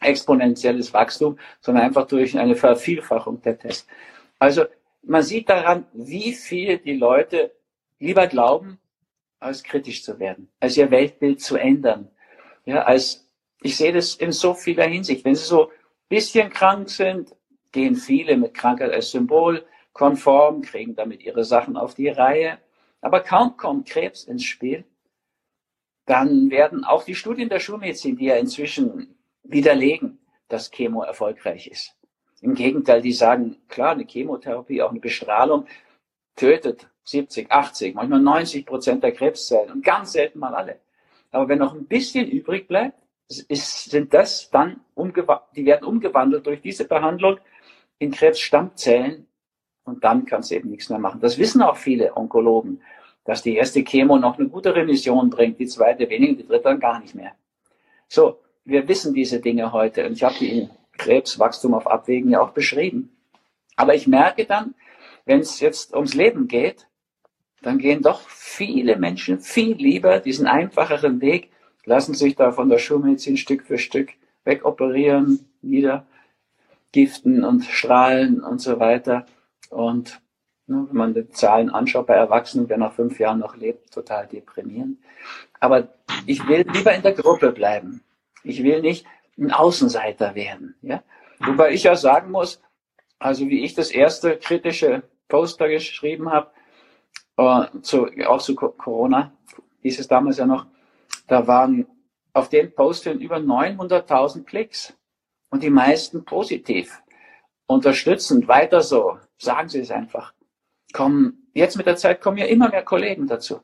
exponentielles 0.00 0.94
Wachstum, 0.94 1.36
sondern 1.60 1.84
einfach 1.84 2.06
durch 2.06 2.38
eine 2.38 2.54
Vervielfachung 2.54 3.42
der 3.42 3.58
Tests. 3.58 3.88
Also 4.38 4.66
man 5.02 5.22
sieht 5.24 5.48
daran, 5.48 5.86
wie 5.92 6.32
viel 6.32 6.78
die 6.78 6.96
Leute 6.96 7.50
lieber 7.98 8.28
glauben, 8.28 8.78
als 9.40 9.64
kritisch 9.64 10.04
zu 10.04 10.20
werden, 10.20 10.48
als 10.60 10.76
ihr 10.76 10.92
Weltbild 10.92 11.40
zu 11.40 11.56
ändern. 11.56 12.08
Ja, 12.64 12.82
als, 12.82 13.28
ich 13.62 13.76
sehe 13.76 13.92
das 13.92 14.14
in 14.14 14.30
so 14.30 14.54
vieler 14.54 14.86
Hinsicht. 14.86 15.24
Wenn 15.24 15.34
sie 15.34 15.44
so 15.44 15.70
ein 15.70 15.72
bisschen 16.08 16.50
krank 16.50 16.88
sind, 16.88 17.34
gehen 17.72 17.96
viele 17.96 18.36
mit 18.36 18.54
Krankheit 18.54 18.92
als 18.92 19.10
Symbol 19.10 19.64
konform, 19.92 20.62
kriegen 20.62 20.94
damit 20.94 21.22
ihre 21.24 21.42
Sachen 21.42 21.76
auf 21.76 21.94
die 21.94 22.08
Reihe. 22.08 22.58
Aber 23.00 23.20
kaum 23.20 23.56
kommt 23.56 23.88
Krebs 23.88 24.24
ins 24.24 24.44
Spiel, 24.44 24.84
dann 26.06 26.50
werden 26.50 26.84
auch 26.84 27.04
die 27.04 27.14
Studien 27.14 27.48
der 27.48 27.60
Schulmedizin, 27.60 28.16
die 28.16 28.26
ja 28.26 28.36
inzwischen 28.36 29.14
widerlegen, 29.42 30.18
dass 30.48 30.70
Chemo 30.70 31.02
erfolgreich 31.02 31.66
ist. 31.66 31.94
Im 32.40 32.54
Gegenteil, 32.54 33.02
die 33.02 33.12
sagen, 33.12 33.56
klar, 33.68 33.92
eine 33.92 34.06
Chemotherapie, 34.06 34.82
auch 34.82 34.90
eine 34.90 35.00
Bestrahlung 35.00 35.66
tötet 36.36 36.88
70, 37.04 37.50
80, 37.50 37.94
manchmal 37.94 38.20
90 38.20 38.64
Prozent 38.66 39.02
der 39.02 39.12
Krebszellen 39.12 39.72
und 39.72 39.84
ganz 39.84 40.12
selten 40.12 40.38
mal 40.38 40.54
alle. 40.54 40.78
Aber 41.30 41.48
wenn 41.48 41.58
noch 41.58 41.74
ein 41.74 41.86
bisschen 41.86 42.28
übrig 42.28 42.68
bleibt, 42.68 42.98
ist, 43.48 43.90
sind 43.90 44.14
das 44.14 44.50
dann 44.50 44.80
die 45.54 45.66
werden 45.66 45.86
umgewandelt 45.86 46.46
durch 46.46 46.62
diese 46.62 46.86
Behandlung 46.86 47.38
in 47.98 48.10
Krebsstammzellen 48.10 49.27
und 49.88 50.04
dann 50.04 50.26
kannst 50.26 50.50
du 50.50 50.54
eben 50.54 50.70
nichts 50.70 50.90
mehr 50.90 50.98
machen. 50.98 51.20
Das 51.20 51.38
wissen 51.38 51.62
auch 51.62 51.76
viele 51.76 52.16
Onkologen, 52.16 52.80
dass 53.24 53.42
die 53.42 53.56
erste 53.56 53.82
Chemo 53.82 54.18
noch 54.18 54.38
eine 54.38 54.48
gute 54.48 54.74
Remission 54.74 55.30
bringt, 55.30 55.58
die 55.58 55.66
zweite 55.66 56.08
weniger, 56.08 56.34
die 56.34 56.46
dritte 56.46 56.64
dann 56.64 56.80
gar 56.80 57.00
nicht 57.00 57.14
mehr. 57.14 57.32
So, 58.06 58.38
wir 58.64 58.86
wissen 58.88 59.14
diese 59.14 59.40
Dinge 59.40 59.72
heute 59.72 60.06
und 60.06 60.12
ich 60.12 60.22
habe 60.22 60.34
die 60.38 60.60
in 60.60 60.70
Krebswachstum 60.96 61.74
auf 61.74 61.86
Abwägen 61.86 62.30
ja 62.30 62.40
auch 62.40 62.50
beschrieben. 62.50 63.16
Aber 63.76 63.94
ich 63.94 64.06
merke 64.06 64.44
dann, 64.44 64.74
wenn 65.24 65.40
es 65.40 65.60
jetzt 65.60 65.94
ums 65.94 66.14
Leben 66.14 66.48
geht, 66.48 66.86
dann 67.62 67.78
gehen 67.78 68.02
doch 68.02 68.20
viele 68.28 68.96
Menschen 68.96 69.40
viel 69.40 69.76
lieber 69.76 70.20
diesen 70.20 70.46
einfacheren 70.46 71.20
Weg, 71.20 71.50
lassen 71.84 72.14
sich 72.14 72.36
da 72.36 72.52
von 72.52 72.68
der 72.68 72.78
Schulmedizin 72.78 73.36
Stück 73.36 73.64
für 73.64 73.78
Stück 73.78 74.10
wegoperieren, 74.44 75.48
wieder 75.62 76.06
giften 76.92 77.44
und 77.44 77.64
strahlen 77.64 78.42
und 78.42 78.60
so 78.60 78.80
weiter. 78.80 79.26
Und 79.70 80.20
ne, 80.66 80.86
wenn 80.88 80.96
man 80.96 81.14
die 81.14 81.28
Zahlen 81.28 81.70
anschaut 81.70 82.06
bei 82.06 82.14
Erwachsenen, 82.14 82.68
wer 82.68 82.78
nach 82.78 82.92
fünf 82.92 83.18
Jahren 83.18 83.38
noch 83.38 83.56
lebt, 83.56 83.92
total 83.92 84.26
deprimierend. 84.26 84.98
Aber 85.60 85.88
ich 86.26 86.46
will 86.46 86.66
lieber 86.72 86.94
in 86.94 87.02
der 87.02 87.12
Gruppe 87.12 87.52
bleiben. 87.52 88.02
Ich 88.44 88.62
will 88.62 88.80
nicht 88.80 89.06
ein 89.36 89.52
Außenseiter 89.52 90.34
werden. 90.34 90.76
Ja? 90.82 91.02
Wobei 91.40 91.72
ich 91.72 91.84
ja 91.84 91.96
sagen 91.96 92.30
muss, 92.30 92.60
also 93.18 93.48
wie 93.48 93.64
ich 93.64 93.74
das 93.74 93.90
erste 93.90 94.36
kritische 94.36 95.02
Poster 95.28 95.68
geschrieben 95.68 96.30
habe, 96.30 96.50
äh, 97.36 98.24
auch 98.26 98.40
zu 98.40 98.54
Corona, 98.54 99.32
hieß 99.82 100.00
es 100.00 100.08
damals 100.08 100.38
ja 100.38 100.46
noch, 100.46 100.66
da 101.26 101.46
waren 101.46 101.86
auf 102.32 102.48
den 102.48 102.74
Post 102.74 103.06
über 103.06 103.36
900.000 103.36 104.44
Klicks 104.44 104.96
und 105.50 105.62
die 105.62 105.70
meisten 105.70 106.24
positiv. 106.24 107.02
Unterstützend, 107.66 108.48
weiter 108.48 108.80
so. 108.80 109.18
Sagen 109.38 109.68
Sie 109.68 109.78
es 109.78 109.90
einfach. 109.90 110.34
Kommen, 110.92 111.48
jetzt 111.54 111.76
mit 111.76 111.86
der 111.86 111.96
Zeit 111.96 112.20
kommen 112.20 112.38
ja 112.38 112.46
immer 112.46 112.68
mehr 112.68 112.82
Kollegen 112.82 113.26
dazu. 113.26 113.60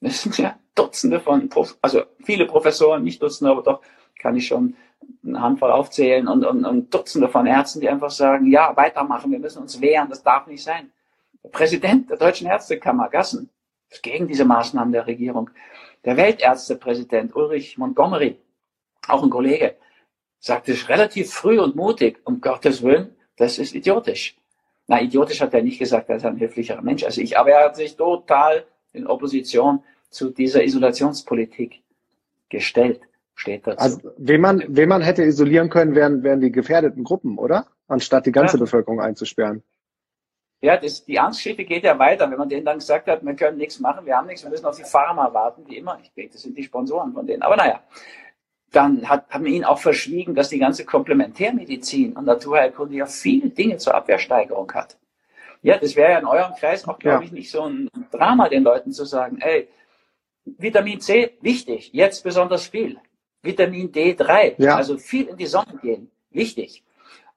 Es 0.00 0.22
sind 0.22 0.38
ja 0.38 0.58
Dutzende 0.74 1.18
von, 1.18 1.50
also 1.82 2.02
viele 2.22 2.46
Professoren, 2.46 3.02
nicht 3.02 3.20
Dutzende, 3.22 3.50
aber 3.50 3.62
doch 3.62 3.82
kann 4.18 4.36
ich 4.36 4.46
schon 4.46 4.76
eine 5.24 5.40
Handvoll 5.40 5.72
aufzählen 5.72 6.28
und, 6.28 6.44
und, 6.44 6.64
und 6.64 6.92
Dutzende 6.92 7.28
von 7.28 7.46
Ärzten, 7.46 7.80
die 7.80 7.88
einfach 7.88 8.10
sagen, 8.10 8.46
ja, 8.50 8.76
weitermachen, 8.76 9.30
wir 9.30 9.38
müssen 9.38 9.62
uns 9.62 9.80
wehren, 9.80 10.08
das 10.08 10.22
darf 10.22 10.46
nicht 10.46 10.62
sein. 10.62 10.92
Der 11.42 11.50
Präsident 11.50 12.10
der 12.10 12.16
Deutschen 12.16 12.46
Ärztekammer, 12.46 13.08
Gassen, 13.08 13.50
ist 13.90 14.02
gegen 14.02 14.28
diese 14.28 14.44
Maßnahmen 14.44 14.92
der 14.92 15.06
Regierung. 15.06 15.50
Der 16.04 16.16
Weltärztepräsident 16.16 17.34
Ulrich 17.34 17.78
Montgomery, 17.78 18.38
auch 19.08 19.22
ein 19.22 19.30
Kollege, 19.30 19.76
sagte 20.38 20.72
es 20.72 20.88
relativ 20.88 21.32
früh 21.32 21.58
und 21.58 21.74
mutig, 21.74 22.20
um 22.24 22.40
Gottes 22.40 22.82
Willen, 22.82 23.16
das 23.36 23.58
ist 23.58 23.74
idiotisch. 23.74 24.36
Na, 24.88 25.02
idiotisch 25.02 25.40
hat 25.42 25.52
er 25.52 25.62
nicht 25.62 25.78
gesagt, 25.78 26.08
er 26.08 26.16
ist 26.16 26.24
ein 26.24 26.40
höflicherer 26.40 26.80
Mensch 26.80 27.04
als 27.04 27.18
ich, 27.18 27.38
aber 27.38 27.50
er 27.50 27.66
hat 27.66 27.76
sich 27.76 27.96
total 27.96 28.64
in 28.94 29.06
Opposition 29.06 29.84
zu 30.08 30.30
dieser 30.30 30.64
Isolationspolitik 30.64 31.82
gestellt, 32.48 33.00
steht 33.34 33.66
dazu. 33.66 33.78
Also, 33.78 34.12
wen 34.16 34.40
man, 34.40 34.64
wen 34.66 34.88
man 34.88 35.02
hätte 35.02 35.24
isolieren 35.24 35.68
können, 35.68 35.94
wären, 35.94 36.22
wären 36.22 36.40
die 36.40 36.50
gefährdeten 36.50 37.04
Gruppen, 37.04 37.36
oder? 37.36 37.66
Anstatt 37.86 38.24
die 38.24 38.32
ganze 38.32 38.56
ja. 38.56 38.60
Bevölkerung 38.60 39.00
einzusperren. 39.00 39.62
Ja, 40.62 40.76
das, 40.76 41.04
die 41.04 41.18
Angstgeschichte 41.18 41.64
geht 41.64 41.84
ja 41.84 41.98
weiter. 41.98 42.30
Wenn 42.30 42.38
man 42.38 42.48
denen 42.48 42.64
dann 42.64 42.78
gesagt 42.78 43.08
hat, 43.08 43.24
wir 43.24 43.34
können 43.34 43.58
nichts 43.58 43.78
machen, 43.78 44.06
wir 44.06 44.16
haben 44.16 44.26
nichts, 44.26 44.42
wir 44.42 44.50
müssen 44.50 44.66
auf 44.66 44.76
die 44.76 44.84
Pharma 44.84 45.32
warten, 45.32 45.62
wie 45.68 45.76
immer. 45.76 45.98
Ich 46.02 46.10
denke, 46.14 46.32
das 46.32 46.42
sind 46.42 46.56
die 46.56 46.64
Sponsoren 46.64 47.12
von 47.12 47.26
denen. 47.26 47.42
Aber 47.42 47.56
naja, 47.56 47.80
dann 48.72 49.08
hat, 49.08 49.30
haben 49.30 49.44
wir 49.44 49.52
ihnen 49.52 49.64
auch 49.64 49.78
verschwiegen, 49.78 50.34
dass 50.34 50.50
die 50.50 50.58
ganze 50.58 50.84
Komplementärmedizin 50.84 52.14
und 52.14 52.26
Naturheilkunde 52.26 52.96
ja 52.96 53.06
viele 53.06 53.50
Dinge 53.50 53.78
zur 53.78 53.94
Abwehrsteigerung 53.94 54.70
hat. 54.72 54.98
Ja, 55.62 55.78
das 55.78 55.96
wäre 55.96 56.12
ja 56.12 56.18
in 56.18 56.26
eurem 56.26 56.54
Kreis 56.54 56.86
auch, 56.86 56.98
glaube 56.98 57.24
ja. 57.24 57.26
ich, 57.26 57.32
nicht 57.32 57.50
so 57.50 57.62
ein 57.62 57.90
Drama, 58.10 58.48
den 58.48 58.62
Leuten 58.62 58.92
zu 58.92 59.04
sagen, 59.04 59.38
ey, 59.40 59.68
Vitamin 60.44 61.00
C, 61.00 61.36
wichtig, 61.40 61.90
jetzt 61.92 62.22
besonders 62.22 62.66
viel. 62.66 62.98
Vitamin 63.42 63.90
D3, 63.92 64.54
ja. 64.58 64.76
also 64.76 64.96
viel 64.98 65.28
in 65.28 65.36
die 65.36 65.46
Sonne 65.46 65.78
gehen, 65.80 66.10
wichtig. 66.30 66.84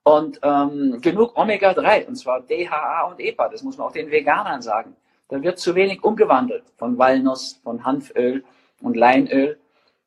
Und 0.04 0.40
ähm, 0.44 1.00
genug 1.02 1.38
Omega-3, 1.38 2.08
und 2.08 2.16
zwar 2.16 2.42
DHA 2.42 3.08
und 3.10 3.20
EPA, 3.20 3.50
das 3.50 3.64
muss 3.64 3.78
man 3.78 3.88
auch 3.88 3.92
den 3.92 4.10
Veganern 4.10 4.62
sagen. 4.62 4.96
Da 5.28 5.42
wird 5.42 5.60
zu 5.60 5.76
wenig 5.76 6.04
umgewandelt 6.04 6.64
von 6.78 6.98
Walnuss, 6.98 7.60
von 7.64 7.86
Hanföl 7.86 8.44
und 8.82 8.98
Leinöl. 8.98 9.60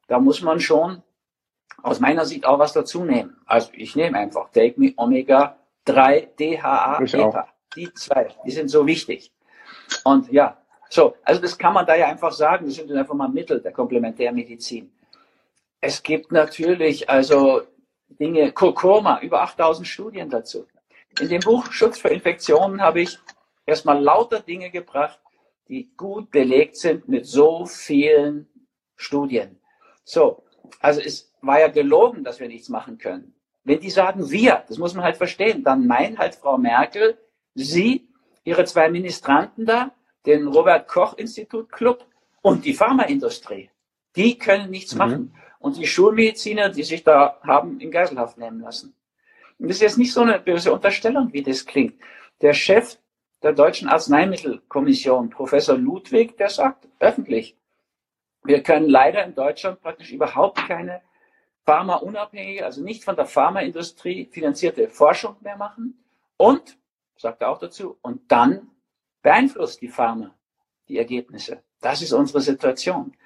Da 0.08 0.18
muss 0.18 0.42
man 0.42 0.60
schon 0.60 1.02
aus 1.82 2.00
meiner 2.00 2.24
Sicht 2.24 2.46
auch 2.46 2.58
was 2.58 2.72
dazu 2.72 3.04
nehmen. 3.04 3.36
Also 3.46 3.70
ich 3.74 3.94
nehme 3.96 4.18
einfach 4.18 4.50
Take 4.50 4.80
Me 4.80 4.92
Omega 4.96 5.56
3 5.84 6.30
DHA 6.38 7.00
EPA. 7.00 7.48
Die 7.76 7.92
zwei, 7.92 8.28
die 8.46 8.50
sind 8.50 8.68
so 8.68 8.86
wichtig. 8.86 9.32
Und 10.04 10.30
ja, 10.30 10.56
so, 10.88 11.16
also 11.24 11.40
das 11.40 11.58
kann 11.58 11.74
man 11.74 11.86
da 11.86 11.96
ja 11.96 12.06
einfach 12.06 12.32
sagen. 12.32 12.66
Das 12.66 12.76
sind 12.76 12.90
einfach 12.92 13.14
mal 13.14 13.28
Mittel 13.28 13.60
der 13.60 13.72
Komplementärmedizin. 13.72 14.92
Es 15.80 16.02
gibt 16.02 16.32
natürlich 16.32 17.10
also 17.10 17.62
Dinge, 18.08 18.52
Kurkuma, 18.52 19.20
über 19.20 19.42
8000 19.42 19.86
Studien 19.86 20.30
dazu. 20.30 20.66
In 21.20 21.28
dem 21.28 21.40
Buch 21.40 21.70
Schutz 21.70 21.98
vor 21.98 22.10
Infektionen 22.10 22.80
habe 22.80 23.02
ich 23.02 23.18
erstmal 23.66 24.00
lauter 24.00 24.40
Dinge 24.40 24.70
gebracht, 24.70 25.20
die 25.68 25.90
gut 25.96 26.30
belegt 26.30 26.76
sind 26.76 27.08
mit 27.08 27.26
so 27.26 27.66
vielen 27.66 28.48
Studien. 28.96 29.60
So, 30.04 30.44
also 30.80 31.00
es 31.00 31.33
war 31.46 31.60
ja 31.60 31.68
gelogen, 31.68 32.24
dass 32.24 32.40
wir 32.40 32.48
nichts 32.48 32.68
machen 32.68 32.98
können. 32.98 33.34
Wenn 33.64 33.80
die 33.80 33.90
sagen 33.90 34.30
wir, 34.30 34.64
das 34.68 34.78
muss 34.78 34.94
man 34.94 35.04
halt 35.04 35.16
verstehen, 35.16 35.64
dann 35.64 35.86
meint 35.86 36.18
halt 36.18 36.34
Frau 36.34 36.58
Merkel, 36.58 37.18
sie, 37.54 38.08
ihre 38.44 38.64
zwei 38.64 38.90
Ministranten 38.90 39.64
da, 39.64 39.92
den 40.26 40.46
Robert 40.46 40.88
Koch 40.88 41.16
Institut 41.16 41.72
Club 41.72 42.06
und 42.42 42.64
die 42.64 42.74
Pharmaindustrie. 42.74 43.70
Die 44.16 44.38
können 44.38 44.70
nichts 44.70 44.92
mhm. 44.92 44.98
machen 44.98 45.34
und 45.58 45.78
die 45.78 45.86
Schulmediziner, 45.86 46.68
die 46.68 46.82
sich 46.82 47.04
da 47.04 47.38
haben 47.42 47.80
in 47.80 47.90
Geiselhaft 47.90 48.36
nehmen 48.38 48.60
lassen. 48.60 48.94
Und 49.58 49.68
das 49.68 49.76
ist 49.76 49.82
jetzt 49.82 49.98
nicht 49.98 50.12
so 50.12 50.20
eine 50.20 50.38
böse 50.38 50.72
Unterstellung, 50.72 51.32
wie 51.32 51.42
das 51.42 51.64
klingt. 51.64 51.94
Der 52.42 52.52
Chef 52.52 52.98
der 53.42 53.52
Deutschen 53.52 53.88
Arzneimittelkommission, 53.88 55.30
Professor 55.30 55.76
Ludwig, 55.76 56.36
der 56.36 56.48
sagt 56.48 56.88
öffentlich, 56.98 57.56
wir 58.42 58.62
können 58.62 58.88
leider 58.88 59.24
in 59.24 59.34
Deutschland 59.34 59.80
praktisch 59.80 60.12
überhaupt 60.12 60.58
keine 60.68 61.00
pharmaunabhängige, 61.64 62.64
also 62.64 62.82
nicht 62.82 63.04
von 63.04 63.16
der 63.16 63.26
Pharmaindustrie 63.26 64.26
finanzierte 64.30 64.88
Forschung 64.88 65.36
mehr 65.40 65.56
machen. 65.56 66.02
Und, 66.36 66.78
sagt 67.16 67.42
er 67.42 67.50
auch 67.50 67.58
dazu, 67.58 67.98
und 68.02 68.30
dann 68.30 68.70
beeinflusst 69.22 69.80
die 69.80 69.88
Pharma 69.88 70.34
die 70.88 70.98
Ergebnisse. 70.98 71.62
Das 71.80 72.02
ist 72.02 72.12
unsere 72.12 72.40
Situation. 72.40 73.16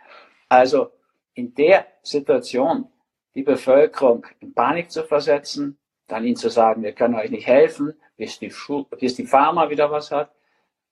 Also 0.48 0.92
in 1.34 1.54
der 1.54 1.86
Situation 2.02 2.88
die 3.34 3.42
Bevölkerung 3.42 4.26
in 4.40 4.54
Panik 4.54 4.90
zu 4.90 5.04
versetzen, 5.04 5.78
dann 6.06 6.24
ihnen 6.24 6.36
zu 6.36 6.48
sagen, 6.48 6.82
wir 6.82 6.92
können 6.92 7.14
euch 7.14 7.30
nicht 7.30 7.46
helfen, 7.46 7.94
bis 8.16 8.38
die, 8.38 8.50
Schu 8.50 8.84
bis 8.84 9.14
die 9.14 9.26
Pharma 9.26 9.70
wieder 9.70 9.90
was 9.90 10.10
hat, 10.10 10.32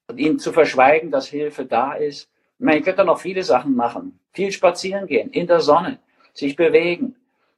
und 0.09 0.19
ihnen 0.19 0.39
zu 0.39 0.53
verschweigen, 0.53 1.11
dass 1.11 1.27
Hilfe 1.29 1.67
da 1.67 1.95
ist. 1.95 2.31
Ich 2.59 2.65
meine, 2.65 2.79
ihr 2.79 2.85
könnt 2.85 2.99
da 2.99 3.05
noch 3.05 3.19
viele 3.19 3.43
Sachen 3.43 3.75
machen. 3.75 4.21
Viel 4.33 4.53
spazieren 4.53 5.07
gehen, 5.07 5.31
in 5.31 5.47
der 5.47 5.61
Sonne, 5.61 5.99
sich 6.33 6.55
bewegen. 6.55 7.16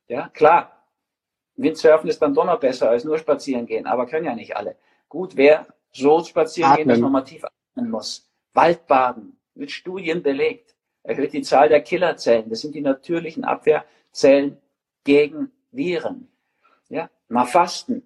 Ja, 0.09 0.29
klar. 0.29 0.85
Windsurfen 1.57 2.09
ist 2.09 2.21
dann 2.21 2.35
doch 2.35 2.45
noch 2.45 2.61
besser 2.61 2.91
als 2.91 3.05
nur 3.05 3.19
spazieren 3.19 3.67
gehen, 3.67 3.87
aber 3.87 4.07
können 4.07 4.27
ja 4.27 4.35
nicht 4.35 4.57
alle. 4.57 4.77
Gut, 5.09 5.37
wer 5.37 5.67
so 5.93 6.23
spazieren 6.23 6.73
atmen. 6.73 6.85
gehen, 6.85 6.89
dass 6.89 6.99
man 7.01 7.13
mal 7.13 7.23
tief 7.23 7.45
atmen 7.45 7.91
muss. 7.91 8.29
Waldbaden, 8.55 9.39
mit 9.55 9.71
Studien 9.71 10.23
belegt 10.23 10.75
erhöht 11.09 11.33
die 11.33 11.43
Zahl 11.43 11.69
der 11.69 11.81
Killerzellen. 11.81 12.49
Das 12.51 12.61
sind 12.61 12.75
die 12.75 12.81
natürlichen 12.81 13.45
Abwehrzellen 13.45 14.59
gegen 15.05 15.51
Viren. 15.73 16.29
Ja, 16.89 17.09
mal 17.29 17.47
fasten. 17.47 18.03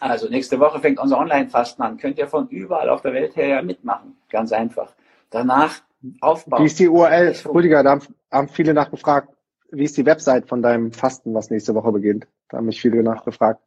Also 0.00 0.28
nächste 0.28 0.58
Woche 0.58 0.80
fängt 0.80 0.98
unser 0.98 1.18
Online-Fasten 1.18 1.82
an. 1.82 1.96
Könnt 1.96 2.18
ihr 2.18 2.26
von 2.26 2.48
überall 2.48 2.88
auf 2.88 3.02
der 3.02 3.12
Welt 3.12 3.36
her 3.36 3.46
ja 3.46 3.62
mitmachen. 3.62 4.16
Ganz 4.28 4.50
einfach. 4.50 4.92
Danach 5.30 5.80
aufbauen. 6.20 6.62
Wie 6.62 6.66
ist 6.66 6.80
die 6.80 6.88
URL? 6.88 7.36
Rüdiger, 7.46 7.84
da 7.84 8.00
haben, 8.32 8.48
viele 8.48 8.74
nachgefragt. 8.74 9.32
Wie 9.72 9.84
ist 9.84 9.96
die 9.96 10.06
Website 10.06 10.48
von 10.48 10.62
deinem 10.62 10.92
Fasten, 10.92 11.34
was 11.34 11.50
nächste 11.50 11.74
Woche 11.74 11.90
beginnt? 11.90 12.28
Da 12.48 12.58
haben 12.58 12.66
mich 12.66 12.80
viele 12.80 13.02
nachgefragt. 13.02 13.60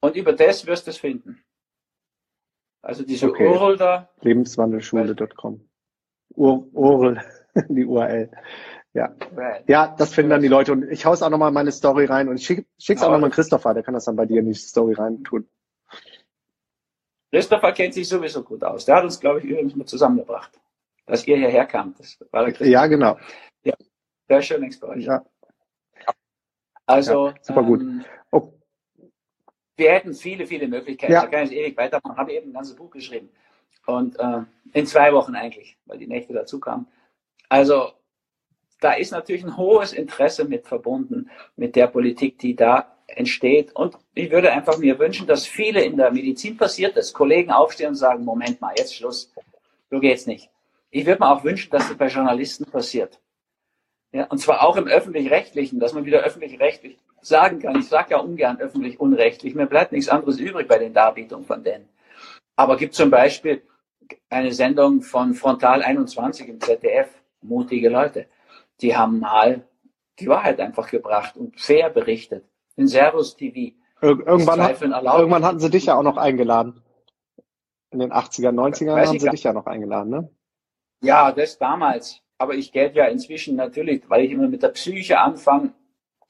Und 0.00 0.16
über 0.16 0.32
das 0.32 0.66
wirst 0.66 0.86
du 0.86 0.90
es 0.90 0.96
finden. 0.96 1.44
Also 2.80 3.04
diese 3.04 3.28
okay. 3.30 3.46
URL 3.46 3.76
da. 3.76 4.08
Lebenswandelschule.com. 4.22 5.60
URL, 6.34 7.20
die 7.68 7.84
URL. 7.84 8.30
Ja. 8.94 9.14
Ja, 9.68 9.94
das 9.96 10.12
finden 10.12 10.30
dann 10.30 10.42
die 10.42 10.48
Leute. 10.48 10.72
Und 10.72 10.90
ich 10.90 11.06
hau's 11.06 11.22
auch 11.22 11.30
nochmal 11.30 11.52
meine 11.52 11.70
Story 11.70 12.06
rein 12.06 12.28
und 12.28 12.42
schick, 12.42 12.66
schick's 12.78 13.02
auch 13.02 13.10
nochmal 13.10 13.30
Christopher, 13.30 13.74
der 13.74 13.84
kann 13.84 13.94
das 13.94 14.06
dann 14.06 14.16
bei 14.16 14.26
dir 14.26 14.40
in 14.40 14.46
die 14.46 14.54
Story 14.54 14.94
rein 14.94 15.22
tun. 15.22 15.46
Christopher 17.32 17.72
kennt 17.72 17.94
sich 17.94 18.06
sowieso 18.06 18.42
gut 18.42 18.62
aus. 18.62 18.84
Der 18.84 18.96
hat 18.96 19.04
uns, 19.04 19.18
glaube 19.18 19.38
ich, 19.38 19.46
übrigens 19.46 19.74
mal 19.74 19.86
zusammengebracht, 19.86 20.60
dass 21.06 21.26
ihr 21.26 21.38
hierher 21.38 21.64
kamt. 21.64 21.98
Das 21.98 22.18
war 22.30 22.44
der 22.44 22.66
Ja, 22.66 22.86
genau. 22.86 23.16
Ja, 23.64 23.74
sehr 24.28 24.42
schön 24.42 24.76
bei 24.80 24.88
euch. 24.88 25.04
Ja. 25.04 25.24
Also, 26.84 27.28
ja, 27.28 27.34
super 27.40 27.62
gut. 27.62 27.80
Ähm, 27.80 28.04
oh. 28.32 28.52
Wir 29.76 29.92
hätten 29.92 30.12
viele, 30.12 30.46
viele 30.46 30.68
Möglichkeiten. 30.68 31.12
Ja. 31.12 31.22
Da 31.22 31.28
kann 31.28 31.44
ich 31.44 31.52
ewig 31.52 31.74
weitermachen. 31.76 32.18
Habe 32.18 32.32
eben 32.32 32.50
ein 32.50 32.52
ganzes 32.52 32.76
Buch 32.76 32.90
geschrieben. 32.90 33.30
Und 33.86 34.18
äh, 34.18 34.42
in 34.74 34.86
zwei 34.86 35.12
Wochen 35.14 35.34
eigentlich, 35.34 35.78
weil 35.86 35.98
die 35.98 36.06
Nächte 36.06 36.34
dazu 36.34 36.60
kamen. 36.60 36.86
Also 37.48 37.92
da 38.80 38.92
ist 38.92 39.10
natürlich 39.10 39.44
ein 39.44 39.56
hohes 39.56 39.94
Interesse 39.94 40.44
mit 40.44 40.66
verbunden, 40.66 41.30
mit 41.56 41.76
der 41.76 41.86
Politik, 41.86 42.38
die 42.40 42.54
da 42.54 42.94
entsteht. 43.16 43.74
Und 43.74 43.96
ich 44.14 44.30
würde 44.30 44.52
einfach 44.52 44.78
mir 44.78 44.98
wünschen, 44.98 45.26
dass 45.26 45.46
viele 45.46 45.82
in 45.82 45.96
der 45.96 46.10
Medizin 46.10 46.56
passiert, 46.56 46.96
dass 46.96 47.12
Kollegen 47.12 47.50
aufstehen 47.50 47.90
und 47.90 47.94
sagen, 47.96 48.24
Moment 48.24 48.60
mal, 48.60 48.74
jetzt 48.76 48.94
Schluss, 48.94 49.32
so 49.90 50.00
geht's 50.00 50.26
nicht. 50.26 50.50
Ich 50.90 51.06
würde 51.06 51.20
mir 51.20 51.30
auch 51.30 51.44
wünschen, 51.44 51.70
dass 51.70 51.88
das 51.88 51.96
bei 51.96 52.08
Journalisten 52.08 52.64
passiert. 52.64 53.20
Ja, 54.12 54.26
und 54.26 54.38
zwar 54.38 54.62
auch 54.62 54.76
im 54.76 54.86
öffentlich-rechtlichen, 54.86 55.80
dass 55.80 55.94
man 55.94 56.04
wieder 56.04 56.20
öffentlich-rechtlich 56.20 56.98
sagen 57.22 57.60
kann. 57.60 57.78
Ich 57.78 57.88
sage 57.88 58.10
ja 58.10 58.18
ungern 58.18 58.60
öffentlich-unrechtlich. 58.60 59.54
Mir 59.54 59.66
bleibt 59.66 59.92
nichts 59.92 60.08
anderes 60.08 60.38
übrig 60.38 60.68
bei 60.68 60.78
den 60.78 60.92
Darbietungen 60.92 61.46
von 61.46 61.64
denen. 61.64 61.88
Aber 62.56 62.76
gibt 62.76 62.94
zum 62.94 63.10
Beispiel 63.10 63.62
eine 64.28 64.52
Sendung 64.52 65.00
von 65.00 65.32
Frontal 65.32 65.82
21 65.82 66.48
im 66.48 66.60
ZDF, 66.60 67.08
mutige 67.40 67.88
Leute 67.88 68.26
die 68.82 68.96
haben 68.96 69.20
mal 69.20 69.64
die 70.18 70.28
Wahrheit 70.28 70.60
einfach 70.60 70.90
gebracht 70.90 71.36
und 71.36 71.58
fair 71.58 71.88
berichtet. 71.88 72.44
In 72.76 72.86
Servus 72.86 73.36
TV. 73.36 73.74
Ir 74.00 74.26
irgendwann, 74.26 74.62
hat, 74.62 74.80
irgendwann 74.80 75.44
hatten 75.44 75.60
sie 75.60 75.70
dich 75.70 75.86
ja 75.86 75.96
auch 75.96 76.02
noch 76.02 76.16
eingeladen. 76.16 76.82
In 77.90 78.00
den 78.00 78.12
80er, 78.12 78.50
90ern 78.50 79.06
haben 79.06 79.18
sie 79.18 79.28
dich 79.28 79.44
ja 79.44 79.52
noch 79.52 79.66
eingeladen, 79.66 80.10
ne? 80.10 80.30
Ja, 81.02 81.30
das 81.32 81.58
damals. 81.58 82.20
Aber 82.38 82.54
ich 82.54 82.72
gelte 82.72 82.98
ja 82.98 83.06
inzwischen 83.06 83.54
natürlich, 83.54 84.08
weil 84.08 84.24
ich 84.24 84.32
immer 84.32 84.48
mit 84.48 84.62
der 84.62 84.70
Psyche 84.70 85.20
anfange 85.20 85.72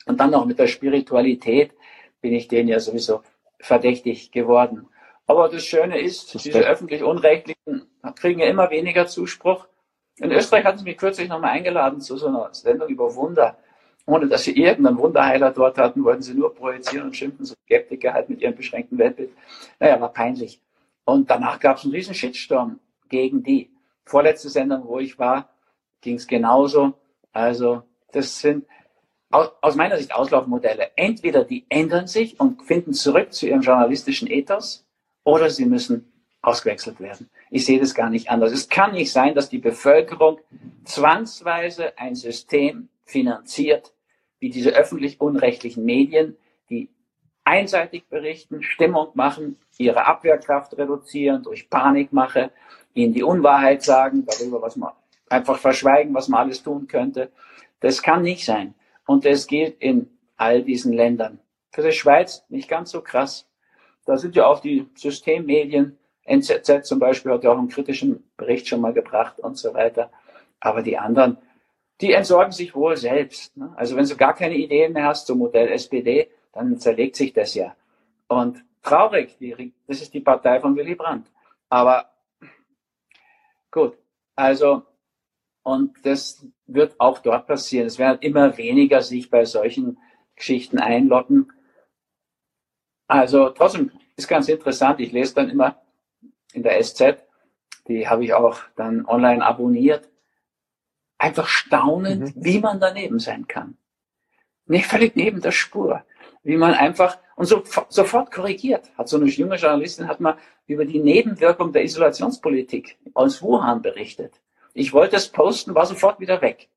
und 0.06 0.18
dann 0.20 0.30
noch 0.30 0.44
mit 0.44 0.58
der 0.58 0.66
Spiritualität, 0.66 1.72
bin 2.20 2.32
ich 2.32 2.48
denen 2.48 2.68
ja 2.68 2.80
sowieso 2.80 3.22
verdächtig 3.60 4.32
geworden. 4.32 4.88
Aber 5.26 5.48
das 5.48 5.64
Schöne 5.64 6.00
ist, 6.00 6.34
das 6.34 6.42
diese 6.42 6.60
öffentlich-unrechtlichen 6.60 7.86
kriegen 8.16 8.40
ja 8.40 8.46
immer 8.46 8.70
weniger 8.70 9.06
Zuspruch. 9.06 9.68
In 10.16 10.32
Österreich 10.32 10.64
hatten 10.64 10.78
sie 10.78 10.84
mich 10.84 10.98
kürzlich 10.98 11.28
nochmal 11.28 11.50
eingeladen 11.50 12.00
zu 12.00 12.16
so 12.16 12.26
einer 12.26 12.52
Sendung 12.52 12.88
über 12.88 13.14
Wunder. 13.14 13.56
Ohne 14.06 14.26
dass 14.26 14.44
sie 14.44 14.56
irgendeinen 14.56 14.98
Wunderheiler 14.98 15.52
dort 15.52 15.78
hatten, 15.78 16.02
wollten 16.04 16.22
sie 16.22 16.34
nur 16.34 16.54
projizieren 16.54 17.06
und 17.06 17.16
schimpfen, 17.16 17.44
so 17.44 17.54
Skeptiker 17.64 18.12
halt 18.12 18.28
mit 18.28 18.40
ihrem 18.40 18.56
beschränkten 18.56 18.98
Weltbild. 18.98 19.30
Naja, 19.78 20.00
war 20.00 20.12
peinlich. 20.12 20.60
Und 21.04 21.30
danach 21.30 21.60
gab 21.60 21.76
es 21.76 21.84
einen 21.84 21.92
riesen 21.92 22.14
Shitstorm 22.14 22.80
gegen 23.08 23.42
die. 23.42 23.70
Vorletzte 24.04 24.48
Sendung, 24.48 24.84
wo 24.86 24.98
ich 24.98 25.18
war, 25.18 25.50
ging 26.00 26.16
es 26.16 26.26
genauso. 26.26 26.94
Also 27.32 27.82
das 28.12 28.40
sind 28.40 28.66
aus 29.30 29.76
meiner 29.76 29.96
Sicht 29.96 30.14
Auslaufmodelle. 30.14 30.90
Entweder 30.96 31.44
die 31.44 31.64
ändern 31.68 32.06
sich 32.06 32.38
und 32.38 32.62
finden 32.62 32.92
zurück 32.92 33.32
zu 33.32 33.46
ihrem 33.46 33.62
journalistischen 33.62 34.28
Ethos 34.28 34.84
oder 35.24 35.48
sie 35.48 35.64
müssen 35.64 36.12
ausgewechselt 36.42 37.00
werden. 37.00 37.30
Ich 37.50 37.64
sehe 37.64 37.80
das 37.80 37.94
gar 37.94 38.10
nicht 38.10 38.28
anders. 38.28 38.52
Es 38.52 38.68
kann 38.68 38.92
nicht 38.92 39.12
sein, 39.12 39.34
dass 39.34 39.48
die 39.48 39.58
Bevölkerung 39.58 40.40
zwangsweise 40.84 41.96
ein 41.98 42.14
System 42.14 42.88
finanziert, 43.12 43.94
wie 44.38 44.50
diese 44.50 44.70
öffentlich-unrechtlichen 44.70 45.84
Medien, 45.84 46.36
die 46.68 46.90
einseitig 47.44 48.08
berichten, 48.08 48.62
Stimmung 48.62 49.08
machen, 49.14 49.58
ihre 49.78 50.06
Abwehrkraft 50.06 50.76
reduzieren 50.76 51.42
durch 51.42 51.70
Panikmache, 51.70 52.50
ihnen 52.94 53.12
die 53.12 53.22
Unwahrheit 53.22 53.82
sagen, 53.82 54.26
darüber, 54.26 54.62
was 54.62 54.76
man 54.76 54.92
einfach 55.28 55.58
verschweigen, 55.58 56.14
was 56.14 56.28
man 56.28 56.40
alles 56.40 56.62
tun 56.62 56.86
könnte. 56.88 57.30
Das 57.80 58.02
kann 58.02 58.22
nicht 58.22 58.44
sein. 58.44 58.74
Und 59.06 59.24
das 59.24 59.46
gilt 59.46 59.80
in 59.80 60.10
all 60.36 60.62
diesen 60.62 60.92
Ländern. 60.92 61.40
Für 61.70 61.82
die 61.82 61.92
Schweiz 61.92 62.44
nicht 62.48 62.68
ganz 62.68 62.90
so 62.90 63.00
krass. 63.00 63.48
Da 64.04 64.16
sind 64.16 64.36
ja 64.36 64.46
auch 64.46 64.60
die 64.60 64.86
Systemmedien 64.94 65.98
NZZ 66.24 66.84
zum 66.84 66.98
Beispiel 66.98 67.32
hat 67.32 67.44
ja 67.44 67.50
auch 67.52 67.58
einen 67.58 67.68
kritischen 67.68 68.30
Bericht 68.36 68.68
schon 68.68 68.80
mal 68.80 68.92
gebracht 68.92 69.40
und 69.40 69.56
so 69.58 69.74
weiter. 69.74 70.10
Aber 70.60 70.82
die 70.82 70.96
anderen, 70.96 71.38
die 72.00 72.12
entsorgen 72.12 72.52
sich 72.52 72.74
wohl 72.74 72.96
selbst. 72.96 73.56
Ne? 73.56 73.72
Also 73.76 73.96
wenn 73.96 74.06
du 74.06 74.16
gar 74.16 74.34
keine 74.34 74.56
Ideen 74.56 74.92
mehr 74.92 75.06
hast 75.06 75.26
zum 75.26 75.38
Modell 75.38 75.68
SPD, 75.68 76.30
dann 76.52 76.78
zerlegt 76.78 77.16
sich 77.16 77.32
das 77.32 77.54
ja. 77.54 77.76
Und 78.28 78.64
traurig, 78.82 79.36
die, 79.38 79.72
das 79.86 80.02
ist 80.02 80.12
die 80.12 80.20
Partei 80.20 80.60
von 80.60 80.76
Willy 80.76 80.94
Brandt. 80.94 81.30
Aber 81.68 82.10
gut, 83.70 83.96
also 84.34 84.82
und 85.62 86.04
das 86.04 86.46
wird 86.66 86.98
auch 86.98 87.20
dort 87.20 87.46
passieren. 87.46 87.86
Es 87.86 87.98
werden 87.98 88.18
immer 88.20 88.56
weniger 88.56 89.00
sich 89.00 89.30
bei 89.30 89.44
solchen 89.44 89.98
Geschichten 90.34 90.78
einloggen. 90.78 91.52
Also 93.06 93.50
trotzdem 93.50 93.92
ist 94.16 94.28
ganz 94.28 94.48
interessant. 94.48 95.00
Ich 95.00 95.12
lese 95.12 95.34
dann 95.34 95.50
immer 95.50 95.80
in 96.52 96.62
der 96.62 96.82
SZ, 96.82 97.24
die 97.86 98.08
habe 98.08 98.24
ich 98.24 98.34
auch 98.34 98.58
dann 98.76 99.06
online 99.06 99.44
abonniert. 99.44 100.08
Einfach 101.22 101.46
staunend, 101.46 102.34
mhm. 102.34 102.44
wie 102.44 102.58
man 102.58 102.80
daneben 102.80 103.20
sein 103.20 103.46
kann. 103.46 103.76
Nicht 104.66 104.86
völlig 104.86 105.14
neben 105.14 105.40
der 105.40 105.52
Spur. 105.52 106.02
Wie 106.42 106.56
man 106.56 106.74
einfach, 106.74 107.16
und 107.36 107.46
so, 107.46 107.62
sofort 107.88 108.32
korrigiert. 108.32 108.90
Hat 108.98 109.08
so 109.08 109.18
eine 109.18 109.26
junge 109.26 109.54
Journalistin 109.54 110.08
hat 110.08 110.18
mal 110.18 110.36
über 110.66 110.84
die 110.84 110.98
Nebenwirkung 110.98 111.72
der 111.72 111.84
Isolationspolitik 111.84 112.98
aus 113.14 113.40
Wuhan 113.40 113.82
berichtet. 113.82 114.40
Ich 114.74 114.92
wollte 114.92 115.14
es 115.14 115.28
posten, 115.28 115.76
war 115.76 115.86
sofort 115.86 116.18
wieder 116.18 116.42
weg. 116.42 116.68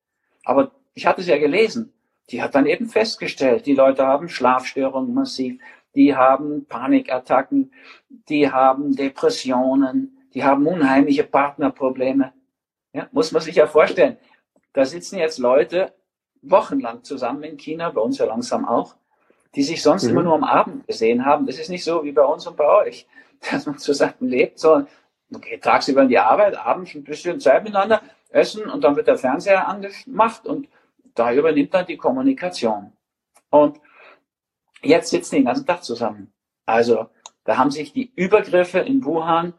Aber 0.44 0.70
ich 0.94 1.08
hatte 1.08 1.22
es 1.22 1.28
ja 1.28 1.40
gelesen. 1.40 1.92
Die 2.30 2.44
hat 2.44 2.54
dann 2.54 2.68
eben 2.68 2.86
festgestellt, 2.86 3.66
die 3.66 3.74
Leute 3.74 4.06
haben 4.06 4.30
Schlafstörungen 4.30 5.16
massiv, 5.16 5.60
die 5.96 6.16
haben 6.16 6.68
Panikattacken, 6.68 7.74
die 8.30 8.52
haben 8.52 8.96
Depressionen, 8.96 10.20
die 10.36 10.44
haben 10.44 10.68
unheimliche 10.68 11.24
Partnerprobleme. 11.24 12.32
Ja, 12.94 13.10
muss 13.12 13.32
man 13.32 13.42
sich 13.42 13.56
ja 13.56 13.66
vorstellen. 13.66 14.18
Da 14.76 14.86
sitzen 14.86 15.18
jetzt 15.18 15.40
Leute 15.40 15.94
wochenlang 16.44 17.04
zusammen 17.04 17.44
in 17.44 17.58
China, 17.58 17.90
bei 17.90 18.02
uns 18.02 18.20
ja 18.20 18.26
langsam 18.26 18.66
auch, 18.66 18.96
die 19.56 19.64
sich 19.64 19.82
sonst 19.82 20.04
mhm. 20.04 20.10
immer 20.12 20.24
nur 20.24 20.36
am 20.36 20.44
Abend 20.44 20.86
gesehen 20.86 21.26
haben. 21.26 21.48
Das 21.48 21.58
ist 21.58 21.70
nicht 21.70 21.84
so 21.84 22.04
wie 22.04 22.12
bei 22.12 22.24
uns 22.24 22.46
und 22.46 22.56
bei 22.56 22.68
euch, 22.68 23.08
dass 23.52 23.66
man 23.66 23.80
zusammen 23.80 24.30
lebt, 24.30 24.60
sondern 24.60 24.88
okay, 25.34 25.58
tagsüber 25.58 26.04
in 26.04 26.10
die 26.10 26.20
Arbeit, 26.20 26.56
abends 26.56 26.94
ein 26.94 27.04
bisschen 27.04 27.40
Zeit 27.40 27.64
miteinander, 27.64 28.02
essen 28.30 28.70
und 28.70 28.84
dann 28.84 28.96
wird 28.96 29.08
der 29.08 29.18
Fernseher 29.18 29.68
angemacht 29.68 30.46
und 30.46 30.68
da 31.16 31.34
übernimmt 31.34 31.74
dann 31.74 31.88
die 31.88 31.98
Kommunikation. 31.98 32.92
Und 33.50 33.80
Jetzt 34.86 35.10
sitzen 35.10 35.36
die 35.36 35.42
den 35.42 35.48
ganzen 35.48 35.66
Tag 35.66 35.84
zusammen. 35.84 36.32
Also 36.66 37.10
da 37.44 37.58
haben 37.58 37.72
sich 37.72 37.92
die 37.92 38.12
Übergriffe 38.16 38.80
in 38.80 39.04
Wuhan, 39.04 39.54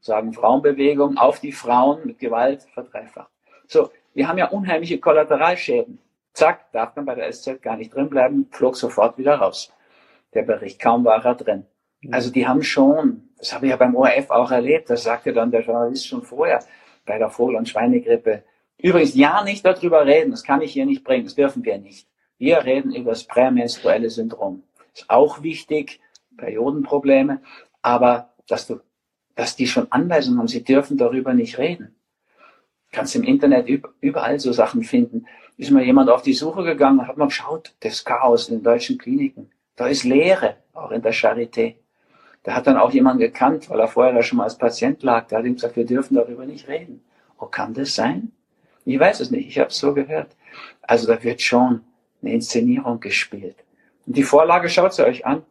sagen 0.00 0.32
Frauenbewegung, 0.32 1.18
auf 1.18 1.40
die 1.40 1.52
Frauen 1.52 2.06
mit 2.06 2.18
Gewalt 2.18 2.62
verdreifacht. 2.72 3.30
So, 3.66 3.90
wir 4.16 4.28
haben 4.28 4.38
ja 4.38 4.48
unheimliche 4.48 4.98
Kollateralschäden. 4.98 5.98
Zack, 6.32 6.72
darf 6.72 6.96
man 6.96 7.04
bei 7.04 7.14
der 7.14 7.30
SZ 7.30 7.60
gar 7.60 7.76
nicht 7.76 7.94
drin 7.94 8.08
bleiben, 8.08 8.48
flog 8.50 8.74
sofort 8.74 9.18
wieder 9.18 9.34
raus. 9.34 9.74
Der 10.32 10.42
Bericht, 10.42 10.80
kaum 10.80 11.04
war 11.04 11.22
er 11.22 11.34
drin. 11.34 11.66
Also 12.10 12.30
die 12.30 12.48
haben 12.48 12.62
schon, 12.62 13.28
das 13.36 13.52
habe 13.52 13.66
ich 13.66 13.70
ja 13.70 13.76
beim 13.76 13.94
ORF 13.94 14.30
auch 14.30 14.50
erlebt, 14.50 14.88
das 14.88 15.02
sagte 15.02 15.34
dann 15.34 15.50
der 15.50 15.60
Journalist 15.60 16.08
schon 16.08 16.22
vorher 16.22 16.64
bei 17.04 17.18
der 17.18 17.28
Vogel- 17.28 17.56
und 17.56 17.68
Schweinegrippe. 17.68 18.42
Übrigens, 18.78 19.14
ja, 19.14 19.44
nicht 19.44 19.66
darüber 19.66 20.06
reden, 20.06 20.30
das 20.30 20.44
kann 20.44 20.62
ich 20.62 20.72
hier 20.72 20.86
nicht 20.86 21.04
bringen, 21.04 21.24
das 21.24 21.34
dürfen 21.34 21.62
wir 21.62 21.76
nicht. 21.76 22.08
Wir 22.38 22.64
reden 22.64 22.94
über 22.94 23.10
das 23.10 23.24
prämenstruelle 23.24 24.08
Syndrom. 24.08 24.62
Ist 24.94 25.10
auch 25.10 25.42
wichtig, 25.42 26.00
Periodenprobleme, 26.38 27.42
aber 27.82 28.32
dass 28.48 28.66
du, 28.66 28.80
dass 29.34 29.56
die 29.56 29.66
schon 29.66 29.92
Anweisungen 29.92 30.38
haben, 30.38 30.48
sie 30.48 30.64
dürfen 30.64 30.96
darüber 30.96 31.34
nicht 31.34 31.58
reden. 31.58 31.95
Kannst 32.96 33.14
im 33.14 33.24
Internet 33.24 33.68
überall 34.00 34.40
so 34.40 34.52
Sachen 34.52 34.82
finden. 34.82 35.26
Ist 35.58 35.70
mal 35.70 35.82
jemand 35.82 36.08
auf 36.08 36.22
die 36.22 36.32
Suche 36.32 36.64
gegangen, 36.64 37.06
hat 37.06 37.18
mal 37.18 37.26
geschaut, 37.26 37.74
das 37.80 38.06
Chaos 38.06 38.48
in 38.48 38.56
den 38.56 38.64
deutschen 38.64 38.96
Kliniken. 38.96 39.50
Da 39.76 39.86
ist 39.86 40.04
Leere, 40.04 40.56
auch 40.72 40.90
in 40.92 41.02
der 41.02 41.12
Charité. 41.12 41.74
Da 42.42 42.54
hat 42.54 42.66
dann 42.66 42.78
auch 42.78 42.90
jemand 42.90 43.20
gekannt, 43.20 43.68
weil 43.68 43.80
er 43.80 43.88
vorher 43.88 44.14
da 44.14 44.22
schon 44.22 44.38
mal 44.38 44.44
als 44.44 44.56
Patient 44.56 45.02
lag. 45.02 45.26
Der 45.26 45.36
hat 45.36 45.44
ihm 45.44 45.56
gesagt, 45.56 45.76
wir 45.76 45.84
dürfen 45.84 46.14
darüber 46.14 46.46
nicht 46.46 46.68
reden. 46.68 47.04
Oh, 47.38 47.44
kann 47.44 47.74
das 47.74 47.94
sein? 47.94 48.32
Ich 48.86 48.98
weiß 48.98 49.20
es 49.20 49.30
nicht, 49.30 49.46
ich 49.46 49.58
habe 49.58 49.68
es 49.68 49.76
so 49.76 49.92
gehört. 49.92 50.34
Also 50.80 51.06
da 51.06 51.22
wird 51.22 51.42
schon 51.42 51.82
eine 52.22 52.32
Inszenierung 52.32 53.00
gespielt. 53.00 53.56
Und 54.06 54.16
die 54.16 54.22
Vorlage 54.22 54.70
schaut 54.70 54.94
sie 54.94 55.04
euch 55.04 55.26
an. 55.26 55.42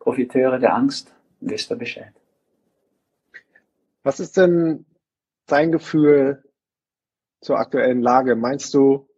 Profiteure 0.00 0.58
der 0.58 0.74
Angst, 0.74 1.14
wisst 1.40 1.72
ihr 1.72 1.76
Bescheid. 1.76 2.12
Was 4.02 4.20
ist 4.20 4.36
denn 4.36 4.84
dein 5.46 5.72
Gefühl 5.72 6.42
zur 7.40 7.58
aktuellen 7.58 8.02
Lage? 8.02 8.36
Meinst 8.36 8.72
du, 8.74 9.08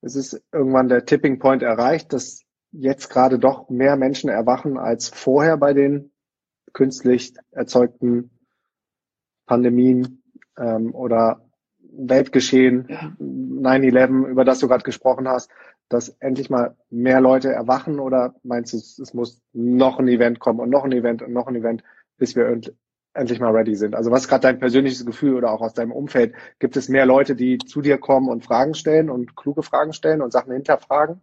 es 0.00 0.16
ist 0.16 0.42
irgendwann 0.52 0.88
der 0.88 1.04
Tipping 1.04 1.38
Point 1.38 1.62
erreicht, 1.62 2.12
dass 2.12 2.42
jetzt 2.72 3.10
gerade 3.10 3.38
doch 3.38 3.68
mehr 3.68 3.96
Menschen 3.96 4.30
erwachen 4.30 4.78
als 4.78 5.08
vorher 5.08 5.56
bei 5.56 5.74
den 5.74 6.12
künstlich 6.72 7.34
erzeugten 7.50 8.30
Pandemien 9.46 10.22
ähm, 10.56 10.94
oder 10.94 11.48
Weltgeschehen, 11.78 12.86
ja. 12.88 13.12
9-11, 13.20 14.26
über 14.26 14.44
das 14.44 14.60
du 14.60 14.68
gerade 14.68 14.84
gesprochen 14.84 15.28
hast, 15.28 15.50
dass 15.88 16.08
endlich 16.20 16.48
mal 16.48 16.74
mehr 16.88 17.20
Leute 17.20 17.52
erwachen 17.52 18.00
oder 18.00 18.34
meinst 18.42 18.72
du, 18.72 18.78
es 18.78 19.12
muss 19.12 19.42
noch 19.52 19.98
ein 19.98 20.08
Event 20.08 20.38
kommen 20.38 20.60
und 20.60 20.70
noch 20.70 20.84
ein 20.84 20.92
Event 20.92 21.20
und 21.22 21.32
noch 21.32 21.48
ein 21.48 21.56
Event, 21.56 21.84
bis 22.16 22.34
wir 22.34 22.46
endlich 23.14 23.40
mal 23.40 23.54
ready 23.54 23.74
sind? 23.74 23.94
Also 23.94 24.10
was 24.10 24.22
ist 24.22 24.28
gerade 24.28 24.42
dein 24.42 24.58
persönliches 24.58 25.04
Gefühl 25.04 25.34
oder 25.34 25.50
auch 25.50 25.60
aus 25.60 25.74
deinem 25.74 25.92
Umfeld? 25.92 26.34
Gibt 26.58 26.76
es 26.76 26.88
mehr 26.88 27.06
Leute, 27.06 27.34
die 27.34 27.58
zu 27.58 27.80
dir 27.80 27.98
kommen 27.98 28.28
und 28.28 28.44
Fragen 28.44 28.74
stellen 28.74 29.10
und 29.10 29.36
kluge 29.36 29.62
Fragen 29.62 29.92
stellen 29.92 30.22
und 30.22 30.32
Sachen 30.32 30.52
hinterfragen? 30.52 31.20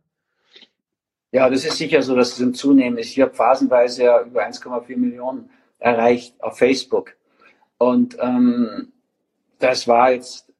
Ja, 1.31 1.49
das 1.49 1.63
ist 1.63 1.77
sicher 1.77 2.01
so, 2.01 2.15
dass 2.15 2.33
es 2.33 2.39
im 2.39 2.53
Zunehmen 2.53 2.97
ist. 2.97 3.11
Ich 3.11 3.21
habe 3.21 3.33
phasenweise 3.33 4.03
ja 4.03 4.21
über 4.21 4.45
1,4 4.45 4.97
Millionen 4.97 5.49
erreicht 5.77 6.41
auf 6.41 6.57
Facebook. 6.57 7.15
Und 7.77 8.17
ähm, 8.19 8.91
das 9.59 9.87
war 9.87 10.11
jetzt 10.11 10.51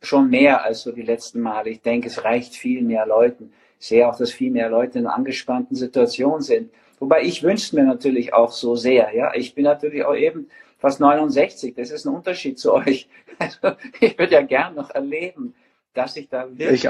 schon 0.00 0.30
mehr 0.30 0.64
als 0.64 0.82
so 0.82 0.92
die 0.92 1.02
letzten 1.02 1.40
Male. 1.40 1.70
Ich 1.70 1.82
denke, 1.82 2.08
es 2.08 2.24
reicht 2.24 2.54
viel 2.54 2.82
mehr 2.82 3.06
Leuten. 3.06 3.52
Ich 3.80 3.88
sehe 3.88 4.08
auch, 4.08 4.16
dass 4.16 4.30
viel 4.30 4.50
mehr 4.50 4.70
Leute 4.70 4.98
in 4.98 5.06
angespannten 5.06 5.76
Situationen 5.76 6.40
sind. 6.40 6.70
Wobei 7.00 7.22
ich 7.22 7.42
wünsche 7.42 7.74
mir 7.74 7.82
natürlich 7.82 8.32
auch 8.32 8.52
so 8.52 8.76
sehr. 8.76 9.14
Ja, 9.14 9.34
ich 9.34 9.56
bin 9.56 9.64
natürlich 9.64 10.04
auch 10.04 10.14
eben 10.14 10.48
fast 10.82 11.00
69. 11.00 11.74
Das 11.76 11.90
ist 11.90 12.04
ein 12.04 12.14
Unterschied 12.14 12.58
zu 12.58 12.74
euch. 12.74 13.08
Also 13.38 13.76
ich 13.98 14.16
würde 14.18 14.34
ja 14.34 14.42
gern 14.42 14.74
noch 14.74 14.90
erleben, 14.90 15.54
dass 15.94 16.14
sich 16.14 16.28
da 16.28 16.46
wirklich 16.56 16.86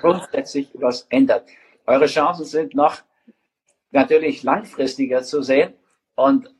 grundsätzlich 0.00 0.70
was 0.74 1.06
ändert. 1.08 1.44
Eure 1.86 2.06
Chancen 2.06 2.46
sind 2.46 2.74
noch 2.74 2.96
natürlich 3.92 4.42
langfristiger 4.42 5.22
zu 5.22 5.42
sehen. 5.42 5.74
Und 6.16 6.52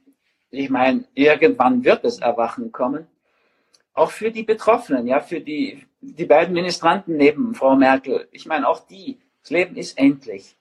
ich 0.50 0.70
meine, 0.70 1.04
irgendwann 1.14 1.82
wird 1.84 2.04
das 2.04 2.18
Erwachen 2.20 2.70
kommen. 2.70 3.08
Auch 3.92 4.10
für 4.10 4.30
die 4.30 4.44
Betroffenen, 4.44 5.08
ja, 5.08 5.18
für 5.18 5.40
die, 5.40 5.84
die 6.00 6.26
beiden 6.26 6.54
Ministranten 6.54 7.16
neben 7.16 7.54
Frau 7.54 7.74
Merkel. 7.74 8.28
Ich 8.30 8.46
meine, 8.46 8.68
auch 8.68 8.86
die. 8.86 9.18
Das 9.42 9.50
Leben 9.50 9.74
ist 9.74 9.98
endlich. 9.98 10.56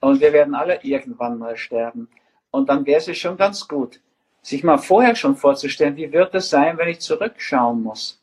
Und 0.00 0.20
wir 0.20 0.32
werden 0.32 0.54
alle 0.56 0.80
irgendwann 0.82 1.38
mal 1.38 1.56
sterben. 1.56 2.08
Und 2.50 2.68
dann 2.70 2.86
wäre 2.86 2.98
es 2.98 3.18
schon 3.18 3.36
ganz 3.36 3.68
gut, 3.68 4.00
sich 4.42 4.64
mal 4.64 4.78
vorher 4.78 5.14
schon 5.14 5.36
vorzustellen, 5.36 5.96
wie 5.96 6.12
wird 6.12 6.34
es 6.34 6.50
sein, 6.50 6.78
wenn 6.78 6.88
ich 6.88 7.00
zurückschauen 7.00 7.82
muss. 7.82 8.22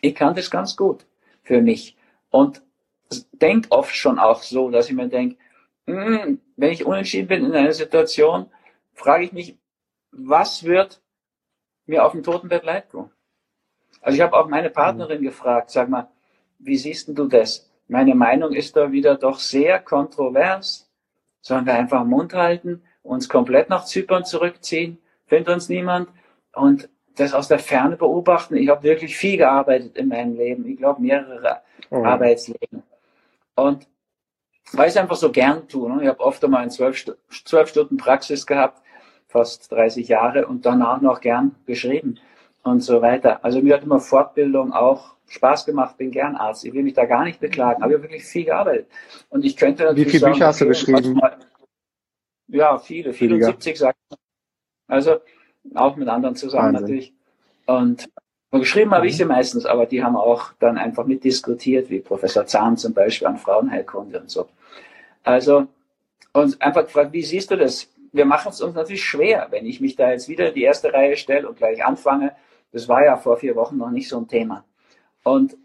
Ich 0.00 0.14
kann 0.14 0.34
das 0.34 0.50
ganz 0.50 0.76
gut 0.76 1.04
für 1.42 1.60
mich. 1.60 1.96
Und 2.30 2.62
denke 3.32 3.70
oft 3.70 3.94
schon 3.94 4.18
auch 4.18 4.42
so, 4.42 4.70
dass 4.70 4.88
ich 4.88 4.94
mir 4.94 5.08
denke, 5.08 5.36
hm, 5.86 6.40
wenn 6.56 6.72
ich 6.72 6.86
unentschieden 6.86 7.28
bin 7.28 7.44
in 7.44 7.52
einer 7.52 7.72
Situation, 7.72 8.46
frage 8.94 9.24
ich 9.24 9.32
mich, 9.32 9.58
was 10.12 10.64
wird 10.64 11.00
mir 11.86 12.04
auf 12.04 12.12
dem 12.12 12.22
Totenbett 12.22 12.64
leid 12.64 12.90
tun? 12.90 13.10
Also 14.00 14.16
ich 14.16 14.22
habe 14.22 14.36
auch 14.36 14.48
meine 14.48 14.70
Partnerin 14.70 15.20
mhm. 15.20 15.24
gefragt, 15.24 15.70
sag 15.70 15.88
mal, 15.88 16.08
wie 16.58 16.76
siehst 16.76 17.08
du 17.08 17.26
das? 17.26 17.68
Meine 17.88 18.14
Meinung 18.14 18.52
ist 18.52 18.76
da 18.76 18.90
wieder 18.92 19.16
doch 19.16 19.38
sehr 19.38 19.80
kontrovers. 19.80 20.88
Sollen 21.40 21.66
wir 21.66 21.74
einfach 21.74 22.04
Mund 22.04 22.34
halten, 22.34 22.82
uns 23.02 23.28
komplett 23.28 23.68
nach 23.68 23.84
Zypern 23.84 24.24
zurückziehen, 24.24 24.98
findet 25.32 25.48
uns 25.48 25.70
niemand 25.70 26.10
und 26.54 26.90
das 27.16 27.32
aus 27.32 27.48
der 27.48 27.58
Ferne 27.58 27.96
beobachten. 27.96 28.54
Ich 28.54 28.68
habe 28.68 28.82
wirklich 28.82 29.16
viel 29.16 29.38
gearbeitet 29.38 29.96
in 29.96 30.08
meinem 30.08 30.36
Leben. 30.36 30.66
Ich 30.66 30.76
glaube 30.76 31.00
mehrere 31.00 31.62
oh. 31.90 32.04
Arbeitsleben. 32.04 32.82
Und 33.54 33.88
weil 34.72 34.88
ich 34.88 34.94
es 34.94 34.96
einfach 34.98 35.16
so 35.16 35.32
gern 35.32 35.68
tue. 35.68 35.90
Ne? 35.90 36.02
Ich 36.02 36.08
habe 36.08 36.20
oft 36.20 36.44
einmal 36.44 36.70
zwölf, 36.70 37.02
zwölf 37.46 37.68
Stunden 37.70 37.96
Praxis 37.96 38.46
gehabt, 38.46 38.82
fast 39.26 39.72
30 39.72 40.06
Jahre 40.06 40.46
und 40.46 40.66
danach 40.66 41.00
noch 41.00 41.22
gern 41.22 41.54
geschrieben 41.64 42.18
und 42.62 42.80
so 42.80 43.00
weiter. 43.00 43.42
Also 43.42 43.62
mir 43.62 43.74
hat 43.74 43.84
immer 43.84 44.00
Fortbildung 44.00 44.74
auch 44.74 45.16
Spaß 45.28 45.64
gemacht, 45.64 45.96
bin 45.96 46.10
gern 46.10 46.36
Arzt. 46.36 46.66
Ich 46.66 46.74
will 46.74 46.82
mich 46.82 46.94
da 46.94 47.06
gar 47.06 47.24
nicht 47.24 47.40
beklagen, 47.40 47.82
aber 47.82 47.92
ich 47.92 47.96
habe 47.96 48.04
wirklich 48.04 48.24
viel 48.24 48.44
gearbeitet. 48.44 48.86
Und 49.30 49.46
ich 49.46 49.56
könnte 49.56 49.84
natürlich 49.84 50.06
Wie 50.06 50.10
viele 50.10 50.20
sagen, 50.20 50.32
Bücher 50.34 50.46
hast 50.48 50.60
du 50.60 50.66
geschrieben? 50.66 51.14
Mal, 51.14 51.38
ja, 52.48 52.76
viele, 52.76 53.14
74 53.14 53.78
sagt 53.78 53.96
Also 54.88 55.16
auch 55.74 55.96
mit 55.96 56.08
anderen 56.08 56.36
zusammen 56.36 56.74
Wahnsinn. 56.74 56.82
natürlich. 56.82 57.12
Und 57.66 58.08
geschrieben 58.50 58.92
habe 58.92 59.06
ich 59.06 59.16
sie 59.16 59.24
meistens, 59.24 59.64
aber 59.64 59.86
die 59.86 60.02
haben 60.02 60.16
auch 60.16 60.52
dann 60.58 60.76
einfach 60.76 61.06
mitdiskutiert, 61.06 61.90
wie 61.90 62.00
Professor 62.00 62.46
Zahn 62.46 62.76
zum 62.76 62.92
Beispiel 62.92 63.28
an 63.28 63.38
Frauenheilkunde 63.38 64.20
und 64.20 64.30
so. 64.30 64.48
Also, 65.22 65.66
und 66.32 66.60
einfach 66.60 66.84
gefragt, 66.84 67.12
wie 67.12 67.22
siehst 67.22 67.50
du 67.50 67.56
das? 67.56 67.88
Wir 68.12 68.24
machen 68.24 68.50
es 68.50 68.60
uns 68.60 68.74
natürlich 68.74 69.04
schwer, 69.04 69.46
wenn 69.50 69.64
ich 69.64 69.80
mich 69.80 69.96
da 69.96 70.10
jetzt 70.10 70.28
wieder 70.28 70.48
in 70.48 70.54
die 70.54 70.62
erste 70.62 70.92
Reihe 70.92 71.16
stelle 71.16 71.48
und 71.48 71.56
gleich 71.56 71.84
anfange. 71.84 72.32
Das 72.72 72.88
war 72.88 73.04
ja 73.04 73.16
vor 73.16 73.36
vier 73.36 73.54
Wochen 73.56 73.78
noch 73.78 73.90
nicht 73.90 74.08
so 74.08 74.18
ein 74.18 74.28
Thema. 74.28 74.64
Und 75.22 75.56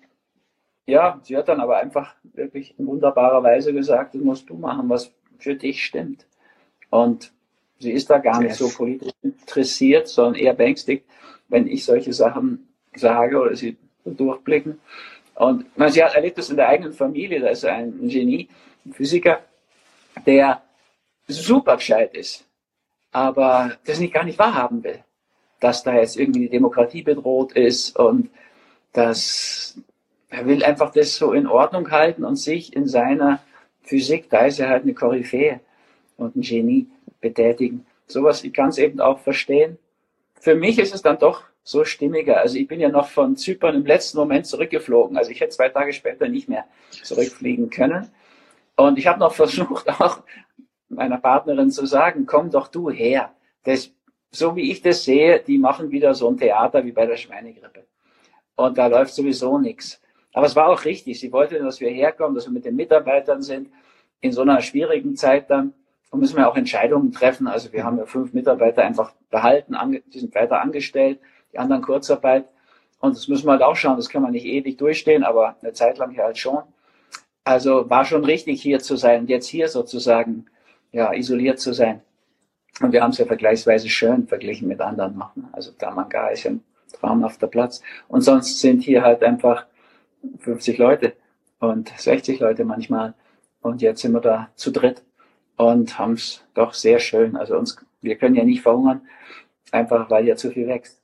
ja, 0.86 1.20
sie 1.24 1.36
hat 1.36 1.49
dann 1.49 1.59
aber 1.59 1.78
einfach 1.78 2.15
wirklich 2.24 2.76
in 2.78 2.88
wunderbarer 2.88 3.43
Weise 3.43 3.74
gesagt, 3.74 4.15
das 4.15 4.22
musst 4.22 4.49
du 4.49 4.55
machen, 4.55 4.88
was 4.88 5.11
für 5.38 5.55
dich 5.55 5.84
stimmt. 5.84 6.26
Und 6.89 7.34
sie 7.80 7.91
ist 7.91 8.09
da 8.09 8.17
gar 8.17 8.41
nicht 8.41 8.55
so 8.55 8.69
politisch 8.69 9.11
interessiert, 9.21 10.07
sondern 10.07 10.36
eher 10.36 10.53
beängstigt, 10.53 11.05
wenn 11.47 11.67
ich 11.67 11.86
solche 11.86 12.13
Sachen 12.13 12.67
sage 12.95 13.39
oder 13.39 13.55
sie 13.55 13.78
durchblicken. 14.05 14.80
Und 15.36 15.78
man, 15.78 15.91
sie 15.91 16.03
hat 16.03 16.15
erlebt 16.15 16.38
das 16.38 16.49
in 16.49 16.57
der 16.57 16.69
eigenen 16.69 16.93
Familie, 16.93 17.39
da 17.39 17.49
ist 17.49 17.65
ein 17.65 18.07
Genie, 18.07 18.49
ein 18.86 18.93
Physiker, 18.93 19.41
der 20.25 20.63
super 21.28 21.78
gescheit 21.78 22.15
ist, 22.15 22.45
aber 23.11 23.73
das 23.86 23.99
nicht 23.99 24.13
gar 24.13 24.23
nicht 24.23 24.39
wahrhaben 24.39 24.84
will, 24.84 25.03
dass 25.59 25.84
da 25.84 25.95
jetzt 25.95 26.17
irgendwie 26.17 26.41
die 26.41 26.49
Demokratie 26.49 27.03
bedroht 27.03 27.51
ist 27.53 27.95
und 27.97 28.30
dass 28.93 29.80
er 30.30 30.45
will 30.45 30.63
einfach 30.63 30.91
das 30.91 31.15
so 31.15 31.34
in 31.34 31.47
Ordnung 31.47 31.91
halten 31.91 32.25
und 32.25 32.36
sich 32.36 32.75
in 32.75 32.88
seiner 32.88 33.39
Physik, 33.84 34.30
da 34.30 34.45
ist 34.45 34.59
er 34.59 34.69
halt 34.69 34.84
eine 34.84 34.93
Koryphäe 34.93 35.59
und 36.17 36.36
ein 36.36 36.41
Genie 36.41 36.88
betätigen. 37.20 37.86
Sowas, 38.07 38.43
ich 38.43 38.53
kann 38.53 38.70
es 38.70 38.78
eben 38.78 38.99
auch 38.99 39.20
verstehen. 39.20 39.78
Für 40.39 40.55
mich 40.55 40.80
ist 40.80 40.93
es 40.93 41.01
dann 41.01 41.20
doch 41.20 41.43
so 41.63 41.84
stimmiger. 41.84 42.39
Also 42.39 42.57
ich 42.57 42.68
bin 42.68 42.80
ja 42.80 42.89
noch 42.89 43.09
von 43.09 43.36
Zypern 43.36 43.76
im 43.76 43.86
letzten 43.86 44.18
Moment 44.18 44.45
zurückgeflogen. 44.45 45.18
Also 45.18 45.32
ich 45.32 45.41
hätte 45.41 45.55
zwei 45.55 45.70
Tage 45.70 45.91
später 45.91 46.30
nicht 46.30 46.47
mehr 46.47 46.65
zurückfliegen 47.03 47.70
können. 47.70 48.09
Und 48.78 48.97
ich 48.97 49.07
habe 49.07 49.20
noch 49.20 49.34
versucht, 49.36 49.89
auch 49.89 50.24
meiner 50.88 51.18
Partnerin 51.18 51.70
zu 51.70 51.86
sagen, 51.86 52.26
komm 52.26 52.51
doch 52.51 52.70
du 52.70 52.89
her. 52.89 53.34
Das, 53.63 53.91
so 54.32 54.55
wie 54.55 54.72
ich 54.72 54.82
das 54.82 55.03
sehe, 55.03 55.39
die 55.39 55.57
machen 55.57 55.91
wieder 55.91 56.13
so 56.13 56.30
ein 56.30 56.38
Theater 56.38 56.86
wie 56.86 56.93
bei 56.93 57.05
der 57.05 57.18
Schweinegrippe. 57.18 57.86
Und 58.55 58.78
da 58.78 58.88
läuft 58.88 59.13
sowieso 59.13 59.59
nichts. 59.59 60.01
Aber 60.34 60.45
es 60.45 60.55
war 60.55 60.70
auch 60.70 60.86
richtig. 60.86 61.20
Sie 61.20 61.32
wollte, 61.32 61.59
dass 61.59 61.82
wir 61.82 61.89
herkommen, 61.89 62.36
dass 62.36 62.45
wir 62.45 62.53
mit 62.53 62.63
den 62.63 62.76
Mitarbeitern 62.76 63.41
sind. 63.41 63.70
In 64.22 64.32
so 64.32 64.41
einer 64.41 64.61
schwierigen 64.61 65.15
Zeit 65.15 65.49
dann 65.49 65.74
und 66.10 66.20
müssen 66.20 66.38
wir 66.38 66.49
auch 66.49 66.55
Entscheidungen 66.55 67.12
treffen. 67.12 67.47
Also 67.47 67.74
wir 67.74 67.84
haben 67.84 67.97
ja 67.97 68.05
fünf 68.05 68.34
Mitarbeiter 68.34 68.84
einfach 68.84 69.14
behalten, 69.30 69.76
die 70.14 70.20
sind 70.20 70.34
weiter 70.36 70.62
angestellt 70.62 71.20
die 71.51 71.60
anderen 71.60 71.82
Kurzarbeit. 71.82 72.45
Und 72.99 73.16
das 73.16 73.28
müssen 73.28 73.45
wir 73.45 73.51
halt 73.51 73.62
auch 73.62 73.76
schauen, 73.76 73.97
das 73.97 74.10
kann 74.10 74.22
man 74.22 74.32
nicht 74.32 74.45
ewig 74.45 74.78
durchstehen, 74.78 75.24
aber 75.24 75.55
eine 75.62 75.74
Zeit 75.74 75.97
lang 75.97 76.12
ja 76.12 76.24
halt 76.24 76.38
schon. 76.38 76.64
Also 77.43 77.89
war 77.89 78.05
schon 78.05 78.26
richtig 78.26 78.62
hier 78.62 78.80
zu 78.80 78.95
sein 78.95 79.28
jetzt 79.28 79.47
hier 79.47 79.70
sozusagen 79.70 80.47
ja, 80.91 81.14
isoliert 81.14 81.60
zu 81.60 81.74
sein. 81.74 82.01
Und 82.82 82.91
wir 82.91 83.01
haben 83.01 83.12
es 83.12 83.18
ja 83.18 83.26
vergleichsweise 83.26 83.89
schön 83.89 84.28
verglichen 84.28 84.68
mit 84.68 84.82
anderen. 84.82 85.18
Ne? 85.18 85.49
Also 85.51 85.72
Tamanga 85.72 86.28
ist 86.30 86.43
ja 86.43 86.51
ein 86.51 86.64
traumhafter 86.99 87.47
Platz. 87.47 87.82
Und 88.08 88.22
sonst 88.22 88.60
sind 88.60 88.84
hier 88.84 89.03
halt 89.03 89.24
einfach 89.24 89.66
50 90.39 90.78
Leute 90.78 91.14
und 91.60 91.91
60 91.95 92.39
Leute 92.39 92.66
manchmal. 92.66 93.14
Und 93.62 93.82
jetzt 93.82 94.01
sind 94.01 94.14
wir 94.14 94.22
da 94.22 94.49
zu 94.55 94.72
dritt 94.72 95.03
und 95.58 95.99
haben 95.99 96.14
es 96.14 96.43
doch 96.53 96.74
sehr 96.74 96.99
schön. 96.99 97.36
Also 97.36 97.58
uns, 97.58 97.78
wir 98.01 98.16
können 98.16 98.36
ja 98.36 98.43
nicht 98.43 98.62
verhungern, 98.62 99.01
einfach 99.72 100.10
weil 100.10 100.28
ja 100.28 100.36
zu 100.36 100.51
viel 100.51 100.68
wächst. 100.68 101.01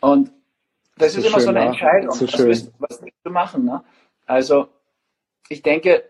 Und 0.00 0.32
das 0.96 1.12
so 1.12 1.20
ist 1.20 1.26
immer 1.26 1.40
so 1.40 1.50
eine 1.50 1.60
Entscheidung, 1.60 2.10
was, 2.10 2.38
willst, 2.38 2.72
was 2.78 3.02
willst 3.02 3.18
du 3.24 3.30
machen. 3.30 3.64
Ne? 3.64 3.82
Also 4.26 4.68
ich 5.48 5.62
denke, 5.62 6.04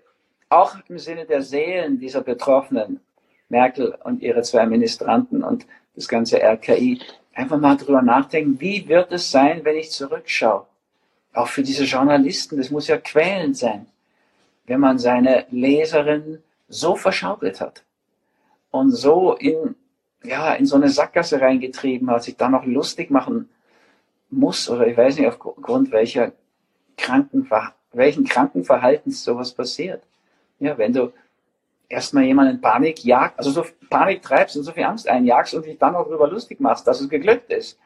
auch 0.49 0.77
im 0.89 0.99
Sinne 0.99 1.27
der 1.27 1.43
Seelen 1.43 1.99
dieser 1.99 2.22
Betroffenen, 2.22 3.01
Merkel 3.49 3.97
und 4.05 4.22
ihre 4.22 4.43
zwei 4.43 4.66
Ministranten 4.66 5.43
und 5.43 5.66
das 5.95 6.09
ganze 6.09 6.41
RKI, 6.43 7.01
einfach 7.35 7.59
mal 7.59 7.77
drüber 7.77 8.03
nachdenken, 8.03 8.61
wie 8.61 8.89
wird 8.89 9.12
es 9.12 9.31
sein, 9.31 9.64
wenn 9.64 9.77
ich 9.77 9.91
zurückschaue? 9.91 10.66
Auch 11.33 11.49
für 11.49 11.62
diese 11.62 11.85
Journalisten, 11.85 12.57
das 12.57 12.70
muss 12.70 12.87
ja 12.87 12.97
quälend 12.97 13.57
sein, 13.57 13.87
wenn 14.66 14.81
man 14.81 14.99
seine 14.99 15.47
Leserin 15.51 16.43
so 16.75 16.97
verschaukelt 16.97 17.61
hat 17.61 17.85
und 18.70 18.91
so 18.91 19.35
in, 19.35 19.77
ja, 20.25 20.55
in 20.55 20.66
so 20.66 20.77
eine 20.77 20.89
Sackgasse 20.89 21.41
reingetrieben 21.41 22.11
hat, 22.11 22.25
sich 22.25 22.37
da 22.37 22.49
noch 22.49 22.64
lustig 22.66 23.11
machen 23.11 23.49
muss 24.31 24.68
oder 24.68 24.87
ich 24.87 24.97
weiß 24.97 25.18
nicht 25.18 25.29
aufgrund 25.29 25.93
welcher 25.93 26.33
kranken, 26.97 27.49
welchen 27.93 28.25
kranken 28.25 28.64
Verhaltens 28.64 29.22
sowas 29.22 29.53
passiert. 29.53 30.03
Ja, 30.59 30.77
wenn 30.79 30.93
du 30.93 31.12
erstmal 31.89 32.25
jemanden 32.25 32.61
Panik 32.61 33.05
jagst, 33.05 33.39
also 33.39 33.51
so 33.51 33.64
Panik 33.91 34.22
treibst 34.22 34.57
und 34.57 34.64
so 34.64 34.72
viel 34.72 34.85
Angst 34.85 35.09
einjagst 35.09 35.55
und 35.55 35.66
dich 35.66 35.79
dann 35.79 35.95
auch 35.95 36.07
darüber 36.07 36.29
lustig 36.29 36.61
machst, 36.61 36.87
dass 36.87 37.01
es 37.01 37.09
geglückt 37.09 37.53
ist. 37.53 37.79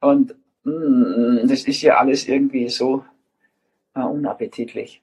Und 0.00 0.34
mh, 0.64 1.42
mm, 1.42 1.48
das 1.48 1.64
ist 1.64 1.82
ja 1.82 1.98
alles 1.98 2.26
irgendwie 2.26 2.68
so 2.68 3.04
äh, 3.94 4.00
unappetitlich. 4.00 5.02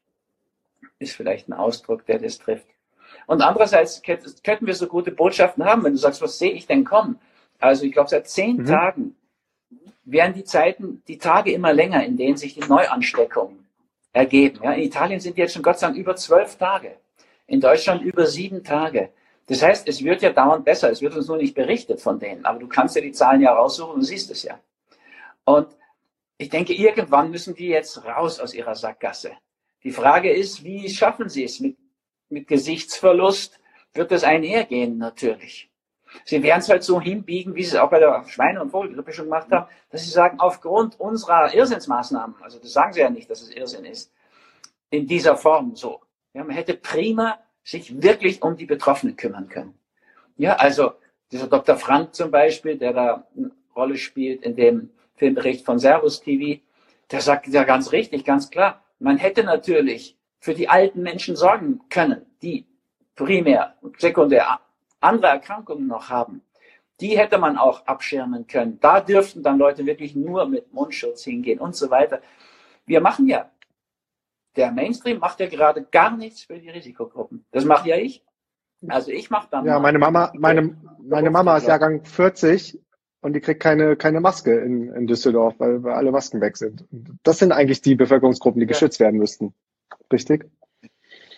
Ist 0.99 1.15
vielleicht 1.15 1.47
ein 1.47 1.53
Ausdruck, 1.53 2.05
der 2.05 2.19
das 2.19 2.39
trifft. 2.39 2.72
Und 3.27 3.41
andererseits 3.41 4.01
könnten 4.01 4.67
wir 4.67 4.75
so 4.75 4.87
gute 4.87 5.11
Botschaften 5.11 5.63
haben, 5.65 5.83
wenn 5.83 5.93
du 5.93 5.99
sagst, 5.99 6.21
was 6.21 6.37
sehe 6.37 6.51
ich 6.51 6.67
denn 6.67 6.83
kommen? 6.83 7.19
Also 7.59 7.85
ich 7.85 7.91
glaube, 7.93 8.09
seit 8.09 8.27
zehn 8.27 8.57
mhm. 8.57 8.65
Tagen 8.65 9.15
werden 10.05 10.33
die 10.33 10.43
Zeiten, 10.43 11.01
die 11.07 11.17
Tage 11.17 11.51
immer 11.51 11.73
länger, 11.73 12.03
in 12.03 12.17
denen 12.17 12.37
sich 12.37 12.53
die 12.53 12.67
Neuansteckungen 12.67 13.65
ergeben. 14.11 14.59
Ja, 14.63 14.73
in 14.73 14.83
Italien 14.83 15.19
sind 15.19 15.37
jetzt 15.37 15.53
schon 15.53 15.63
Gott 15.63 15.79
sei 15.79 15.87
Dank 15.87 15.97
über 15.97 16.15
zwölf 16.15 16.57
Tage 16.57 16.97
in 17.47 17.61
Deutschland 17.61 18.01
über 18.01 18.25
sieben 18.25 18.63
Tage. 18.63 19.09
Das 19.47 19.61
heißt, 19.61 19.87
es 19.87 20.03
wird 20.03 20.21
ja 20.21 20.31
dauernd 20.31 20.65
besser. 20.65 20.89
Es 20.89 21.01
wird 21.01 21.15
uns 21.15 21.27
nur 21.27 21.37
nicht 21.37 21.53
berichtet 21.53 21.99
von 21.99 22.19
denen. 22.19 22.45
Aber 22.45 22.59
du 22.59 22.67
kannst 22.67 22.95
ja 22.95 23.01
die 23.01 23.11
Zahlen 23.11 23.41
ja 23.41 23.53
raussuchen 23.53 23.95
und 23.95 24.03
siehst 24.03 24.31
es 24.31 24.43
ja. 24.43 24.59
Und 25.45 25.67
ich 26.37 26.49
denke, 26.49 26.73
irgendwann 26.73 27.31
müssen 27.31 27.53
die 27.53 27.67
jetzt 27.67 28.03
raus 28.05 28.39
aus 28.39 28.53
ihrer 28.53 28.75
Sackgasse. 28.75 29.31
Die 29.83 29.91
Frage 29.91 30.31
ist, 30.31 30.63
wie 30.63 30.89
schaffen 30.89 31.27
sie 31.27 31.43
es? 31.43 31.59
Mit, 31.59 31.77
mit 32.33 32.47
Gesichtsverlust 32.47 33.59
wird 33.93 34.11
das 34.11 34.23
einhergehen, 34.23 34.97
natürlich. 34.97 35.69
Sie 36.25 36.43
werden 36.43 36.59
es 36.59 36.69
halt 36.69 36.83
so 36.83 37.01
hinbiegen, 37.01 37.55
wie 37.55 37.63
sie 37.63 37.75
es 37.75 37.75
auch 37.75 37.89
bei 37.89 37.99
der 37.99 38.23
Schweine- 38.27 38.61
und 38.61 38.71
Vogelgrippe 38.71 39.13
schon 39.13 39.25
gemacht 39.25 39.49
haben, 39.51 39.67
dass 39.89 40.03
sie 40.03 40.11
sagen, 40.11 40.39
aufgrund 40.39 40.99
unserer 40.99 41.53
Irrsinnsmaßnahmen, 41.53 42.35
also 42.41 42.59
das 42.59 42.73
sagen 42.73 42.93
sie 42.93 42.99
ja 42.99 43.09
nicht, 43.09 43.29
dass 43.29 43.41
es 43.41 43.49
Irrsinn 43.49 43.85
ist, 43.85 44.13
in 44.89 45.07
dieser 45.07 45.37
Form 45.37 45.75
so, 45.75 46.01
ja, 46.33 46.43
man 46.43 46.55
hätte 46.55 46.75
prima 46.75 47.39
sich 47.63 48.01
wirklich 48.01 48.41
um 48.41 48.57
die 48.57 48.65
Betroffenen 48.65 49.15
kümmern 49.15 49.47
können. 49.47 49.73
Ja, 50.37 50.55
also 50.55 50.93
dieser 51.31 51.47
Dr. 51.47 51.77
Frank 51.77 52.13
zum 52.13 52.29
Beispiel, 52.29 52.77
der 52.77 52.93
da 52.93 53.27
eine 53.35 53.51
Rolle 53.75 53.97
spielt 53.97 54.43
in 54.43 54.55
dem 54.55 54.91
Filmbericht 55.15 55.65
von 55.65 55.79
Servus 55.79 56.21
TV, 56.21 56.61
der 57.11 57.21
sagt 57.21 57.47
ja 57.47 57.63
ganz 57.63 57.91
richtig, 57.91 58.25
ganz 58.25 58.49
klar, 58.49 58.83
man 58.99 59.17
hätte 59.17 59.43
natürlich 59.43 60.17
für 60.43 60.53
die 60.53 60.67
alten 60.67 61.01
Menschen 61.01 61.37
sorgen 61.37 61.79
können, 61.89 62.25
die 62.41 62.67
primär 63.15 63.75
und 63.79 63.97
sekundär 64.01 64.59
andere 64.99 65.27
Erkrankungen 65.27 65.87
noch 65.87 66.09
haben. 66.09 66.41
Die 66.99 67.17
hätte 67.17 67.37
man 67.37 67.57
auch 67.57 67.85
abschirmen 67.85 68.45
können. 68.45 68.77
Da 68.81 68.99
dürften 68.99 69.41
dann 69.41 69.57
Leute 69.57 69.85
wirklich 69.85 70.15
nur 70.15 70.45
mit 70.45 70.73
Mundschutz 70.73 71.23
hingehen 71.23 71.59
und 71.59 71.77
so 71.77 71.89
weiter. 71.89 72.21
Wir 72.85 72.99
machen 72.99 73.27
ja 73.27 73.49
der 74.57 74.71
Mainstream 74.71 75.19
macht 75.19 75.39
ja 75.39 75.47
gerade 75.47 75.83
gar 75.83 76.15
nichts 76.17 76.43
für 76.43 76.59
die 76.59 76.69
Risikogruppen. 76.69 77.45
Das 77.51 77.63
mache 77.63 77.87
ja 77.87 77.95
ich. 77.95 78.23
Also 78.89 79.11
ich 79.11 79.29
mache 79.29 79.47
dann. 79.49 79.65
Ja, 79.65 79.79
meine 79.79 79.97
Mama, 79.97 80.33
meine, 80.35 80.75
meine 81.01 81.31
Mama 81.31 81.55
ist 81.55 81.67
Jahrgang 81.67 82.03
40 82.03 82.79
und 83.21 83.33
die 83.33 83.39
kriegt 83.39 83.63
keine, 83.63 83.95
keine 83.95 84.19
Maske 84.19 84.59
in, 84.59 84.91
in 84.93 85.07
Düsseldorf, 85.07 85.55
weil, 85.57 85.83
weil 85.83 85.93
alle 85.93 86.11
Masken 86.11 86.41
weg 86.41 86.57
sind. 86.57 86.85
Das 87.23 87.39
sind 87.39 87.53
eigentlich 87.53 87.81
die 87.81 87.95
Bevölkerungsgruppen, 87.95 88.59
die 88.59 88.65
ja. 88.65 88.73
geschützt 88.73 88.99
werden 88.99 89.19
müssten. 89.19 89.53
Richtig? 90.13 90.45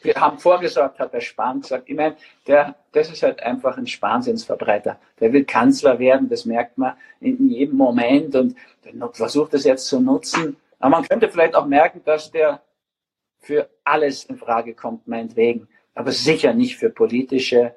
Wir 0.02 0.16
haben 0.16 0.38
vorgesorgt, 0.38 1.00
hat 1.00 1.14
der 1.14 1.22
Spahn 1.22 1.62
gesagt. 1.62 1.90
Ich 1.90 1.96
meine, 1.96 2.16
der, 2.46 2.76
das 2.92 3.10
ist 3.10 3.24
halt 3.24 3.42
einfach 3.42 3.78
ein 3.78 3.88
Spahnsinnsverbreiter. 3.88 5.00
Der 5.20 5.34
will 5.34 5.46
Kanzler 5.46 5.98
werden, 5.98 6.30
das 6.30 6.46
merkt 6.46 6.78
man 6.78 6.94
in 7.20 7.50
jedem 7.50 7.78
Moment 7.78 8.36
und 8.36 8.56
versucht 9.14 9.54
das 9.54 9.64
jetzt 9.64 9.88
zu 9.88 10.00
nutzen. 10.00 10.58
Aber 10.78 10.92
man 10.92 11.08
könnte 11.08 11.30
vielleicht 11.30 11.56
auch 11.56 11.66
merken, 11.66 12.02
dass 12.06 12.30
der 12.30 12.62
für 13.40 13.70
alles 13.84 14.26
in 14.26 14.38
Frage 14.38 14.76
kommt, 14.76 15.08
meinetwegen, 15.08 15.68
aber 15.96 16.12
sicher 16.12 16.54
nicht 16.54 16.78
für 16.78 16.90
politische 16.90 17.74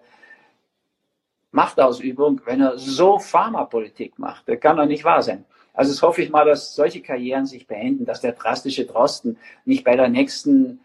Machtausübung, 1.53 2.43
wenn 2.45 2.61
er 2.61 2.77
so 2.77 3.19
Pharmapolitik 3.19 4.19
macht. 4.19 4.49
Das 4.49 4.61
kann 4.61 4.77
doch 4.77 4.87
nicht 4.87 5.05
wahr 5.05 5.23
sein. 5.23 5.45
Also 5.73 5.93
das 5.93 6.03
hoffe 6.03 6.23
ich 6.23 6.31
mal, 6.31 6.45
dass 6.45 6.75
solche 6.75 7.01
Karrieren 7.01 7.47
sich 7.47 7.67
beenden, 7.67 8.05
dass 8.05 8.21
der 8.21 8.33
drastische 8.33 8.85
Drosten 8.85 9.39
nicht 9.65 9.85
bei 9.85 9.95
der 9.95 10.09
nächsten 10.09 10.81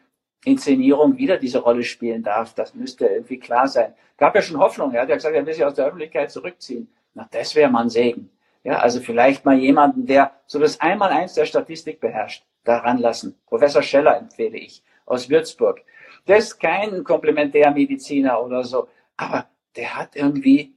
Inszenierung 0.45 1.17
wieder 1.17 1.37
diese 1.37 1.59
Rolle 1.59 1.83
spielen 1.83 2.23
darf. 2.23 2.53
Das 2.53 2.73
müsste 2.75 3.05
irgendwie 3.05 3.39
klar 3.39 3.67
sein. 3.67 3.93
Gab 4.17 4.35
ja 4.35 4.41
schon 4.41 4.59
Hoffnung. 4.59 4.93
Er 4.93 5.03
hat 5.03 5.09
ja 5.09 5.15
gesagt, 5.15 5.35
er 5.35 5.45
will 5.45 5.53
sich 5.53 5.63
aus 5.63 5.75
der 5.75 5.85
Öffentlichkeit 5.85 6.31
zurückziehen. 6.31 6.87
Na, 7.13 7.27
das 7.31 7.55
wäre 7.55 7.69
mal 7.69 7.83
ein 7.83 7.89
Segen. 7.89 8.29
Ja, 8.63 8.79
also 8.79 9.01
vielleicht 9.01 9.45
mal 9.45 9.57
jemanden, 9.57 10.05
der 10.05 10.31
so 10.47 10.59
das 10.59 10.79
Einmaleins 10.79 11.33
der 11.33 11.45
Statistik 11.45 11.99
beherrscht 11.99 12.45
daran 12.63 12.97
lassen. 12.97 13.37
Professor 13.45 13.81
Scheller 13.81 14.17
empfehle 14.17 14.57
ich 14.57 14.83
aus 15.05 15.29
Würzburg. 15.29 15.81
Der 16.27 16.37
ist 16.37 16.59
kein 16.59 17.03
Komplementärmediziner 17.03 18.41
oder 18.41 18.63
so, 18.63 18.87
aber 19.17 19.47
der 19.75 19.97
hat 19.97 20.15
irgendwie 20.15 20.73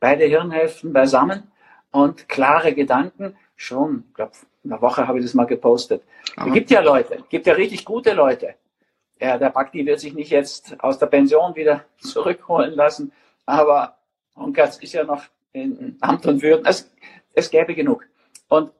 beide 0.00 0.24
Hirnhälften 0.24 0.92
beisammen 0.92 1.52
und 1.92 2.28
klare 2.28 2.74
Gedanken. 2.74 3.36
Schon, 3.54 4.04
ich 4.08 4.14
glaube, 4.14 4.32
in 4.64 4.72
einer 4.72 4.82
Woche 4.82 5.06
habe 5.06 5.18
ich 5.18 5.24
das 5.24 5.34
mal 5.34 5.44
gepostet. 5.44 6.02
Es 6.36 6.52
gibt 6.52 6.70
ja 6.70 6.80
Leute, 6.80 7.22
gibt 7.28 7.46
ja 7.46 7.54
richtig 7.54 7.84
gute 7.84 8.12
Leute. 8.12 8.54
Ja, 9.20 9.38
der 9.38 9.50
Bhakti 9.50 9.86
wird 9.86 10.00
sich 10.00 10.14
nicht 10.14 10.30
jetzt 10.30 10.80
aus 10.80 10.98
der 10.98 11.06
Pension 11.06 11.54
wieder 11.54 11.84
zurückholen 11.98 12.74
lassen, 12.74 13.12
aber 13.46 13.98
Honkertz 14.36 14.78
ist 14.78 14.92
ja 14.92 15.04
noch 15.04 15.24
in 15.52 15.96
Amt 16.00 16.26
und 16.26 16.42
Würden. 16.42 16.66
Es, 16.66 16.92
es 17.32 17.50
gäbe 17.50 17.74
genug. 17.74 18.06
Und 18.48 18.72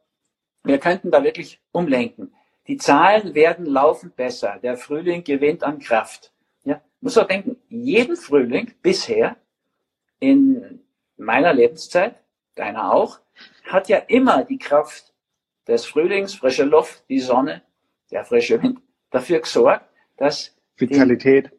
wir 0.65 0.79
könnten 0.79 1.11
da 1.11 1.23
wirklich 1.23 1.61
umlenken. 1.73 2.35
Die 2.67 2.79
Zahlen 2.79 3.35
werden 3.35 3.67
laufend 3.67 4.17
besser. 4.17 4.59
Der 4.63 4.77
Frühling 4.77 5.23
gewinnt 5.23 5.63
an 5.63 5.79
Kraft. 5.79 6.33
Ja, 6.65 6.81
muss 7.01 7.17
man 7.17 7.29
denken, 7.29 7.57
jeden 7.69 8.17
Frühling 8.17 8.73
bisher 8.83 9.37
in 10.19 10.81
meiner 11.17 11.53
Lebenszeit, 11.53 12.17
deiner 12.55 12.93
auch, 12.93 13.21
hat 13.65 13.89
ja 13.89 13.99
immer 13.99 14.45
die 14.45 14.59
Kraft 14.59 15.13
des 15.67 15.85
Frühlings, 15.87 16.35
frische 16.35 16.65
Luft, 16.65 17.05
die 17.09 17.21
Sonne, 17.21 17.63
der 18.11 18.25
frische 18.25 18.63
Wind 18.63 18.81
dafür 19.11 19.41
gesorgt, 19.41 19.89
dass 20.17 20.55
Vitalität. 20.77 21.51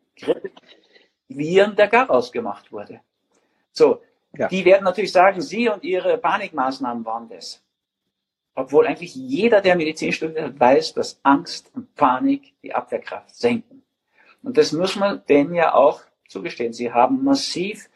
Viren 1.28 1.76
der 1.76 1.88
Garaus 1.88 2.32
gemacht 2.32 2.72
wurde. 2.72 3.02
So, 3.72 4.02
ja. 4.38 4.48
die 4.48 4.64
werden 4.66 4.84
natürlich 4.84 5.12
sagen, 5.12 5.42
Sie 5.42 5.70
und 5.70 5.84
Ihre 5.84 6.18
Panikmaßnahmen 6.18 7.06
waren 7.06 7.30
das. 7.30 7.62
Obwohl 8.54 8.88
eigentlich 8.88 9.16
jeder, 9.16 9.60
der 9.62 9.76
Medizin 9.76 10.14
studiert, 10.14 10.60
weiß, 10.60 10.94
dass 10.94 11.20
Angst 11.24 11.72
und 11.74 11.94
Panik 11.96 12.54
die 12.64 12.74
Abwehrkraft 12.74 13.36
senken. 13.36 13.84
Und 14.44 14.58
das 14.58 14.72
muss 14.72 14.96
man 14.96 15.26
denen 15.28 15.54
ja 15.54 15.74
auch 15.74 16.02
zugestehen. 16.28 16.72
Sie 16.72 16.94
haben 16.94 17.24
massiv, 17.24 17.90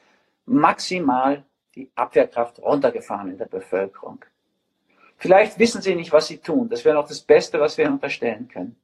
maximal 0.45 1.45
die 1.76 1.89
Abwehrkraft 1.95 2.60
runtergefahren 2.60 3.30
in 3.30 3.38
der 3.38 3.45
Bevölkerung. 3.45 4.26
Vielleicht 5.16 5.60
wissen 5.60 5.82
sie 5.82 5.95
nicht, 5.95 6.12
was 6.12 6.28
sie 6.28 6.39
tun. 6.39 6.68
Das 6.70 6.84
wäre 6.84 6.95
noch 6.95 7.07
das 7.07 7.22
Beste, 7.22 7.60
was 7.60 7.78
wir 7.78 7.88
unterstellen 7.88 8.47
können. 8.47 8.76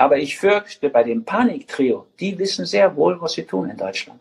Aber 0.00 0.16
ich 0.16 0.38
fürchte, 0.38 0.88
bei 0.88 1.02
dem 1.02 1.26
Paniktrio, 1.26 2.06
die 2.18 2.38
wissen 2.38 2.64
sehr 2.64 2.96
wohl, 2.96 3.20
was 3.20 3.34
sie 3.34 3.44
tun 3.44 3.68
in 3.68 3.76
Deutschland. 3.76 4.18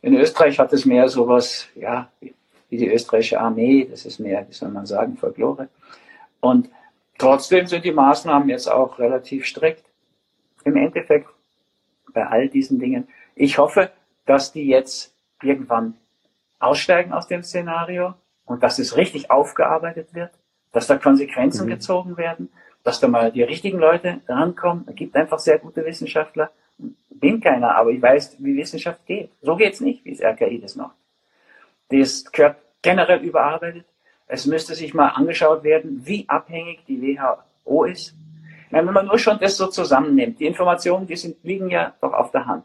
In 0.00 0.14
Österreich 0.14 0.60
hat 0.60 0.72
es 0.72 0.84
mehr 0.84 1.08
sowas, 1.08 1.66
ja, 1.74 2.08
wie 2.20 2.76
die 2.76 2.86
österreichische 2.86 3.40
Armee. 3.40 3.88
Das 3.90 4.06
ist 4.06 4.20
mehr, 4.20 4.46
wie 4.48 4.52
soll 4.52 4.68
man 4.68 4.86
sagen, 4.86 5.16
Folklore. 5.16 5.68
Und 6.38 6.70
trotzdem 7.18 7.66
sind 7.66 7.84
die 7.84 7.90
Maßnahmen 7.90 8.48
jetzt 8.48 8.70
auch 8.70 9.00
relativ 9.00 9.44
strikt. 9.44 9.82
Im 10.62 10.76
Endeffekt 10.76 11.26
bei 12.12 12.24
all 12.28 12.48
diesen 12.48 12.78
Dingen. 12.78 13.08
Ich 13.34 13.58
hoffe, 13.58 13.90
dass 14.24 14.52
die 14.52 14.68
jetzt 14.68 15.12
irgendwann 15.42 15.94
aussteigen 16.60 17.12
aus 17.12 17.26
dem 17.26 17.42
Szenario 17.42 18.14
und 18.44 18.62
dass 18.62 18.78
es 18.78 18.96
richtig 18.96 19.32
aufgearbeitet 19.32 20.14
wird, 20.14 20.30
dass 20.70 20.86
da 20.86 20.96
Konsequenzen 20.96 21.66
mhm. 21.66 21.70
gezogen 21.70 22.16
werden, 22.16 22.50
dass 22.82 23.00
da 23.00 23.08
mal 23.08 23.30
die 23.30 23.42
richtigen 23.42 23.78
Leute 23.78 24.20
rankommen. 24.28 24.84
Es 24.88 24.94
gibt 24.94 25.16
einfach 25.16 25.38
sehr 25.38 25.58
gute 25.58 25.84
Wissenschaftler. 25.84 26.50
Bin 27.10 27.40
keiner, 27.40 27.76
aber 27.76 27.90
ich 27.90 28.00
weiß, 28.00 28.36
wie 28.38 28.56
Wissenschaft 28.56 29.04
geht. 29.06 29.30
So 29.42 29.56
geht's 29.56 29.80
nicht, 29.80 30.04
wie 30.04 30.12
es 30.12 30.22
RKI 30.22 30.60
das 30.60 30.76
macht. 30.76 30.96
Das 31.90 32.24
gehört 32.30 32.56
generell 32.82 33.20
überarbeitet. 33.20 33.84
Es 34.26 34.46
müsste 34.46 34.74
sich 34.74 34.94
mal 34.94 35.08
angeschaut 35.08 35.64
werden, 35.64 36.02
wie 36.04 36.24
abhängig 36.28 36.80
die 36.86 37.02
WHO 37.02 37.84
ist. 37.84 38.14
Meine, 38.70 38.86
wenn 38.86 38.94
man 38.94 39.06
nur 39.06 39.18
schon 39.18 39.38
das 39.40 39.56
so 39.56 39.66
zusammennimmt, 39.66 40.38
die 40.38 40.46
Informationen, 40.46 41.06
die 41.06 41.16
sind, 41.16 41.36
liegen 41.42 41.68
ja 41.68 41.92
doch 42.00 42.12
auf 42.12 42.30
der 42.30 42.46
Hand. 42.46 42.64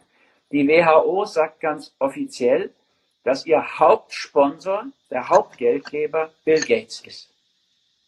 Die 0.51 0.68
WHO 0.68 1.26
sagt 1.26 1.59
ganz 1.59 1.93
offiziell, 1.97 2.70
dass 3.24 3.45
ihr 3.45 3.80
Hauptsponsor, 3.80 4.86
der 5.09 5.28
Hauptgeldgeber 5.28 6.30
Bill 6.45 6.61
Gates 6.61 7.01
ist. 7.01 7.30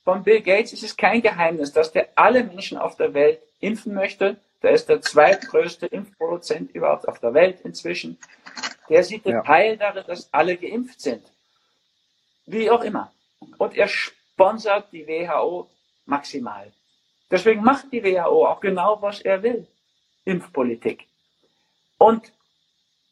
Von 0.07 0.23
Bill 0.23 0.41
Gates 0.41 0.71
ist 0.71 0.83
es 0.83 0.95
kein 0.95 1.21
Geheimnis, 1.21 1.73
dass 1.73 1.91
der 1.91 2.07
alle 2.15 2.41
Menschen 2.41 2.77
auf 2.77 2.95
der 2.95 3.13
Welt 3.13 3.41
impfen 3.59 3.93
möchte. 3.93 4.37
Der 4.63 4.71
ist 4.71 4.87
der 4.87 5.01
zweitgrößte 5.01 5.87
Impfproduzent 5.87 6.73
überhaupt 6.73 7.09
auf 7.09 7.19
der 7.19 7.33
Welt 7.33 7.59
inzwischen. 7.65 8.17
Der 8.87 9.03
sieht 9.03 9.25
den 9.25 9.33
ja. 9.33 9.41
Teil 9.41 9.75
darin, 9.75 10.05
dass 10.07 10.33
alle 10.33 10.55
geimpft 10.55 11.01
sind. 11.01 11.29
Wie 12.45 12.71
auch 12.71 12.85
immer. 12.85 13.11
Und 13.57 13.75
er 13.75 13.89
sponsert 13.89 14.93
die 14.93 15.05
WHO 15.05 15.69
maximal. 16.05 16.71
Deswegen 17.29 17.61
macht 17.61 17.91
die 17.91 18.01
WHO 18.01 18.47
auch 18.47 18.61
genau, 18.61 19.01
was 19.01 19.19
er 19.19 19.43
will. 19.43 19.67
Impfpolitik. 20.23 21.05
Und 21.97 22.31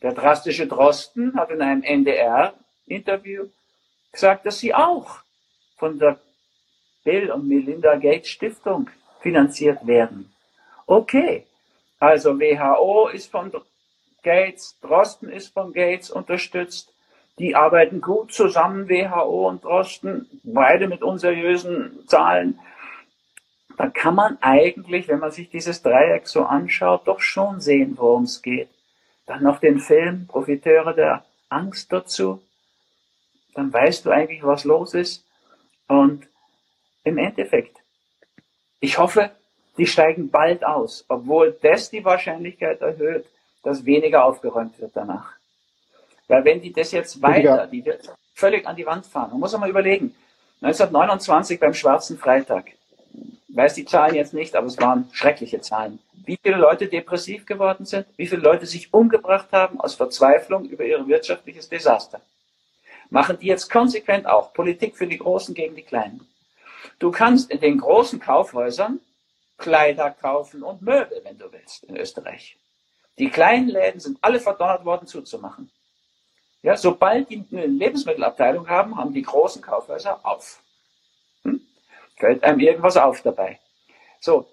der 0.02 0.14
drastische 0.14 0.66
Drosten 0.66 1.36
hat 1.36 1.50
in 1.50 1.62
einem 1.62 1.84
NDR-Interview 1.84 3.50
gesagt, 4.14 4.46
dass 4.46 4.60
sie 4.60 4.74
auch 4.74 5.20
von 5.76 6.00
der 6.00 6.22
Bill 7.06 7.32
und 7.32 7.48
Melinda 7.48 7.96
Gates 7.96 8.30
Stiftung 8.30 8.90
finanziert 9.22 9.88
werden. 9.88 10.34
Okay, 10.88 11.46
also 12.00 12.38
WHO 12.38 13.08
ist 13.08 13.32
von 13.32 13.52
Gates, 14.24 14.78
Drosten 14.82 15.30
ist 15.30 15.54
von 15.54 15.72
Gates 15.72 16.10
unterstützt. 16.10 16.92
Die 17.40 17.56
arbeiten 17.56 18.02
gut 18.02 18.34
zusammen, 18.34 18.90
WHO 18.90 19.48
und 19.48 19.64
Drosten, 19.64 20.28
beide 20.44 20.88
mit 20.88 21.04
unseriösen 21.04 22.06
Zahlen. 22.08 22.60
Da 23.78 23.90
kann 23.90 24.16
man 24.16 24.38
eigentlich, 24.42 25.08
wenn 25.08 25.20
man 25.20 25.32
sich 25.32 25.50
dieses 25.50 25.82
Dreieck 25.82 26.28
so 26.28 26.44
anschaut, 26.44 27.08
doch 27.08 27.20
schon 27.20 27.60
sehen, 27.60 27.98
worum 27.98 28.24
es 28.24 28.42
geht. 28.42 28.70
Dann 29.26 29.44
noch 29.44 29.60
den 29.60 29.80
Film 29.80 30.28
Profiteure 30.28 30.94
der 30.94 31.26
Angst 31.50 31.92
dazu. 31.92 32.42
Dann 33.54 33.72
weißt 33.72 34.06
du 34.06 34.12
eigentlich, 34.12 34.44
was 34.44 34.64
los 34.64 34.94
ist. 34.94 35.26
Und 35.88 36.28
im 37.06 37.18
Endeffekt, 37.18 37.78
ich 38.82 38.98
hoffe, 38.98 39.32
die 39.78 39.88
steigen 39.88 40.30
bald 40.30 40.66
aus, 40.66 41.06
obwohl 41.08 41.58
das 41.62 41.90
die 41.90 42.04
Wahrscheinlichkeit 42.04 42.82
erhöht, 42.82 43.26
dass 43.64 43.86
weniger 43.86 44.26
aufgeräumt 44.26 44.80
wird 44.80 44.92
danach. 44.94 45.32
Weil 46.28 46.44
wenn 46.44 46.62
die 46.62 46.74
das 46.74 46.92
jetzt 46.92 47.22
weiter, 47.22 47.68
die 47.68 47.86
wird 47.86 48.12
völlig 48.34 48.68
an 48.68 48.76
die 48.76 48.86
Wand 48.86 49.06
fahren. 49.06 49.32
Man 49.32 49.40
muss 49.40 49.54
auch 49.54 49.60
mal 49.60 49.70
überlegen. 49.70 50.14
1929 50.62 51.60
beim 51.60 51.74
Schwarzen 51.74 52.18
Freitag. 52.18 52.74
Ich 53.48 53.56
weiß 53.56 53.76
die 53.76 53.86
Zahlen 53.86 54.16
jetzt 54.16 54.34
nicht, 54.34 54.56
aber 54.56 54.68
es 54.68 54.78
waren 54.78 55.10
schreckliche 55.14 55.62
Zahlen 55.62 56.00
wie 56.26 56.40
viele 56.42 56.58
Leute 56.58 56.88
depressiv 56.88 57.46
geworden 57.46 57.86
sind, 57.86 58.08
wie 58.18 58.28
viele 58.28 58.42
Leute 58.42 58.66
sich 58.66 58.94
umgebracht 58.94 59.50
haben 59.52 59.80
aus 59.80 59.96
Verzweiflung 59.96 60.66
über 60.66 60.84
ihr 60.84 61.06
wirtschaftliches 61.08 61.70
Desaster. 61.70 62.22
Machen 63.10 63.38
die 63.40 63.48
jetzt 63.48 63.70
konsequent 63.70 64.26
auch 64.26 64.54
Politik 64.54 64.98
für 64.98 65.08
die 65.08 65.20
Großen 65.20 65.54
gegen 65.54 65.76
die 65.76 65.84
Kleinen. 65.84 66.28
Du 67.00 67.12
kannst 67.12 67.52
in 67.52 67.60
den 67.60 67.80
großen 67.80 68.20
Kaufhäusern 68.20 69.00
Kleider 69.58 70.12
kaufen 70.12 70.64
und 70.64 70.82
Möbel, 70.82 71.22
wenn 71.24 71.38
du 71.38 71.52
willst, 71.52 71.84
in 71.86 71.96
Österreich. 71.98 72.58
Die 73.18 73.30
kleinen 73.30 73.70
Läden 73.70 74.00
sind 74.00 74.18
alle 74.22 74.40
verdonnert 74.40 74.84
worden 74.84 75.08
zuzumachen. 75.08 75.72
Ja, 76.62 76.76
sobald 76.76 77.30
die 77.30 77.46
eine 77.52 77.68
Lebensmittelabteilung 77.68 78.68
haben, 78.68 78.98
haben 78.98 79.14
die 79.14 79.22
großen 79.22 79.62
Kaufhäuser 79.62 80.20
auf. 80.26 80.62
Hm? 81.44 81.62
Fällt 82.18 82.44
einem 82.44 82.60
irgendwas 82.60 82.98
auf 82.98 83.22
dabei. 83.22 83.60
So, 84.20 84.48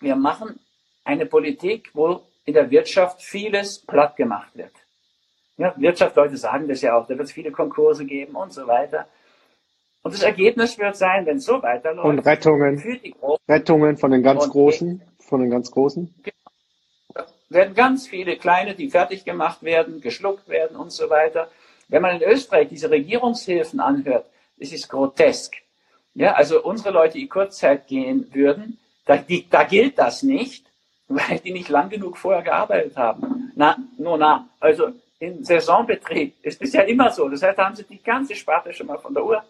wir 0.00 0.16
machen 0.16 0.58
eine 1.04 1.24
Politik, 1.24 1.90
wo 1.94 2.26
in 2.44 2.54
der 2.54 2.70
Wirtschaft 2.70 3.22
vieles 3.22 3.78
platt 3.78 4.16
gemacht 4.16 4.50
wird. 4.54 4.72
Ja, 5.56 5.74
Wirtschaftsleute 5.78 6.36
sagen 6.36 6.68
das 6.68 6.82
ja 6.82 6.96
auch, 6.96 7.06
da 7.06 7.16
wird 7.16 7.28
es 7.28 7.32
viele 7.32 7.50
Konkurse 7.50 8.04
geben 8.04 8.34
und 8.34 8.52
so 8.52 8.66
weiter. 8.66 9.08
Und 10.06 10.14
das 10.14 10.22
Ergebnis 10.22 10.78
wird 10.78 10.96
sein, 10.96 11.26
wenn 11.26 11.38
es 11.38 11.44
so 11.44 11.62
weiterläuft. 11.62 12.06
Und 12.06 12.18
Rettungen. 12.20 13.02
Rettungen 13.48 13.96
von 13.96 14.10
den 14.10 14.22
ganz 14.22 14.48
Großen, 14.48 15.02
von 15.18 15.40
den 15.40 15.50
ganz 15.50 15.70
Großen. 15.70 16.14
Genau. 16.22 17.26
werden 17.48 17.74
ganz 17.74 18.06
viele 18.06 18.36
kleine, 18.36 18.74
die 18.74 18.88
fertig 18.88 19.24
gemacht 19.24 19.62
werden, 19.62 20.00
geschluckt 20.00 20.48
werden 20.48 20.76
und 20.76 20.92
so 20.92 21.10
weiter. 21.10 21.50
Wenn 21.88 22.02
man 22.02 22.20
in 22.20 22.28
Österreich 22.28 22.68
diese 22.68 22.90
Regierungshilfen 22.90 23.80
anhört, 23.80 24.26
ist 24.58 24.72
es 24.72 24.88
grotesk. 24.88 25.54
Ja, 26.14 26.34
also 26.34 26.62
unsere 26.62 26.90
Leute, 26.90 27.18
die 27.18 27.28
Kurzzeit 27.28 27.86
gehen 27.88 28.28
würden, 28.32 28.78
da, 29.06 29.16
die, 29.16 29.48
da 29.48 29.64
gilt 29.64 29.98
das 29.98 30.22
nicht 30.22 30.66
weil 31.08 31.38
die 31.38 31.52
nicht 31.52 31.68
lang 31.68 31.88
genug 31.88 32.16
vorher 32.16 32.42
gearbeitet 32.42 32.96
haben. 32.96 33.52
Na, 33.54 33.76
no, 33.98 34.16
na, 34.16 34.48
also 34.60 34.88
im 35.18 35.44
Saisonbetrieb 35.44 36.34
ist 36.42 36.60
es 36.60 36.72
ja 36.72 36.82
immer 36.82 37.10
so. 37.10 37.28
Das 37.28 37.42
heißt, 37.42 37.58
da 37.58 37.66
haben 37.66 37.76
sie 37.76 37.84
die 37.84 38.02
ganze 38.02 38.34
Sparte 38.34 38.72
schon 38.72 38.86
mal 38.86 38.98
von 38.98 39.14
der 39.14 39.24
Uhr. 39.24 39.42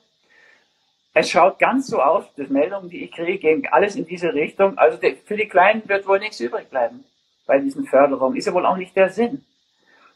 Es 1.19 1.31
schaut 1.31 1.59
ganz 1.59 1.87
so 1.87 2.03
aus, 2.03 2.25
die 2.37 2.43
Meldungen, 2.43 2.91
die 2.91 3.05
ich 3.05 3.12
kriege, 3.12 3.39
gehen 3.39 3.67
alles 3.71 3.97
in 3.97 4.05
diese 4.05 4.35
Richtung. 4.35 4.77
Also 4.77 4.99
für 5.25 5.37
die 5.37 5.49
Kleinen 5.49 5.89
wird 5.89 6.07
wohl 6.07 6.19
nichts 6.19 6.41
übrig 6.41 6.69
bleiben 6.69 7.05
bei 7.47 7.59
diesen 7.59 7.87
Förderungen. 7.87 8.37
Ist 8.37 8.47
ja 8.47 8.53
wohl 8.53 8.67
auch 8.67 8.77
nicht 8.77 8.95
der 8.95 9.09
Sinn. 9.09 9.43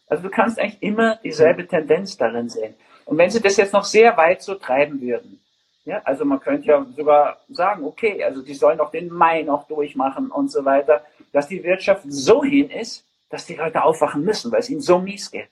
Also 0.08 0.24
du 0.24 0.28
kannst 0.28 0.58
eigentlich 0.58 0.82
immer 0.82 1.16
dieselbe 1.16 1.66
Tendenz 1.66 2.18
darin 2.18 2.50
sehen. 2.50 2.74
Und 3.06 3.16
wenn 3.16 3.30
sie 3.30 3.40
das 3.40 3.56
jetzt 3.56 3.72
noch 3.72 3.84
sehr 3.84 4.14
weit 4.18 4.42
so 4.42 4.56
treiben 4.56 5.00
würden, 5.00 5.40
ja, 5.86 6.02
also 6.04 6.26
man 6.26 6.38
könnte 6.38 6.66
ja 6.66 6.84
sogar 6.94 7.38
sagen, 7.48 7.84
okay, 7.84 8.22
also 8.22 8.42
die 8.42 8.52
sollen 8.52 8.76
doch 8.76 8.90
den 8.90 9.10
Mai 9.10 9.40
noch 9.40 9.66
durchmachen 9.68 10.30
und 10.30 10.50
so 10.50 10.66
weiter 10.66 11.02
dass 11.32 11.48
die 11.48 11.62
Wirtschaft 11.62 12.02
so 12.08 12.42
hin 12.44 12.70
ist, 12.70 13.06
dass 13.30 13.46
die 13.46 13.54
Leute 13.54 13.84
aufwachen 13.84 14.22
müssen, 14.22 14.50
weil 14.52 14.60
es 14.60 14.68
ihnen 14.68 14.80
so 14.80 14.98
mies 14.98 15.30
geht. 15.30 15.50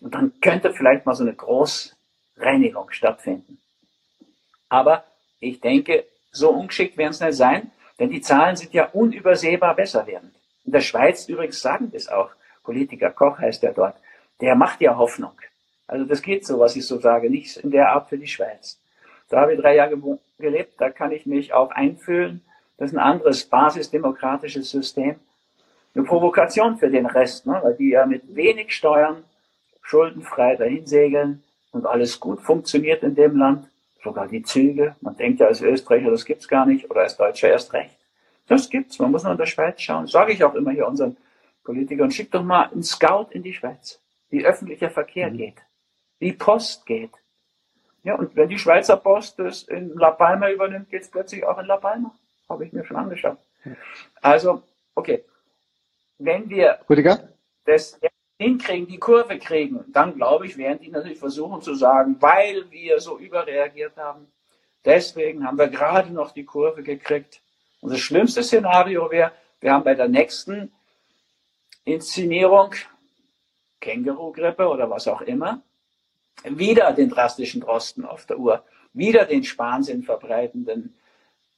Und 0.00 0.14
dann 0.14 0.32
könnte 0.40 0.72
vielleicht 0.72 1.06
mal 1.06 1.14
so 1.14 1.22
eine 1.22 1.34
Großreinigung 1.34 2.90
stattfinden. 2.90 3.61
Aber 4.72 5.04
ich 5.38 5.60
denke, 5.60 6.04
so 6.30 6.50
ungeschickt 6.50 6.96
werden 6.96 7.10
es 7.10 7.20
nicht 7.20 7.34
sein, 7.34 7.70
denn 7.98 8.10
die 8.10 8.22
Zahlen 8.22 8.56
sind 8.56 8.72
ja 8.72 8.86
unübersehbar 8.86 9.76
besser 9.76 10.06
werden. 10.06 10.34
In 10.64 10.72
der 10.72 10.80
Schweiz 10.80 11.28
übrigens 11.28 11.60
sagen 11.60 11.90
das 11.92 12.08
auch. 12.08 12.30
Politiker 12.64 13.10
Koch 13.10 13.38
heißt 13.38 13.62
er 13.64 13.72
dort. 13.72 13.96
Der 14.40 14.54
macht 14.54 14.80
ja 14.80 14.96
Hoffnung. 14.96 15.36
Also 15.86 16.04
das 16.06 16.22
geht 16.22 16.46
so, 16.46 16.58
was 16.58 16.74
ich 16.76 16.86
so 16.86 16.98
sage, 16.98 17.28
nicht 17.28 17.56
in 17.58 17.70
der 17.70 17.90
Art 17.90 18.08
für 18.08 18.16
die 18.16 18.26
Schweiz. 18.26 18.78
Da 19.28 19.40
habe 19.40 19.54
ich 19.54 19.60
drei 19.60 19.74
Jahre 19.74 19.98
gelebt, 20.38 20.80
da 20.80 20.90
kann 20.90 21.12
ich 21.12 21.26
mich 21.26 21.52
auch 21.52 21.70
einfühlen 21.70 22.42
das 22.82 22.90
ist 22.90 22.96
ein 22.96 23.12
anderes 23.12 23.44
basisdemokratisches 23.44 24.68
System. 24.70 25.14
Eine 25.94 26.04
Provokation 26.04 26.78
für 26.78 26.90
den 26.90 27.06
Rest, 27.06 27.46
ne? 27.46 27.60
weil 27.62 27.74
die 27.74 27.90
ja 27.90 28.06
mit 28.06 28.34
wenig 28.34 28.74
Steuern 28.74 29.22
schuldenfrei 29.82 30.56
dahin 30.56 30.84
segeln 30.84 31.44
und 31.70 31.86
alles 31.86 32.18
gut 32.18 32.40
funktioniert 32.40 33.04
in 33.04 33.14
dem 33.14 33.36
Land. 33.36 33.68
Sogar 34.02 34.28
die 34.28 34.42
Züge. 34.42 34.96
Man 35.00 35.16
denkt 35.16 35.40
ja 35.40 35.46
als 35.46 35.60
Österreicher, 35.60 36.10
das 36.10 36.24
gibt's 36.24 36.48
gar 36.48 36.66
nicht, 36.66 36.90
oder 36.90 37.02
als 37.02 37.16
Deutscher 37.16 37.48
erst 37.48 37.72
recht. 37.72 37.96
Das 38.48 38.68
gibt's. 38.68 38.98
Man 38.98 39.12
muss 39.12 39.22
nur 39.22 39.32
in 39.32 39.38
der 39.38 39.46
Schweiz 39.46 39.80
schauen. 39.80 40.06
Sage 40.06 40.32
ich 40.32 40.42
auch 40.42 40.54
immer 40.54 40.72
hier 40.72 40.86
unseren 40.86 41.16
Politikern. 41.64 42.10
Schickt 42.10 42.34
doch 42.34 42.42
mal 42.42 42.70
einen 42.70 42.82
Scout 42.82 43.28
in 43.30 43.42
die 43.42 43.54
Schweiz, 43.54 44.00
wie 44.30 44.44
öffentlicher 44.44 44.90
Verkehr 44.90 45.30
mhm. 45.30 45.36
geht, 45.36 45.62
wie 46.18 46.32
Post 46.32 46.86
geht. 46.86 47.12
Ja, 48.02 48.16
und 48.16 48.34
wenn 48.34 48.48
die 48.48 48.58
Schweizer 48.58 48.96
Post 48.96 49.38
das 49.38 49.62
in 49.62 49.94
La 49.94 50.10
Palma 50.10 50.50
übernimmt, 50.50 50.90
geht's 50.90 51.08
plötzlich 51.08 51.44
auch 51.44 51.58
in 51.58 51.66
La 51.66 51.76
Palma. 51.76 52.12
Habe 52.48 52.66
ich 52.66 52.72
mir 52.72 52.84
schon 52.84 52.96
angeschaut. 52.96 53.38
Also, 54.20 54.62
okay. 54.94 55.24
Wenn 56.18 56.48
wir 56.50 56.78
Rüdiger? 56.90 57.28
das 57.64 57.98
hinkriegen, 58.38 58.86
die 58.86 58.98
Kurve 58.98 59.38
kriegen, 59.38 59.84
dann 59.88 60.16
glaube 60.16 60.46
ich, 60.46 60.56
werden 60.56 60.80
die 60.80 60.90
natürlich 60.90 61.18
versuchen 61.18 61.62
zu 61.62 61.74
sagen, 61.74 62.16
weil 62.20 62.70
wir 62.70 63.00
so 63.00 63.18
überreagiert 63.18 63.96
haben, 63.96 64.26
deswegen 64.84 65.46
haben 65.46 65.58
wir 65.58 65.68
gerade 65.68 66.12
noch 66.12 66.32
die 66.32 66.44
Kurve 66.44 66.82
gekriegt. 66.82 67.40
Und 67.80 67.92
das 67.92 68.00
schlimmste 68.00 68.42
Szenario 68.42 69.10
wäre, 69.10 69.32
wir 69.60 69.72
haben 69.72 69.84
bei 69.84 69.94
der 69.94 70.08
nächsten 70.08 70.72
Inszenierung, 71.84 72.74
Känguru-Grippe 73.80 74.68
oder 74.68 74.88
was 74.90 75.08
auch 75.08 75.20
immer, 75.22 75.62
wieder 76.44 76.92
den 76.92 77.10
drastischen 77.10 77.60
Drosten 77.60 78.04
auf 78.04 78.26
der 78.26 78.38
Uhr, 78.38 78.64
wieder 78.92 79.24
den 79.24 79.44
Spahnsinn 79.44 80.02
verbreitenden 80.02 80.94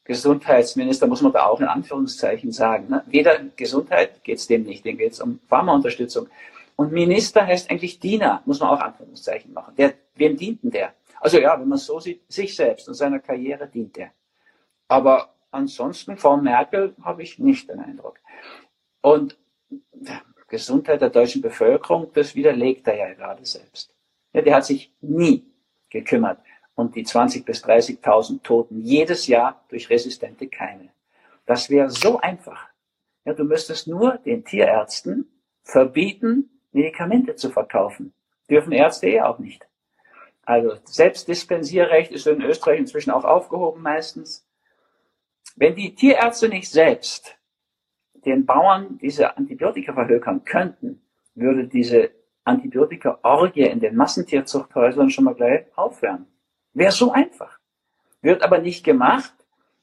Gesundheitsminister 0.04 1.06
muss 1.06 1.22
man 1.22 1.32
da 1.32 1.46
auch 1.46 1.60
in 1.60 1.66
Anführungszeichen 1.66 2.52
sagen. 2.52 2.88
Ne? 2.90 3.02
Weder 3.06 3.38
Gesundheit 3.56 4.22
geht 4.22 4.38
es 4.38 4.46
dem 4.46 4.64
nicht, 4.64 4.84
dem 4.84 4.98
geht 4.98 5.12
es 5.12 5.20
um 5.20 5.40
Pharmaunterstützung. 5.48 6.28
Und 6.76 6.92
Minister 6.92 7.46
heißt 7.46 7.70
eigentlich 7.70 8.00
Diener, 8.00 8.42
muss 8.46 8.60
man 8.60 8.70
auch 8.70 8.80
Anführungszeichen 8.80 9.52
machen. 9.52 9.74
Der, 9.76 9.94
wem 10.14 10.36
dient 10.36 10.62
denn 10.64 10.70
der? 10.70 10.94
Also 11.20 11.38
ja, 11.38 11.58
wenn 11.58 11.68
man 11.68 11.76
es 11.76 11.86
so 11.86 12.00
sieht, 12.00 12.30
sich 12.30 12.54
selbst 12.56 12.88
und 12.88 12.94
seiner 12.94 13.20
Karriere 13.20 13.68
dient 13.68 13.96
er. 13.96 14.10
Aber 14.88 15.34
ansonsten, 15.50 16.16
Frau 16.16 16.36
Merkel, 16.36 16.94
habe 17.02 17.22
ich 17.22 17.38
nicht 17.38 17.70
den 17.70 17.80
Eindruck. 17.80 18.18
Und 19.00 19.38
Gesundheit 20.48 21.00
der 21.00 21.10
deutschen 21.10 21.42
Bevölkerung, 21.42 22.12
das 22.12 22.34
widerlegt 22.34 22.86
er 22.86 22.96
ja 22.96 23.14
gerade 23.14 23.44
selbst. 23.44 23.94
Ja, 24.32 24.42
der 24.42 24.56
hat 24.56 24.66
sich 24.66 24.92
nie 25.00 25.44
gekümmert 25.90 26.38
und 26.74 26.96
die 26.96 27.04
20.000 27.04 27.44
bis 27.44 27.64
30.000 27.64 28.42
Toten 28.42 28.80
jedes 28.80 29.26
Jahr 29.26 29.64
durch 29.68 29.90
resistente 29.90 30.48
Keime. 30.48 30.90
Das 31.46 31.70
wäre 31.70 31.90
so 31.90 32.20
einfach. 32.20 32.68
Ja, 33.24 33.32
du 33.32 33.44
müsstest 33.44 33.86
nur 33.86 34.18
den 34.18 34.44
Tierärzten 34.44 35.30
verbieten, 35.62 36.50
Medikamente 36.74 37.36
zu 37.36 37.50
verkaufen. 37.50 38.12
Dürfen 38.50 38.72
Ärzte 38.72 39.06
eh 39.06 39.22
auch 39.22 39.38
nicht. 39.38 39.66
Also 40.42 40.76
Selbstdispensierrecht 40.84 42.12
ist 42.12 42.26
in 42.26 42.42
Österreich 42.42 42.80
inzwischen 42.80 43.10
auch 43.10 43.24
aufgehoben 43.24 43.80
meistens. 43.80 44.46
Wenn 45.56 45.74
die 45.74 45.94
Tierärzte 45.94 46.48
nicht 46.48 46.70
selbst 46.70 47.38
den 48.26 48.44
Bauern 48.44 48.98
diese 48.98 49.36
Antibiotika 49.36 49.94
verhökern 49.94 50.44
könnten, 50.44 51.00
würde 51.34 51.66
diese 51.66 52.10
Antibiotika-Orgie 52.44 53.62
in 53.62 53.80
den 53.80 53.96
Massentierzuchthäusern 53.96 55.10
schon 55.10 55.24
mal 55.24 55.34
gleich 55.34 55.66
aufhören. 55.76 56.26
Wäre 56.74 56.92
so 56.92 57.12
einfach. 57.12 57.58
Wird 58.20 58.42
aber 58.42 58.58
nicht 58.58 58.84
gemacht, 58.84 59.32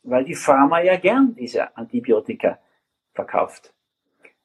weil 0.03 0.25
die 0.25 0.35
Pharma 0.35 0.81
ja 0.81 0.97
gern 0.97 1.35
diese 1.35 1.75
Antibiotika 1.77 2.59
verkauft. 3.13 3.73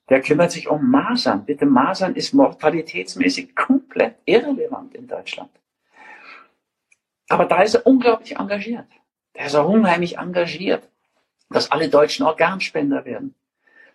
Der 0.09 0.21
kümmert 0.21 0.53
sich 0.53 0.69
um 0.69 0.91
Masern. 0.91 1.45
Bitte, 1.45 1.67
Masern 1.67 2.15
ist 2.15 2.33
mortalitätsmäßig 2.33 3.57
komplett 3.57 4.17
irrelevant 4.25 4.95
in 4.95 5.09
Deutschland. 5.09 5.51
Aber 7.29 7.47
da 7.47 7.63
ist 7.63 7.75
er 7.75 7.87
unglaublich 7.87 8.37
engagiert. 8.37 8.87
Der 9.35 9.47
ist 9.47 9.57
auch 9.57 9.69
unheimlich 9.69 10.19
engagiert, 10.19 10.89
dass 11.51 11.71
alle 11.71 11.89
Deutschen 11.89 12.25
Organspender 12.25 13.05
werden. 13.05 13.35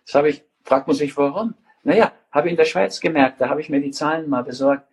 Das 0.04 0.14
habe 0.14 0.28
ich, 0.28 0.44
fragt 0.62 0.86
man 0.86 0.96
sich 0.96 1.16
warum. 1.16 1.54
Naja, 1.82 2.12
habe 2.30 2.48
ich 2.48 2.52
in 2.52 2.56
der 2.56 2.64
Schweiz 2.64 3.00
gemerkt, 3.00 3.40
da 3.40 3.48
habe 3.48 3.60
ich 3.60 3.68
mir 3.68 3.80
die 3.80 3.90
Zahlen 3.90 4.28
mal 4.28 4.44
besorgt. 4.44 4.86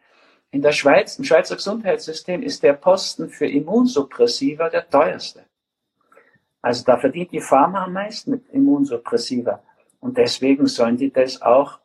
In 0.52 0.62
der 0.62 0.72
Schweiz, 0.72 1.20
im 1.20 1.26
Schweizer 1.26 1.56
Gesundheitssystem 1.56 2.42
ist 2.42 2.64
der 2.64 2.74
Posten 2.74 3.30
für 3.30 3.46
Immunsuppressiva 3.46 4.70
der 4.70 4.90
teuerste. 4.90 5.46
Also 6.62 6.84
da 6.84 6.98
verdient 6.98 7.32
die 7.32 7.42
Pharma 7.42 7.84
am 7.84 7.94
meisten 7.94 8.32
mit 8.32 8.50
Immunsuppressiva. 8.50 9.62
Und 10.00 10.18
deswegen 10.18 10.68
sollen 10.68 10.98
die 10.98 11.12
das 11.12 11.42
auch 11.42 11.80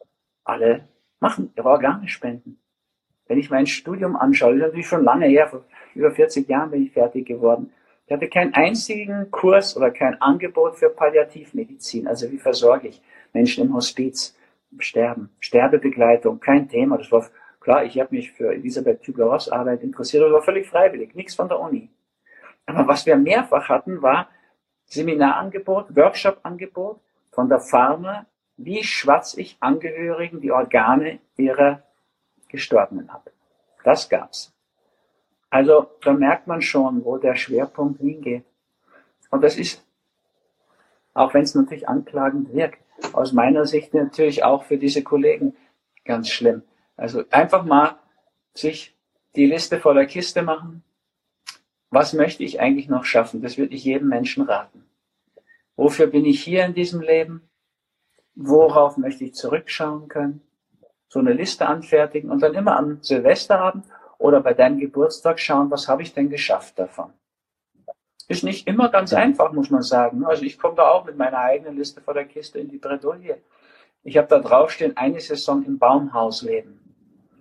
alle 0.44 0.88
machen, 1.20 1.52
ihre 1.56 1.68
Organe 1.68 2.08
spenden. 2.08 2.58
Wenn 3.26 3.38
ich 3.38 3.50
mein 3.50 3.66
Studium 3.66 4.16
anschaue, 4.16 4.52
das 4.52 4.58
ist 4.58 4.62
natürlich 4.66 4.86
schon 4.86 5.04
lange 5.04 5.26
her, 5.26 5.48
vor 5.48 5.64
über 5.94 6.10
40 6.10 6.48
Jahren 6.48 6.70
bin 6.70 6.84
ich 6.84 6.92
fertig 6.92 7.26
geworden. 7.26 7.72
Ich 8.06 8.12
hatte 8.12 8.28
keinen 8.28 8.52
einzigen 8.52 9.30
Kurs 9.30 9.76
oder 9.76 9.90
kein 9.90 10.20
Angebot 10.20 10.76
für 10.76 10.90
Palliativmedizin. 10.90 12.06
Also 12.06 12.30
wie 12.30 12.38
versorge 12.38 12.88
ich 12.88 13.00
Menschen 13.32 13.64
im 13.64 13.74
Hospiz, 13.74 14.36
Sterben, 14.78 15.30
Sterbebegleitung, 15.40 16.40
kein 16.40 16.68
Thema. 16.68 16.98
Das 16.98 17.10
war 17.12 17.26
klar, 17.60 17.84
ich 17.84 17.98
habe 17.98 18.14
mich 18.14 18.32
für 18.32 18.52
Elisabeth 18.52 19.02
Kübler-Ross 19.02 19.48
Arbeit 19.48 19.82
interessiert, 19.82 20.24
das 20.24 20.32
war 20.32 20.42
völlig 20.42 20.66
freiwillig, 20.66 21.14
nichts 21.14 21.34
von 21.34 21.48
der 21.48 21.60
Uni. 21.60 21.88
Aber 22.66 22.86
was 22.88 23.06
wir 23.06 23.16
mehrfach 23.16 23.68
hatten, 23.68 24.02
war 24.02 24.28
Seminarangebot, 24.86 25.94
Workshopangebot 25.96 27.00
von 27.34 27.48
der 27.48 27.60
Pharma, 27.60 28.26
wie 28.56 28.84
schwatz 28.84 29.34
ich 29.36 29.56
Angehörigen 29.60 30.40
die 30.40 30.52
Organe 30.52 31.18
ihrer 31.36 31.82
Gestorbenen 32.48 33.10
ab. 33.10 33.30
Das 33.82 34.08
gab's. 34.08 34.52
Also 35.50 35.90
da 36.02 36.12
merkt 36.12 36.46
man 36.46 36.62
schon, 36.62 37.04
wo 37.04 37.18
der 37.18 37.36
Schwerpunkt 37.36 38.00
hingeht. 38.00 38.44
Und 39.30 39.42
das 39.42 39.56
ist, 39.56 39.84
auch 41.12 41.34
wenn 41.34 41.42
es 41.42 41.54
natürlich 41.54 41.88
anklagend 41.88 42.52
wirkt, 42.52 42.80
aus 43.12 43.32
meiner 43.32 43.66
Sicht 43.66 43.92
natürlich 43.94 44.44
auch 44.44 44.64
für 44.64 44.78
diese 44.78 45.02
Kollegen 45.02 45.56
ganz 46.04 46.28
schlimm. 46.28 46.62
Also 46.96 47.24
einfach 47.30 47.64
mal 47.64 47.96
sich 48.54 48.96
die 49.34 49.46
Liste 49.46 49.80
vor 49.80 49.94
der 49.94 50.06
Kiste 50.06 50.42
machen. 50.42 50.84
Was 51.90 52.12
möchte 52.12 52.44
ich 52.44 52.60
eigentlich 52.60 52.88
noch 52.88 53.04
schaffen? 53.04 53.42
Das 53.42 53.58
würde 53.58 53.74
ich 53.74 53.84
jedem 53.84 54.08
Menschen 54.08 54.44
raten. 54.44 54.84
Wofür 55.76 56.06
bin 56.06 56.24
ich 56.24 56.42
hier 56.42 56.64
in 56.64 56.74
diesem 56.74 57.00
Leben? 57.00 57.48
Worauf 58.34 58.96
möchte 58.96 59.24
ich 59.24 59.34
zurückschauen 59.34 60.08
können? 60.08 60.42
So 61.08 61.20
eine 61.20 61.32
Liste 61.32 61.66
anfertigen 61.66 62.30
und 62.30 62.42
dann 62.42 62.54
immer 62.54 62.76
am 62.76 63.02
Silvesterabend 63.02 63.84
oder 64.18 64.40
bei 64.40 64.54
deinem 64.54 64.78
Geburtstag 64.78 65.38
schauen, 65.38 65.70
was 65.70 65.88
habe 65.88 66.02
ich 66.02 66.14
denn 66.14 66.30
geschafft 66.30 66.78
davon. 66.78 67.12
Ist 68.26 68.42
nicht 68.42 68.66
immer 68.66 68.88
ganz 68.88 69.12
einfach, 69.12 69.52
muss 69.52 69.70
man 69.70 69.82
sagen. 69.82 70.24
Also 70.24 70.44
ich 70.44 70.58
komme 70.58 70.76
da 70.76 70.88
auch 70.90 71.04
mit 71.04 71.16
meiner 71.16 71.38
eigenen 71.38 71.76
Liste 71.76 72.00
vor 72.00 72.14
der 72.14 72.24
Kiste 72.24 72.58
in 72.58 72.68
die 72.68 72.78
Bredouille. 72.78 73.42
Ich 74.02 74.16
habe 74.16 74.28
da 74.28 74.38
draufstehen, 74.38 74.96
eine 74.96 75.20
Saison 75.20 75.62
im 75.64 75.78
Baumhaus 75.78 76.42
leben. 76.42 76.80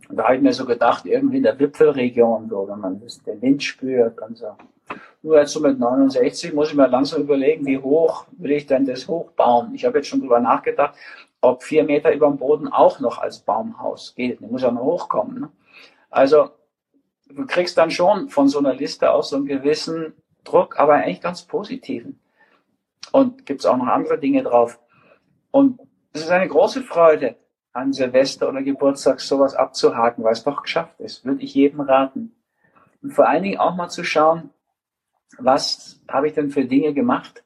Und 0.09 0.17
da 0.17 0.25
habe 0.25 0.35
ich 0.35 0.41
mir 0.41 0.53
so 0.53 0.65
gedacht, 0.65 1.05
irgendwie 1.05 1.37
in 1.37 1.43
der 1.43 1.57
Wipfelregion, 1.57 2.51
wenn 2.51 2.79
man 2.79 2.99
den 2.99 3.41
Wind 3.41 3.63
spürt 3.63 4.19
und 4.21 4.37
so. 4.37 4.55
Nur 5.23 5.39
jetzt 5.39 5.53
so 5.53 5.61
mit 5.61 5.79
69 5.79 6.53
muss 6.53 6.69
ich 6.69 6.75
mir 6.75 6.87
langsam 6.87 7.21
überlegen, 7.21 7.65
wie 7.65 7.77
hoch 7.77 8.25
will 8.33 8.51
ich 8.51 8.67
denn 8.67 8.85
das 8.85 9.07
hochbauen? 9.07 9.73
Ich 9.73 9.85
habe 9.85 9.97
jetzt 9.97 10.09
schon 10.09 10.19
drüber 10.19 10.41
nachgedacht, 10.41 10.95
ob 11.39 11.63
vier 11.63 11.85
Meter 11.85 12.13
über 12.13 12.27
dem 12.27 12.37
Boden 12.37 12.67
auch 12.67 12.99
noch 12.99 13.19
als 13.19 13.39
Baumhaus 13.39 14.15
geht. 14.15 14.41
Ich 14.41 14.51
muss 14.51 14.61
ja 14.61 14.71
noch 14.71 14.83
hochkommen. 14.83 15.39
Ne? 15.39 15.49
Also 16.09 16.49
du 17.29 17.45
kriegst 17.45 17.77
dann 17.77 17.89
schon 17.89 18.29
von 18.29 18.49
so 18.49 18.59
einer 18.59 18.73
Liste 18.73 19.11
auch 19.11 19.23
so 19.23 19.37
einen 19.37 19.45
gewissen 19.45 20.13
Druck, 20.43 20.77
aber 20.77 20.95
eigentlich 20.95 21.21
ganz 21.21 21.43
positiven. 21.43 22.19
Und 23.13 23.45
gibt's 23.45 23.65
auch 23.65 23.77
noch 23.77 23.87
andere 23.87 24.19
Dinge 24.19 24.43
drauf. 24.43 24.77
Und 25.51 25.79
es 26.11 26.21
ist 26.21 26.31
eine 26.31 26.49
große 26.49 26.81
Freude, 26.83 27.37
an 27.73 27.91
Silvester 27.91 28.49
oder 28.49 28.61
Geburtstag 28.61 29.19
sowas 29.19 29.55
abzuhaken, 29.55 30.23
weil 30.23 30.33
es 30.33 30.43
doch 30.43 30.61
geschafft 30.61 30.99
ist. 30.99 31.25
Würde 31.25 31.41
ich 31.41 31.55
jedem 31.55 31.81
raten. 31.81 32.35
Und 33.01 33.11
vor 33.11 33.27
allen 33.27 33.43
Dingen 33.43 33.59
auch 33.59 33.75
mal 33.75 33.89
zu 33.89 34.03
schauen, 34.03 34.51
was 35.37 35.99
habe 36.07 36.27
ich 36.27 36.33
denn 36.33 36.49
für 36.49 36.65
Dinge 36.65 36.93
gemacht, 36.93 37.43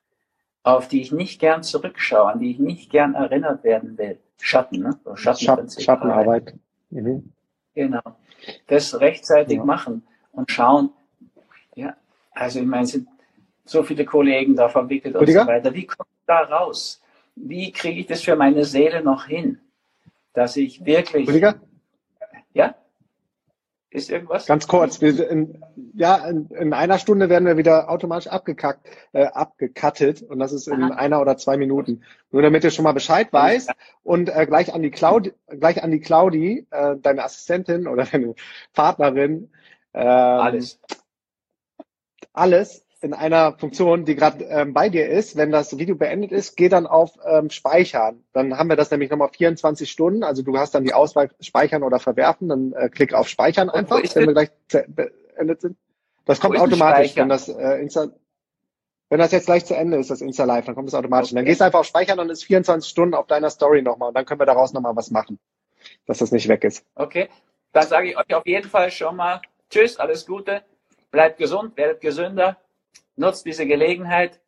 auf 0.63 0.88
die 0.88 1.01
ich 1.01 1.11
nicht 1.11 1.39
gern 1.39 1.63
zurückschaue, 1.63 2.31
an 2.31 2.39
die 2.39 2.51
ich 2.51 2.59
nicht 2.59 2.89
gern 2.89 3.15
erinnert 3.15 3.63
werden 3.63 3.97
will. 3.97 4.19
Schatten, 4.39 4.81
ne? 4.81 4.99
So 5.03 5.15
Schatten, 5.15 5.69
Schattenarbeit. 5.69 6.53
Mhm. 6.89 7.31
Genau 7.73 8.17
das 8.67 8.99
rechtzeitig 8.99 9.57
ja. 9.57 9.63
machen 9.63 10.03
und 10.31 10.51
schauen, 10.51 10.91
ja, 11.75 11.95
also 12.31 12.59
ich 12.59 12.65
meine, 12.65 12.85
sind 12.85 13.07
so 13.65 13.83
viele 13.83 14.05
Kollegen 14.05 14.55
da 14.55 14.69
verwickelt 14.69 15.15
und 15.15 15.27
so 15.27 15.47
weiter. 15.47 15.73
Wie 15.73 15.85
komme 15.85 16.09
ich 16.11 16.25
da 16.25 16.41
raus? 16.41 17.01
Wie 17.35 17.71
kriege 17.71 17.99
ich 17.99 18.07
das 18.07 18.23
für 18.23 18.35
meine 18.35 18.63
Seele 18.63 19.03
noch 19.03 19.25
hin? 19.25 19.59
Dass 20.33 20.55
ich 20.55 20.85
wirklich. 20.85 21.27
Rüdiger? 21.27 21.55
Ja? 22.53 22.75
Ist 23.89 24.11
irgendwas? 24.11 24.45
Ganz 24.45 24.67
kurz. 24.67 24.99
Wir, 24.99 25.29
in, 25.29 25.63
ja, 25.93 26.17
in, 26.27 26.47
in, 26.49 26.73
einer 26.73 26.99
Stunde 26.99 27.29
werden 27.29 27.45
wir 27.45 27.55
wieder 27.55 27.89
automatisch 27.89 28.27
abgekackt, 28.27 28.85
äh, 29.13 29.25
abgekattet 29.25 30.21
und 30.23 30.39
das 30.39 30.51
ist 30.51 30.67
in 30.67 30.83
Aha. 30.83 30.95
einer 30.95 31.21
oder 31.21 31.38
zwei 31.38 31.55
Minuten. 31.55 32.03
Nur 32.31 32.41
damit 32.41 32.65
du 32.65 32.71
schon 32.71 32.83
mal 32.83 32.91
Bescheid 32.91 33.31
weißt 33.31 33.71
und 34.03 34.27
äh, 34.27 34.45
gleich 34.45 34.73
an 34.73 34.81
die 34.81 34.91
Claudi, 34.91 35.33
gleich 35.47 35.81
an 35.83 35.91
die 35.91 36.01
Claudi, 36.01 36.67
äh, 36.69 36.97
deine 36.97 37.23
Assistentin 37.23 37.88
oder 37.88 38.03
deine 38.03 38.35
Partnerin. 38.73 39.51
Ähm, 39.93 40.07
alles. 40.07 40.79
Alles 42.33 42.86
in 43.02 43.14
einer 43.14 43.54
Funktion, 43.58 44.06
die 44.06 44.16
gerade 44.16 44.43
ähm, 44.45 44.74
bei 44.74 44.89
dir 44.89 45.08
ist. 45.08 45.36
Wenn 45.36 45.52
das 45.52 45.78
Video 45.78 45.95
beendet 45.95 46.32
ist, 46.32 46.58
geh 46.58 46.68
dann 46.68 46.88
auf 46.88 47.12
ähm, 47.26 47.50
Speichern. 47.50 48.24
Dann 48.34 48.58
haben 48.58 48.70
wir 48.70 48.76
das 48.76 48.89
nämlich 48.89 49.10
nochmal 49.10 49.30
24 49.30 49.89
Stunden. 49.89 50.24
Also 50.24 50.41
du 50.41 50.58
hast 50.58 50.74
dann 50.74 50.84
die 50.84 50.93
Auswahl 50.93 51.30
Speichern 51.39 51.84
oder 51.84 52.00
Verwerfen. 52.00 52.50
Dann 52.50 52.74
äh, 52.74 52.89
klick 52.89 53.14
auf 53.14 53.28
Speichern 53.28 53.70
einfach, 53.70 54.02
wenn 54.16 54.28
wir 54.28 54.34
gleich 54.34 54.52
beendet 54.68 55.62
sind. 55.62 55.78
Das 56.26 56.39
kommt 56.39 56.60
automatisch, 56.60 57.16
wenn 57.16 57.30
das 57.30 57.48
äh, 57.48 57.82
Insta 57.82 58.08
wenn 59.10 59.20
das 59.20 59.32
jetzt 59.32 59.45
gleich 59.45 59.66
zu 59.66 59.74
Ende 59.74 59.98
ist, 59.98 60.10
das 60.10 60.20
Insta 60.20 60.43
Live, 60.43 60.66
dann 60.66 60.76
kommt 60.76 60.89
es 60.89 60.93
automatisch. 60.93 61.30
Okay. 61.30 61.36
Dann 61.36 61.45
gehst 61.45 61.62
du 61.62 61.66
einfach 61.66 61.80
auf 61.80 61.86
Speichern 61.86 62.20
und 62.20 62.30
ist 62.30 62.43
24 62.43 62.89
Stunden 62.89 63.14
auf 63.14 63.28
deiner 63.28 63.50
Story 63.50 63.82
nochmal. 63.82 64.10
Und 64.10 64.16
dann 64.16 64.26
können 64.26 64.41
wir 64.41 64.45
daraus 64.45 64.74
nochmal 64.74 64.98
was 64.98 65.12
machen, 65.12 65.39
dass 66.08 66.18
das 66.18 66.34
nicht 66.34 66.50
weg 66.50 66.66
ist. 66.66 66.86
Okay, 66.95 67.30
dann 67.72 67.88
sage 67.88 68.10
ich 68.10 68.18
euch 68.18 68.36
auf 68.36 68.45
jeden 68.45 68.70
Fall 68.70 68.91
schon 68.91 69.16
mal 69.16 69.41
Tschüss, 69.70 69.98
alles 69.98 70.26
Gute, 70.26 70.62
bleibt 71.10 71.38
gesund, 71.38 71.78
werdet 71.78 72.02
gesünder 72.02 72.58
nutzt 73.18 73.45
diese 73.45 73.65
Gelegenheit, 73.65 74.39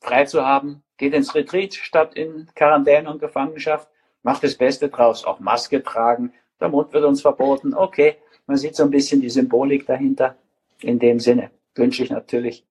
frei 0.00 0.24
zu 0.24 0.44
haben, 0.44 0.82
geht 0.96 1.14
ins 1.14 1.34
Retreat 1.34 1.74
statt 1.74 2.14
in 2.14 2.48
Quarantäne 2.54 3.10
und 3.10 3.20
Gefangenschaft, 3.20 3.88
macht 4.22 4.42
das 4.42 4.56
Beste 4.56 4.88
draus, 4.88 5.24
auch 5.24 5.38
Maske 5.38 5.82
tragen, 5.82 6.32
der 6.60 6.68
Mund 6.68 6.92
wird 6.92 7.04
uns 7.04 7.20
verboten, 7.20 7.74
okay, 7.74 8.16
man 8.46 8.56
sieht 8.56 8.76
so 8.76 8.84
ein 8.84 8.90
bisschen 8.90 9.20
die 9.20 9.30
Symbolik 9.30 9.86
dahinter. 9.86 10.36
In 10.80 10.98
dem 10.98 11.20
Sinne 11.20 11.50
wünsche 11.74 12.02
ich 12.02 12.10
natürlich 12.10 12.64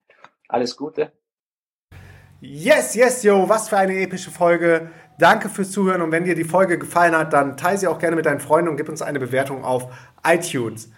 alles 0.47 0.77
Gute. 0.77 1.11
Yes, 2.39 2.95
yes, 2.95 3.23
yo, 3.23 3.47
was 3.49 3.69
für 3.69 3.77
eine 3.77 3.97
epische 3.99 4.31
Folge. 4.31 4.89
Danke 5.17 5.49
fürs 5.49 5.71
Zuhören 5.71 6.01
und 6.01 6.11
wenn 6.11 6.25
dir 6.25 6.35
die 6.35 6.43
Folge 6.43 6.77
gefallen 6.77 7.15
hat, 7.15 7.33
dann 7.33 7.57
teile 7.57 7.77
sie 7.77 7.87
auch 7.87 7.99
gerne 7.99 8.15
mit 8.15 8.25
deinen 8.25 8.39
Freunden 8.39 8.69
und 8.69 8.77
gib 8.77 8.89
uns 8.89 9.01
eine 9.01 9.19
Bewertung 9.19 9.63
auf 9.63 9.87
iTunes. 10.23 10.91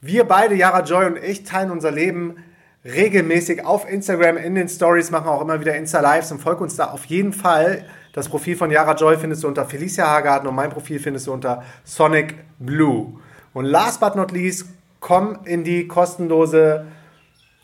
Wir 0.00 0.24
beide, 0.24 0.54
Yara 0.54 0.82
Joy 0.82 1.06
und 1.06 1.16
ich, 1.16 1.44
teilen 1.44 1.70
unser 1.70 1.90
Leben 1.90 2.36
regelmäßig 2.84 3.64
auf 3.64 3.88
Instagram 3.90 4.36
in 4.36 4.54
den 4.54 4.68
Stories, 4.68 5.10
machen 5.10 5.28
auch 5.28 5.40
immer 5.40 5.60
wieder 5.60 5.74
Insta-Lives 5.76 6.32
und 6.32 6.40
folg 6.40 6.60
uns 6.60 6.76
da 6.76 6.90
auf 6.90 7.04
jeden 7.06 7.32
Fall. 7.32 7.84
Das 8.12 8.28
Profil 8.28 8.56
von 8.56 8.70
Yara 8.70 8.94
Joy 8.94 9.16
findest 9.16 9.44
du 9.44 9.48
unter 9.48 9.64
Felicia 9.64 10.06
Hagarten 10.06 10.48
und 10.48 10.54
mein 10.54 10.70
Profil 10.70 10.98
findest 10.98 11.26
du 11.26 11.32
unter 11.32 11.62
Sonic 11.84 12.36
Blue. 12.58 13.20
Und 13.52 13.64
last 13.64 14.00
but 14.00 14.16
not 14.16 14.32
least, 14.32 14.66
komm 15.00 15.38
in 15.44 15.64
die 15.64 15.86
kostenlose 15.86 16.86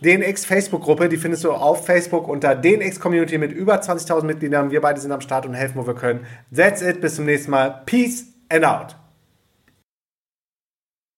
DNX 0.05 0.45
Facebook-Gruppe. 0.45 1.09
Die 1.09 1.17
findest 1.17 1.45
du 1.45 1.53
auf 1.53 1.87
Facebook 1.87 2.29
unter 2.29 2.55
DNX 2.55 3.01
Community 3.01 3.39
mit 3.39 3.53
über 3.53 3.81
20.000 3.81 4.25
Mitgliedern. 4.25 4.71
Wir 4.71 4.81
beide 4.81 5.01
sind 5.01 5.13
am 5.13 5.21
Start 5.21 5.47
und 5.47 5.55
helfen, 5.55 5.77
wo 5.77 5.87
wir 5.87 5.95
können. 5.95 6.27
That's 6.55 6.83
it. 6.83 7.01
Bis 7.01 7.17
zum 7.17 7.25
nächsten 7.25 7.51
Mal. 7.51 7.83
Peace 7.87 8.27
and 8.49 8.65
out. 8.65 8.97